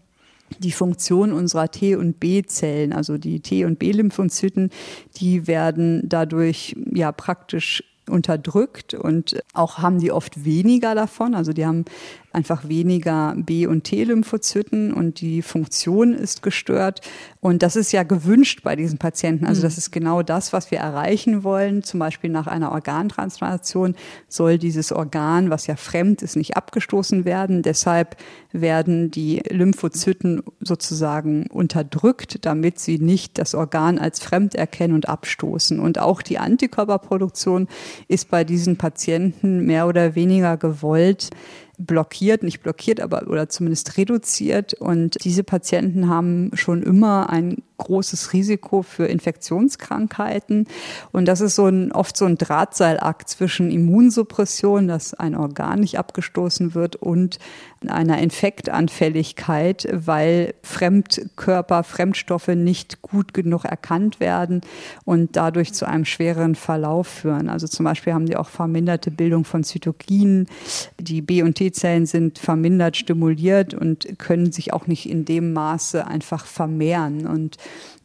[0.59, 4.71] die Funktion unserer T- und B-Zellen, also die T- und B-Lymphozyten,
[5.17, 11.35] die werden dadurch ja praktisch unterdrückt und auch haben die oft weniger davon.
[11.35, 11.85] Also die haben
[12.33, 17.01] einfach weniger B- und T-Lymphozyten und die Funktion ist gestört.
[17.41, 19.47] Und das ist ja gewünscht bei diesen Patienten.
[19.47, 19.79] Also das mhm.
[19.79, 21.83] ist genau das, was wir erreichen wollen.
[21.83, 23.95] Zum Beispiel nach einer Organtransplantation
[24.29, 27.63] soll dieses Organ, was ja fremd ist, nicht abgestoßen werden.
[27.63, 28.17] Deshalb
[28.53, 35.81] werden die Lymphozyten sozusagen unterdrückt, damit sie nicht das Organ als fremd erkennen und abstoßen.
[35.81, 37.69] Und auch die Antikörperproduktion
[38.09, 41.31] ist bei diesen Patienten mehr oder weniger gewollt
[41.79, 44.75] blockiert, nicht blockiert, aber oder zumindest reduziert.
[44.75, 50.67] Und diese Patienten haben schon immer ein großes Risiko für Infektionskrankheiten.
[51.11, 55.99] Und das ist so ein, oft so ein Drahtseilakt zwischen Immunsuppression, dass ein Organ nicht
[55.99, 57.39] abgestoßen wird, und
[57.89, 64.61] einer Infektanfälligkeit, weil Fremdkörper, Fremdstoffe nicht gut genug erkannt werden
[65.05, 67.49] und dadurch zu einem schwereren Verlauf führen.
[67.49, 70.47] Also zum Beispiel haben die auch verminderte Bildung von Zytokinen.
[71.01, 76.07] Die B- und T-Zellen sind vermindert stimuliert und können sich auch nicht in dem Maße
[76.07, 77.27] einfach vermehren.
[77.27, 77.57] Und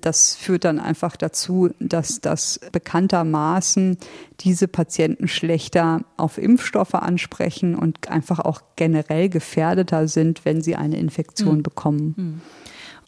[0.02, 3.98] das führt dann einfach dazu, dass das bekanntermaßen
[4.40, 10.98] diese Patienten schlechter auf Impfstoffe ansprechen und einfach auch generell gefährdeter sind, wenn sie eine
[10.98, 11.64] Infektion mhm.
[11.64, 12.14] bekommen.
[12.16, 12.42] Mhm.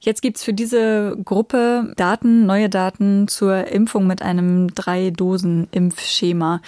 [0.02, 6.62] Jetzt gibt's für diese Gruppe Daten, neue Daten zur Impfung mit einem Drei-Dosen-Impfschema.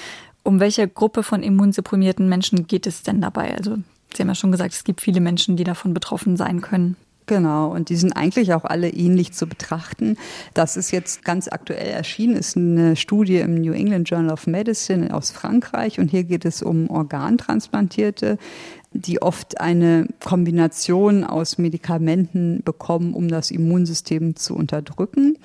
[0.43, 3.55] Um welche Gruppe von immunsupprimierten Menschen geht es denn dabei?
[3.55, 3.77] Also
[4.13, 6.97] Sie haben ja schon gesagt, es gibt viele Menschen, die davon betroffen sein können.
[7.31, 10.17] Genau, und die sind eigentlich auch alle ähnlich zu betrachten.
[10.53, 15.15] Das ist jetzt ganz aktuell erschienen, ist eine Studie im New England Journal of Medicine
[15.15, 18.37] aus Frankreich und hier geht es um Organtransplantierte,
[18.91, 25.37] die oft eine Kombination aus Medikamenten bekommen, um das Immunsystem zu unterdrücken.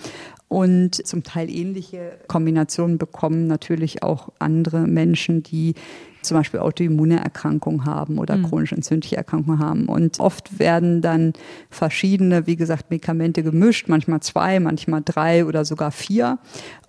[0.48, 5.74] Und zum Teil ähnliche Kombinationen bekommen natürlich auch andere Menschen, die
[6.26, 8.44] zum Beispiel autoimmune Erkrankungen haben oder mhm.
[8.44, 9.86] chronisch entzündliche Erkrankungen haben.
[9.86, 11.32] Und oft werden dann
[11.70, 16.38] verschiedene, wie gesagt, Medikamente gemischt, manchmal zwei, manchmal drei oder sogar vier.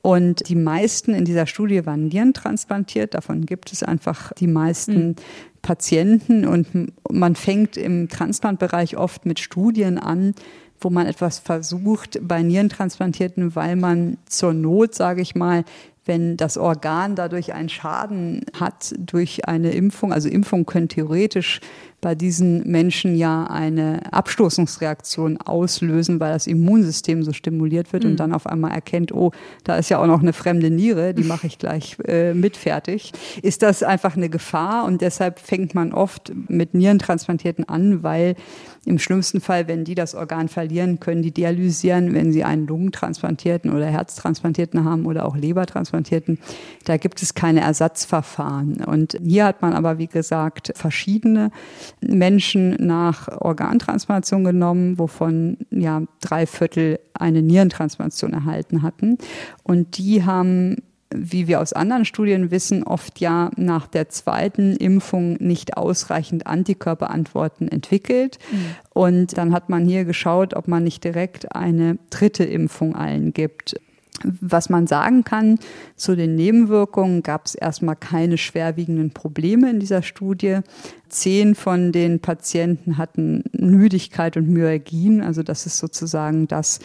[0.02, 3.14] Und die meisten in dieser Studie waren nierentransplantiert.
[3.14, 5.16] Davon gibt es einfach die meisten mhm.
[5.62, 6.46] Patienten.
[6.46, 6.68] Und
[7.10, 10.34] man fängt im Transplantbereich oft mit Studien an,
[10.80, 15.64] wo man etwas versucht bei Nierentransplantierten, weil man zur Not, sage ich mal,
[16.08, 20.14] wenn das Organ dadurch einen Schaden hat durch eine Impfung.
[20.14, 21.60] Also Impfungen können theoretisch
[22.00, 28.12] bei diesen Menschen ja eine Abstoßungsreaktion auslösen, weil das Immunsystem so stimuliert wird mhm.
[28.12, 29.32] und dann auf einmal erkennt, oh,
[29.64, 33.14] da ist ja auch noch eine fremde Niere, die mache ich gleich äh, mit fertig.
[33.42, 38.36] Ist das einfach eine Gefahr und deshalb fängt man oft mit Nierentransplantierten an, weil
[38.88, 43.74] im schlimmsten Fall, wenn die das Organ verlieren, können die dialysieren, wenn sie einen Lungentransplantierten
[43.74, 46.40] oder Herztransplantierten haben oder auch Lebertransplantierten.
[46.86, 48.86] Da gibt es keine Ersatzverfahren.
[48.86, 51.52] Und hier hat man aber, wie gesagt, verschiedene
[52.02, 59.18] Menschen nach Organtransplantation genommen, wovon ja drei Viertel eine Nierentransplantation erhalten hatten.
[59.64, 60.78] Und die haben
[61.10, 67.68] wie wir aus anderen Studien wissen, oft ja nach der zweiten Impfung nicht ausreichend Antikörperantworten
[67.68, 68.40] entwickelt.
[68.52, 68.58] Mhm.
[68.94, 73.80] Und dann hat man hier geschaut, ob man nicht direkt eine dritte Impfung allen gibt.
[74.24, 75.60] Was man sagen kann
[75.96, 80.60] zu den Nebenwirkungen, gab es erstmal keine schwerwiegenden Probleme in dieser Studie.
[81.10, 86.80] Zehn von den Patienten hatten Müdigkeit und Myalgien, also das ist sozusagen das,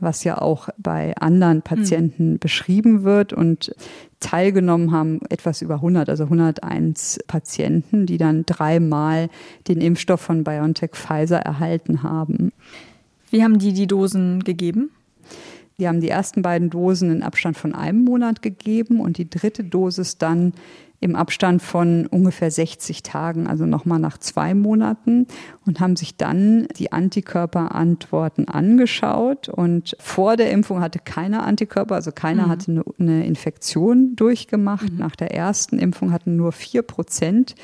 [0.00, 2.38] was ja auch bei anderen Patienten mhm.
[2.38, 3.32] beschrieben wird.
[3.32, 3.74] Und
[4.20, 9.28] teilgenommen haben etwas über 100, also 101 Patienten, die dann dreimal
[9.66, 12.52] den Impfstoff von BioNTech Pfizer erhalten haben.
[13.30, 14.90] Wie haben die die Dosen gegeben?
[15.78, 19.62] Die haben die ersten beiden Dosen in Abstand von einem Monat gegeben und die dritte
[19.62, 20.52] Dosis dann
[21.00, 25.28] im Abstand von ungefähr 60 Tagen, also nochmal nach zwei Monaten
[25.64, 29.48] und haben sich dann die Antikörperantworten angeschaut.
[29.48, 32.50] Und vor der Impfung hatte keiner Antikörper, also keiner mhm.
[32.50, 34.92] hatte eine, Infektion durchgemacht.
[34.92, 34.98] Mhm.
[34.98, 37.54] Nach der ersten Impfung hatten nur vier Prozent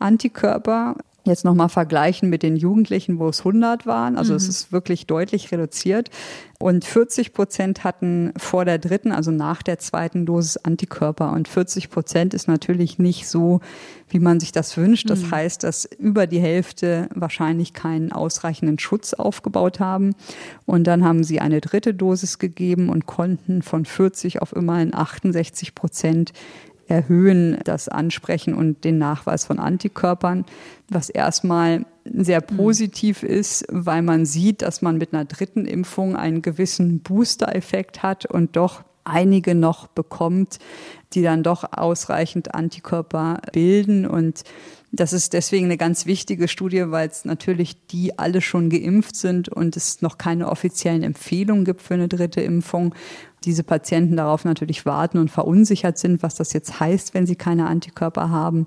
[0.00, 4.16] Antikörper jetzt nochmal vergleichen mit den Jugendlichen, wo es 100 waren.
[4.16, 4.38] Also mhm.
[4.38, 6.10] es ist wirklich deutlich reduziert.
[6.58, 11.32] Und 40 Prozent hatten vor der dritten, also nach der zweiten Dosis Antikörper.
[11.32, 13.60] Und 40 Prozent ist natürlich nicht so,
[14.08, 15.10] wie man sich das wünscht.
[15.10, 15.30] Das mhm.
[15.32, 20.14] heißt, dass über die Hälfte wahrscheinlich keinen ausreichenden Schutz aufgebaut haben.
[20.66, 25.74] Und dann haben sie eine dritte Dosis gegeben und konnten von 40 auf immerhin 68
[25.74, 26.32] Prozent
[26.92, 30.44] erhöhen das Ansprechen und den Nachweis von Antikörpern,
[30.90, 32.56] was erstmal sehr mhm.
[32.56, 38.26] positiv ist, weil man sieht, dass man mit einer dritten Impfung einen gewissen Booster-Effekt hat
[38.26, 40.58] und doch einige noch bekommt,
[41.14, 44.44] die dann doch ausreichend Antikörper bilden und
[44.94, 49.48] das ist deswegen eine ganz wichtige Studie, weil es natürlich die alle schon geimpft sind
[49.48, 52.94] und es noch keine offiziellen Empfehlungen gibt für eine dritte Impfung.
[53.44, 57.66] Diese Patienten darauf natürlich warten und verunsichert sind, was das jetzt heißt, wenn sie keine
[57.66, 58.66] Antikörper haben.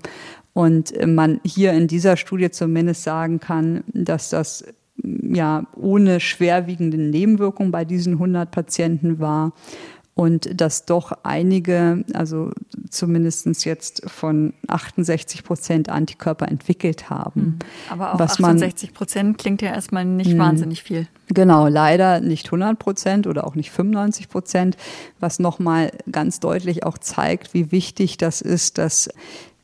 [0.52, 4.64] Und man hier in dieser Studie zumindest sagen kann, dass das
[5.02, 9.52] ja ohne schwerwiegende Nebenwirkungen bei diesen 100 Patienten war
[10.16, 12.50] und dass doch einige, also
[12.88, 17.40] zumindest jetzt von 68 Prozent Antikörper entwickelt haben.
[17.42, 17.58] Hm.
[17.90, 21.06] Aber auch 68 Prozent klingt ja erstmal nicht mh, wahnsinnig viel.
[21.28, 24.78] Genau, leider nicht 100 Prozent oder auch nicht 95 Prozent,
[25.20, 29.10] was nochmal ganz deutlich auch zeigt, wie wichtig das ist, dass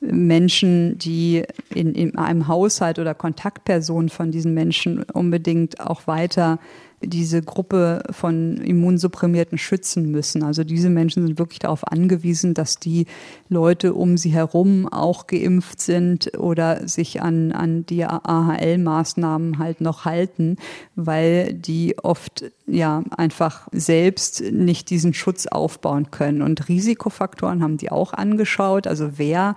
[0.00, 6.58] Menschen, die in, in einem Haushalt oder Kontaktpersonen von diesen Menschen unbedingt auch weiter
[7.04, 10.42] diese Gruppe von Immunsupprimierten schützen müssen.
[10.42, 13.06] Also diese Menschen sind wirklich darauf angewiesen, dass die
[13.48, 20.04] Leute um sie herum auch geimpft sind oder sich an, an die AHL-Maßnahmen halt noch
[20.04, 20.56] halten,
[20.96, 26.42] weil die oft ja einfach selbst nicht diesen Schutz aufbauen können.
[26.42, 28.86] Und Risikofaktoren haben die auch angeschaut.
[28.86, 29.56] Also wer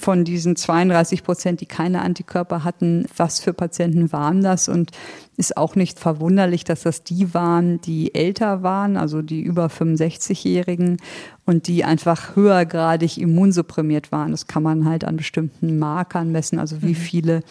[0.00, 4.68] von diesen 32 Prozent, die keine Antikörper hatten, was für Patienten waren das?
[4.68, 4.92] Und
[5.36, 10.98] ist auch nicht verwunderlich, dass das die waren, die älter waren, also die über 65-Jährigen
[11.46, 14.30] und die einfach höhergradig immunsupprimiert waren.
[14.30, 16.94] Das kann man halt an bestimmten Markern messen, also wie mhm.
[16.94, 17.42] viele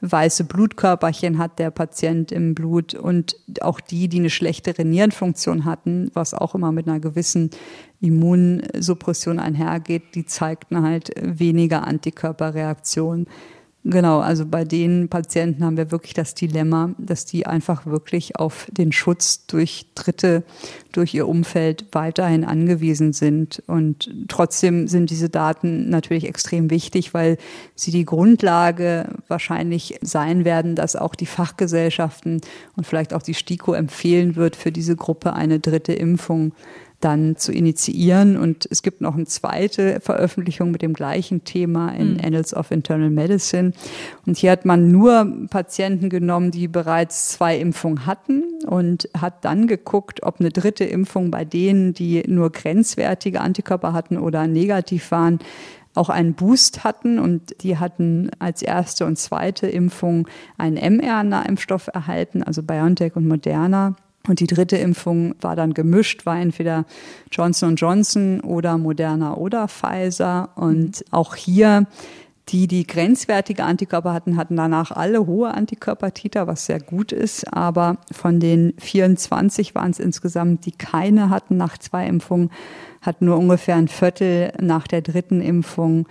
[0.00, 6.10] weiße Blutkörperchen hat der Patient im Blut und auch die, die eine schlechtere Nierenfunktion hatten,
[6.14, 7.50] was auch immer mit einer gewissen
[8.04, 13.26] Immunsuppression einhergeht, die zeigten halt weniger Antikörperreaktionen.
[13.86, 18.66] Genau, also bei den Patienten haben wir wirklich das Dilemma, dass die einfach wirklich auf
[18.72, 20.42] den Schutz durch Dritte,
[20.92, 23.62] durch ihr Umfeld weiterhin angewiesen sind.
[23.66, 27.36] Und trotzdem sind diese Daten natürlich extrem wichtig, weil
[27.74, 32.40] sie die Grundlage wahrscheinlich sein werden, dass auch die Fachgesellschaften
[32.76, 36.54] und vielleicht auch die STIKO empfehlen wird, für diese Gruppe eine dritte Impfung
[37.04, 38.36] dann zu initiieren.
[38.36, 42.20] Und es gibt noch eine zweite Veröffentlichung mit dem gleichen Thema in mhm.
[42.24, 43.72] Annals of Internal Medicine.
[44.26, 49.66] Und hier hat man nur Patienten genommen, die bereits zwei Impfungen hatten und hat dann
[49.66, 55.38] geguckt, ob eine dritte Impfung bei denen, die nur grenzwertige Antikörper hatten oder negativ waren,
[55.94, 60.28] auch einen Boost hatten und die hatten als erste und zweite Impfung
[60.58, 63.94] einen mRNA-Impfstoff erhalten, also BioNTech und Moderna.
[64.26, 66.86] Und die dritte Impfung war dann gemischt, war entweder
[67.30, 70.50] Johnson Johnson oder Moderna oder Pfizer.
[70.54, 71.86] Und auch hier,
[72.48, 77.52] die, die grenzwertige Antikörper hatten, hatten danach alle hohe Antikörpertiter, was sehr gut ist.
[77.52, 82.50] Aber von den 24 waren es insgesamt, die keine hatten nach zwei Impfungen,
[83.02, 86.06] hat nur ungefähr ein Viertel nach der dritten Impfung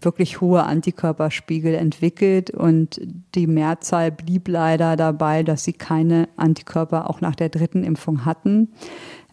[0.00, 3.00] wirklich hohe Antikörperspiegel entwickelt und
[3.34, 8.68] die Mehrzahl blieb leider dabei, dass sie keine Antikörper auch nach der dritten Impfung hatten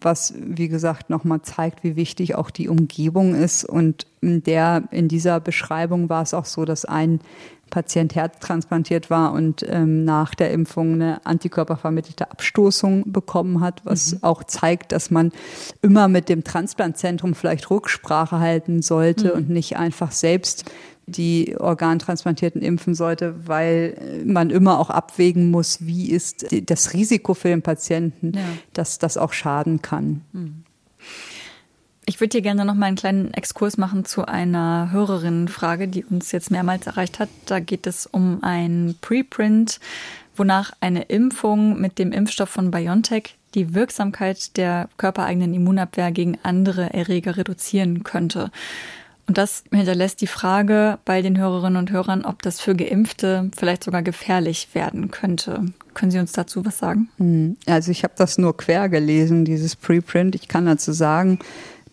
[0.00, 3.64] was, wie gesagt, nochmal zeigt, wie wichtig auch die Umgebung ist.
[3.64, 7.20] Und in der, in dieser Beschreibung war es auch so, dass ein
[7.70, 14.18] Patient herztransplantiert war und ähm, nach der Impfung eine antikörpervermittelte Abstoßung bekommen hat, was mhm.
[14.22, 15.32] auch zeigt, dass man
[15.82, 19.32] immer mit dem Transplantzentrum vielleicht Rücksprache halten sollte mhm.
[19.32, 20.70] und nicht einfach selbst
[21.06, 27.48] die Organtransplantierten impfen sollte, weil man immer auch abwägen muss, wie ist das Risiko für
[27.48, 28.42] den Patienten, ja.
[28.72, 30.22] dass das auch schaden kann.
[30.32, 30.65] Mhm.
[32.08, 36.30] Ich würde dir gerne noch mal einen kleinen Exkurs machen zu einer Hörerinnenfrage, die uns
[36.30, 37.28] jetzt mehrmals erreicht hat.
[37.46, 39.80] Da geht es um ein Preprint,
[40.36, 46.94] wonach eine Impfung mit dem Impfstoff von BioNTech die Wirksamkeit der körpereigenen Immunabwehr gegen andere
[46.94, 48.52] Erreger reduzieren könnte.
[49.26, 53.82] Und das hinterlässt die Frage bei den Hörerinnen und Hörern, ob das für Geimpfte vielleicht
[53.82, 55.64] sogar gefährlich werden könnte.
[55.94, 57.08] Können Sie uns dazu was sagen?
[57.16, 57.56] Hm.
[57.66, 60.36] Also ich habe das nur quer gelesen, dieses Preprint.
[60.36, 61.40] Ich kann dazu sagen,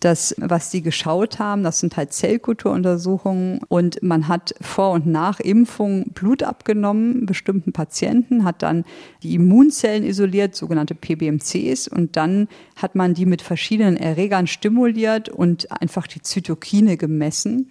[0.04, 5.40] Das, was die geschaut haben, das sind halt Zellkulturuntersuchungen und man hat vor und nach
[5.40, 8.84] Impfung Blut abgenommen, bestimmten Patienten, hat dann
[9.22, 15.72] die Immunzellen isoliert, sogenannte PBMCs, und dann hat man die mit verschiedenen Erregern stimuliert und
[15.72, 17.70] einfach die Zytokine gemessen.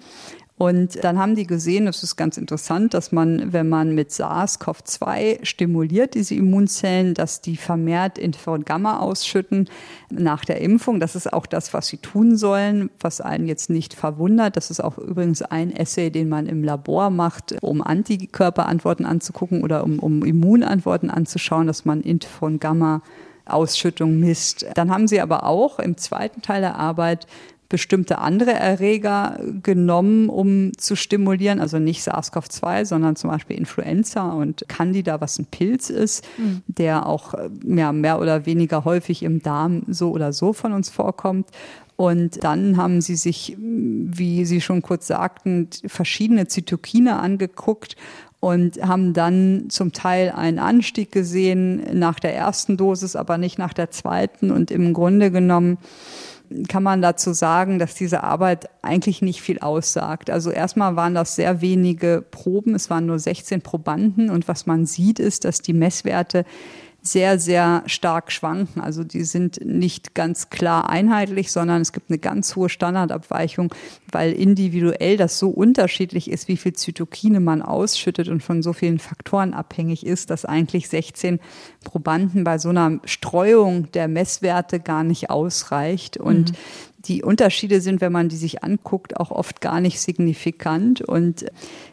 [0.63, 5.45] Und dann haben die gesehen, das ist ganz interessant, dass man, wenn man mit SARS-CoV-2
[5.45, 9.69] stimuliert, diese Immunzellen, dass die vermehrt Interferon-Gamma ausschütten
[10.09, 11.01] nach der Impfung.
[11.01, 14.57] Das ist auch das, was sie tun sollen, was einen jetzt nicht verwundert.
[14.57, 19.83] Das ist auch übrigens ein Essay, den man im Labor macht, um Antikörperantworten anzugucken oder
[19.83, 23.03] um, um Immunantworten anzuschauen, dass man Interferon-Gamma
[23.45, 24.67] Ausschüttung misst.
[24.75, 27.27] Dann haben sie aber auch im zweiten Teil der Arbeit
[27.73, 31.59] bestimmte andere Erreger genommen, um zu stimulieren.
[31.59, 36.61] Also nicht SARS-CoV-2, sondern zum Beispiel Influenza und Candida, was ein Pilz ist, mhm.
[36.67, 37.33] der auch
[37.65, 41.49] ja, mehr oder weniger häufig im Darm so oder so von uns vorkommt.
[41.97, 47.97] Und dann haben sie sich, wie Sie schon kurz sagten, verschiedene Zytokine angeguckt
[48.39, 53.73] und haben dann zum Teil einen Anstieg gesehen nach der ersten Dosis, aber nicht nach
[53.73, 54.51] der zweiten.
[54.51, 55.79] Und im Grunde genommen
[56.69, 60.31] kann man dazu sagen, dass diese Arbeit eigentlich nicht viel aussagt.
[60.31, 64.87] Also erstmal waren das sehr wenige Proben, es waren nur 16 Probanden und was man
[64.87, 66.45] sieht ist, dass die Messwerte
[67.03, 68.81] sehr, sehr stark schwanken.
[68.81, 73.75] Also die sind nicht ganz klar einheitlich, sondern es gibt eine ganz hohe Standardabweichung,
[74.11, 79.01] weil individuell das so unterschiedlich ist, wie viel Zytokine man ausschüttet und von so vielen
[79.01, 81.41] Faktoren abhängig ist, dass eigentlich 16
[81.83, 86.19] Probanden bei so einer Streuung der Messwerte gar nicht ausreicht.
[86.19, 86.57] Und mhm
[87.05, 91.01] die Unterschiede sind, wenn man die sich anguckt, auch oft gar nicht signifikant.
[91.01, 91.45] Und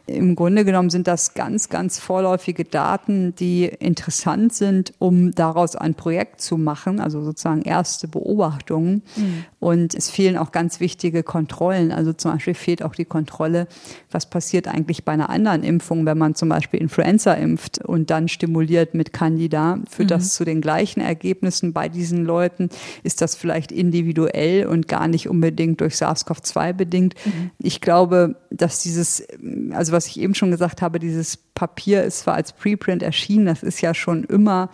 [0.09, 5.93] im Grunde genommen sind das ganz, ganz vorläufige Daten, die interessant sind, um daraus ein
[5.93, 9.03] Projekt zu machen, also sozusagen erste Beobachtungen.
[9.15, 9.45] Mhm.
[9.59, 11.91] Und es fehlen auch ganz wichtige Kontrollen.
[11.91, 13.67] Also zum Beispiel fehlt auch die Kontrolle,
[14.09, 18.27] was passiert eigentlich bei einer anderen Impfung, wenn man zum Beispiel Influenza impft und dann
[18.27, 19.79] stimuliert mit Candida.
[19.89, 20.13] Führt mhm.
[20.13, 22.69] das zu den gleichen Ergebnissen bei diesen Leuten?
[23.03, 27.15] Ist das vielleicht individuell und gar nicht unbedingt durch SARS-CoV-2 bedingt?
[27.25, 27.51] Mhm.
[27.59, 29.27] Ich glaube, dass dieses,
[29.71, 33.63] also was ich eben schon gesagt habe, dieses Papier ist zwar als Preprint erschienen, das
[33.63, 34.69] ist ja schon immer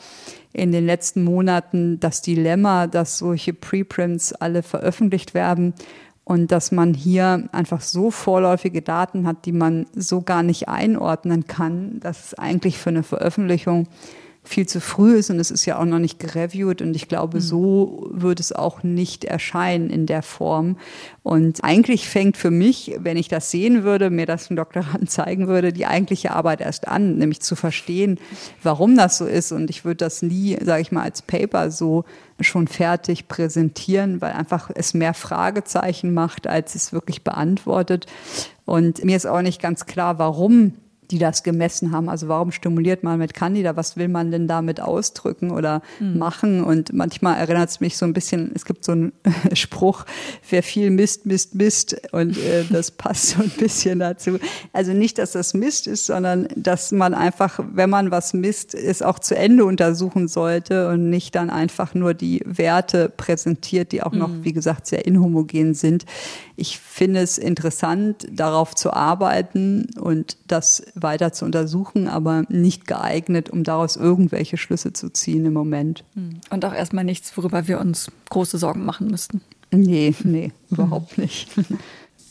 [0.54, 5.74] in den letzten Monaten das Dilemma, dass solche Preprints alle veröffentlicht werden
[6.24, 11.46] und dass man hier einfach so vorläufige Daten hat, die man so gar nicht einordnen
[11.46, 13.88] kann, dass es eigentlich für eine Veröffentlichung
[14.46, 17.38] viel zu früh ist und es ist ja auch noch nicht gereviewt und ich glaube,
[17.38, 17.42] mhm.
[17.42, 20.78] so wird es auch nicht erscheinen in der Form.
[21.24, 25.48] Und eigentlich fängt für mich, wenn ich das sehen würde, mir das ein Doktorand zeigen
[25.48, 28.20] würde, die eigentliche Arbeit erst an, nämlich zu verstehen,
[28.62, 29.52] warum das so ist.
[29.52, 32.06] Und ich würde das nie, sage ich mal, als Paper so
[32.40, 38.06] schon fertig präsentieren, weil einfach es mehr Fragezeichen macht, als es wirklich beantwortet.
[38.66, 40.74] Und mir ist auch nicht ganz klar, warum
[41.12, 42.10] die das gemessen haben.
[42.10, 43.76] Also warum stimuliert man mit Candida?
[43.76, 46.18] Was will man denn damit ausdrücken oder mhm.
[46.18, 46.64] machen?
[46.64, 49.14] Und manchmal erinnert es mich so ein bisschen, es gibt so einen
[49.54, 50.06] Spruch,
[50.50, 51.96] wer viel misst, misst, misst.
[52.12, 54.40] Und äh, das passt so ein bisschen dazu.
[54.74, 59.02] Also nicht, dass das Mist ist, sondern dass man einfach, wenn man was misst, es
[59.02, 64.14] auch zu Ende untersuchen sollte und nicht dann einfach nur die Werte präsentiert, die auch
[64.14, 64.44] noch, mhm.
[64.44, 66.06] wie gesagt, sehr inhomogen sind.
[66.56, 73.50] Ich finde es interessant, darauf zu arbeiten und das weiter zu untersuchen, aber nicht geeignet,
[73.50, 76.04] um daraus irgendwelche Schlüsse zu ziehen im Moment.
[76.16, 76.40] Hm.
[76.50, 79.42] Und auch erstmal nichts, worüber wir uns große Sorgen machen müssten.
[79.72, 81.50] Nee, nee, überhaupt nicht.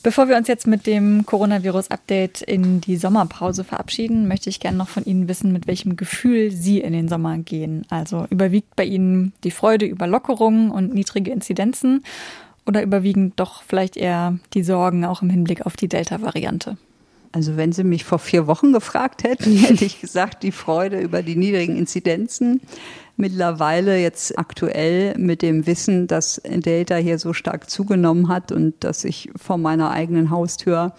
[0.03, 4.89] Bevor wir uns jetzt mit dem Coronavirus-Update in die Sommerpause verabschieden, möchte ich gerne noch
[4.89, 7.87] von Ihnen wissen, mit welchem Gefühl Sie in den Sommer gehen.
[7.89, 12.05] Also überwiegt bei Ihnen die Freude über Lockerungen und niedrige Inzidenzen
[12.67, 16.77] oder überwiegen doch vielleicht eher die Sorgen auch im Hinblick auf die Delta-Variante?
[17.35, 21.23] Also wenn Sie mich vor vier Wochen gefragt hätten, hätte ich gesagt, die Freude über
[21.23, 22.61] die niedrigen Inzidenzen.
[23.17, 29.05] Mittlerweile jetzt aktuell mit dem Wissen, dass Delta hier so stark zugenommen hat und dass
[29.05, 30.95] ich vor meiner eigenen Haustür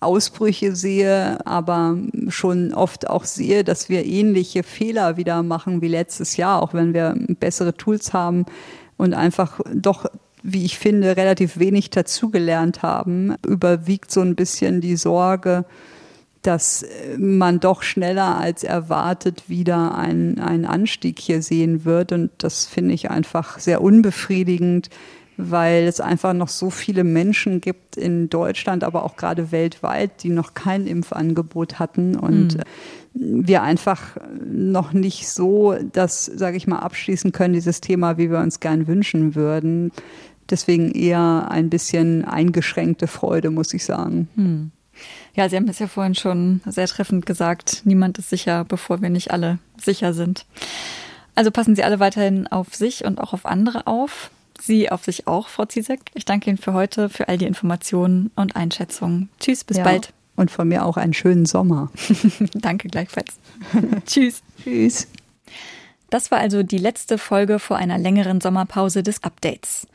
[0.00, 1.98] Ausbrüche sehe, aber
[2.28, 6.94] schon oft auch sehe, dass wir ähnliche Fehler wieder machen wie letztes Jahr, auch wenn
[6.94, 8.46] wir bessere Tools haben
[8.96, 10.06] und einfach doch
[10.48, 15.64] wie ich finde, relativ wenig dazugelernt haben, überwiegt so ein bisschen die Sorge,
[16.42, 16.86] dass
[17.18, 22.12] man doch schneller als erwartet wieder einen, einen Anstieg hier sehen wird.
[22.12, 24.88] Und das finde ich einfach sehr unbefriedigend,
[25.36, 30.30] weil es einfach noch so viele Menschen gibt in Deutschland, aber auch gerade weltweit, die
[30.30, 33.46] noch kein Impfangebot hatten und mhm.
[33.48, 34.16] wir einfach
[34.48, 38.86] noch nicht so das, sage ich mal, abschließen können, dieses Thema, wie wir uns gern
[38.86, 39.90] wünschen würden
[40.50, 44.28] Deswegen eher ein bisschen eingeschränkte Freude, muss ich sagen.
[44.36, 44.70] Hm.
[45.34, 49.10] Ja, Sie haben es ja vorhin schon sehr treffend gesagt, niemand ist sicher, bevor wir
[49.10, 50.46] nicht alle sicher sind.
[51.34, 54.30] Also passen Sie alle weiterhin auf sich und auch auf andere auf.
[54.58, 56.00] Sie auf sich auch, Frau Ziesek.
[56.14, 59.28] Ich danke Ihnen für heute, für all die Informationen und Einschätzungen.
[59.38, 60.14] Tschüss, bis ja, bald.
[60.34, 61.90] Und von mir auch einen schönen Sommer.
[62.54, 63.34] danke gleichfalls.
[64.06, 64.42] Tschüss.
[64.62, 65.08] Tschüss.
[66.10, 69.88] Das war also die letzte Folge vor einer längeren Sommerpause des Updates.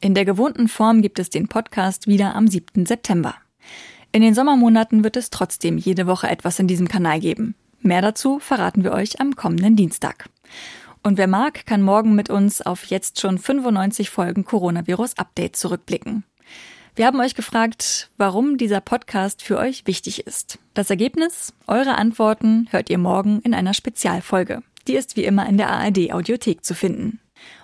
[0.00, 2.86] In der gewohnten Form gibt es den Podcast wieder am 7.
[2.86, 3.34] September.
[4.12, 7.54] In den Sommermonaten wird es trotzdem jede Woche etwas in diesem Kanal geben.
[7.80, 10.30] Mehr dazu verraten wir euch am kommenden Dienstag.
[11.02, 16.24] Und wer mag, kann morgen mit uns auf jetzt schon 95 Folgen Coronavirus Update zurückblicken.
[16.96, 20.58] Wir haben euch gefragt, warum dieser Podcast für euch wichtig ist.
[20.74, 21.52] Das Ergebnis?
[21.68, 24.62] Eure Antworten hört ihr morgen in einer Spezialfolge.
[24.88, 27.20] Die ist wie immer in der ARD Audiothek zu finden.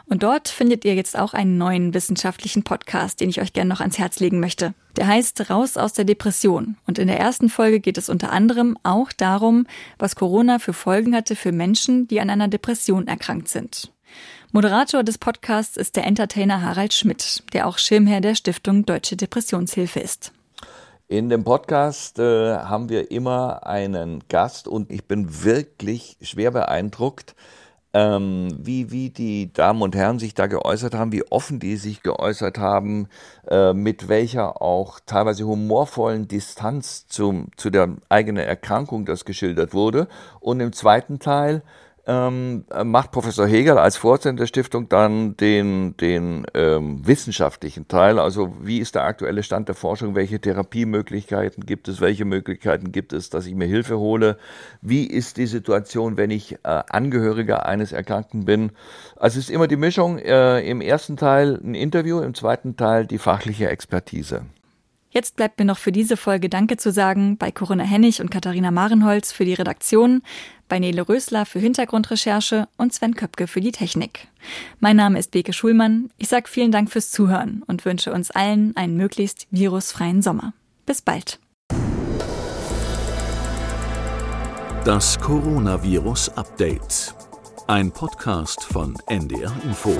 [0.06, 3.80] Und dort findet ihr jetzt auch einen neuen wissenschaftlichen Podcast, den ich euch gerne noch
[3.80, 4.74] ans Herz legen möchte.
[4.96, 6.76] Der heißt Raus aus der Depression.
[6.86, 9.66] Und in der ersten Folge geht es unter anderem auch darum,
[9.98, 13.90] was Corona für Folgen hatte für Menschen, die an einer Depression erkrankt sind.
[14.52, 20.00] Moderator des Podcasts ist der Entertainer Harald Schmidt, der auch Schirmherr der Stiftung Deutsche Depressionshilfe
[20.00, 20.32] ist.
[21.06, 27.34] In dem Podcast äh, haben wir immer einen Gast und ich bin wirklich schwer beeindruckt,
[27.92, 32.02] ähm, wie, wie die Damen und Herren sich da geäußert haben, wie offen die sich
[32.02, 33.08] geäußert haben,
[33.48, 40.08] äh, mit welcher auch teilweise humorvollen Distanz zum, zu der eigenen Erkrankung das geschildert wurde.
[40.40, 41.62] Und im zweiten Teil
[42.06, 48.18] ähm, macht Professor Hegel als Vorsitzender der Stiftung dann den, den ähm, wissenschaftlichen Teil.
[48.18, 50.14] Also wie ist der aktuelle Stand der Forschung?
[50.14, 52.00] Welche Therapiemöglichkeiten gibt es?
[52.00, 54.36] Welche Möglichkeiten gibt es, dass ich mir Hilfe hole?
[54.82, 58.72] Wie ist die Situation, wenn ich äh, Angehöriger eines Erkrankten bin?
[59.16, 60.18] Also es ist immer die Mischung.
[60.18, 64.42] Äh, Im ersten Teil ein Interview, im zweiten Teil die fachliche Expertise.
[65.14, 68.72] Jetzt bleibt mir noch für diese Folge Danke zu sagen bei Corinna Hennig und Katharina
[68.72, 70.22] Marenholz für die Redaktion,
[70.68, 74.26] bei Nele Rösler für Hintergrundrecherche und Sven Köpke für die Technik.
[74.80, 76.10] Mein Name ist Beke Schulmann.
[76.18, 80.52] Ich sage vielen Dank fürs Zuhören und wünsche uns allen einen möglichst virusfreien Sommer.
[80.84, 81.38] Bis bald.
[84.84, 87.14] Das Coronavirus Update.
[87.68, 89.96] Ein Podcast von NDR Info.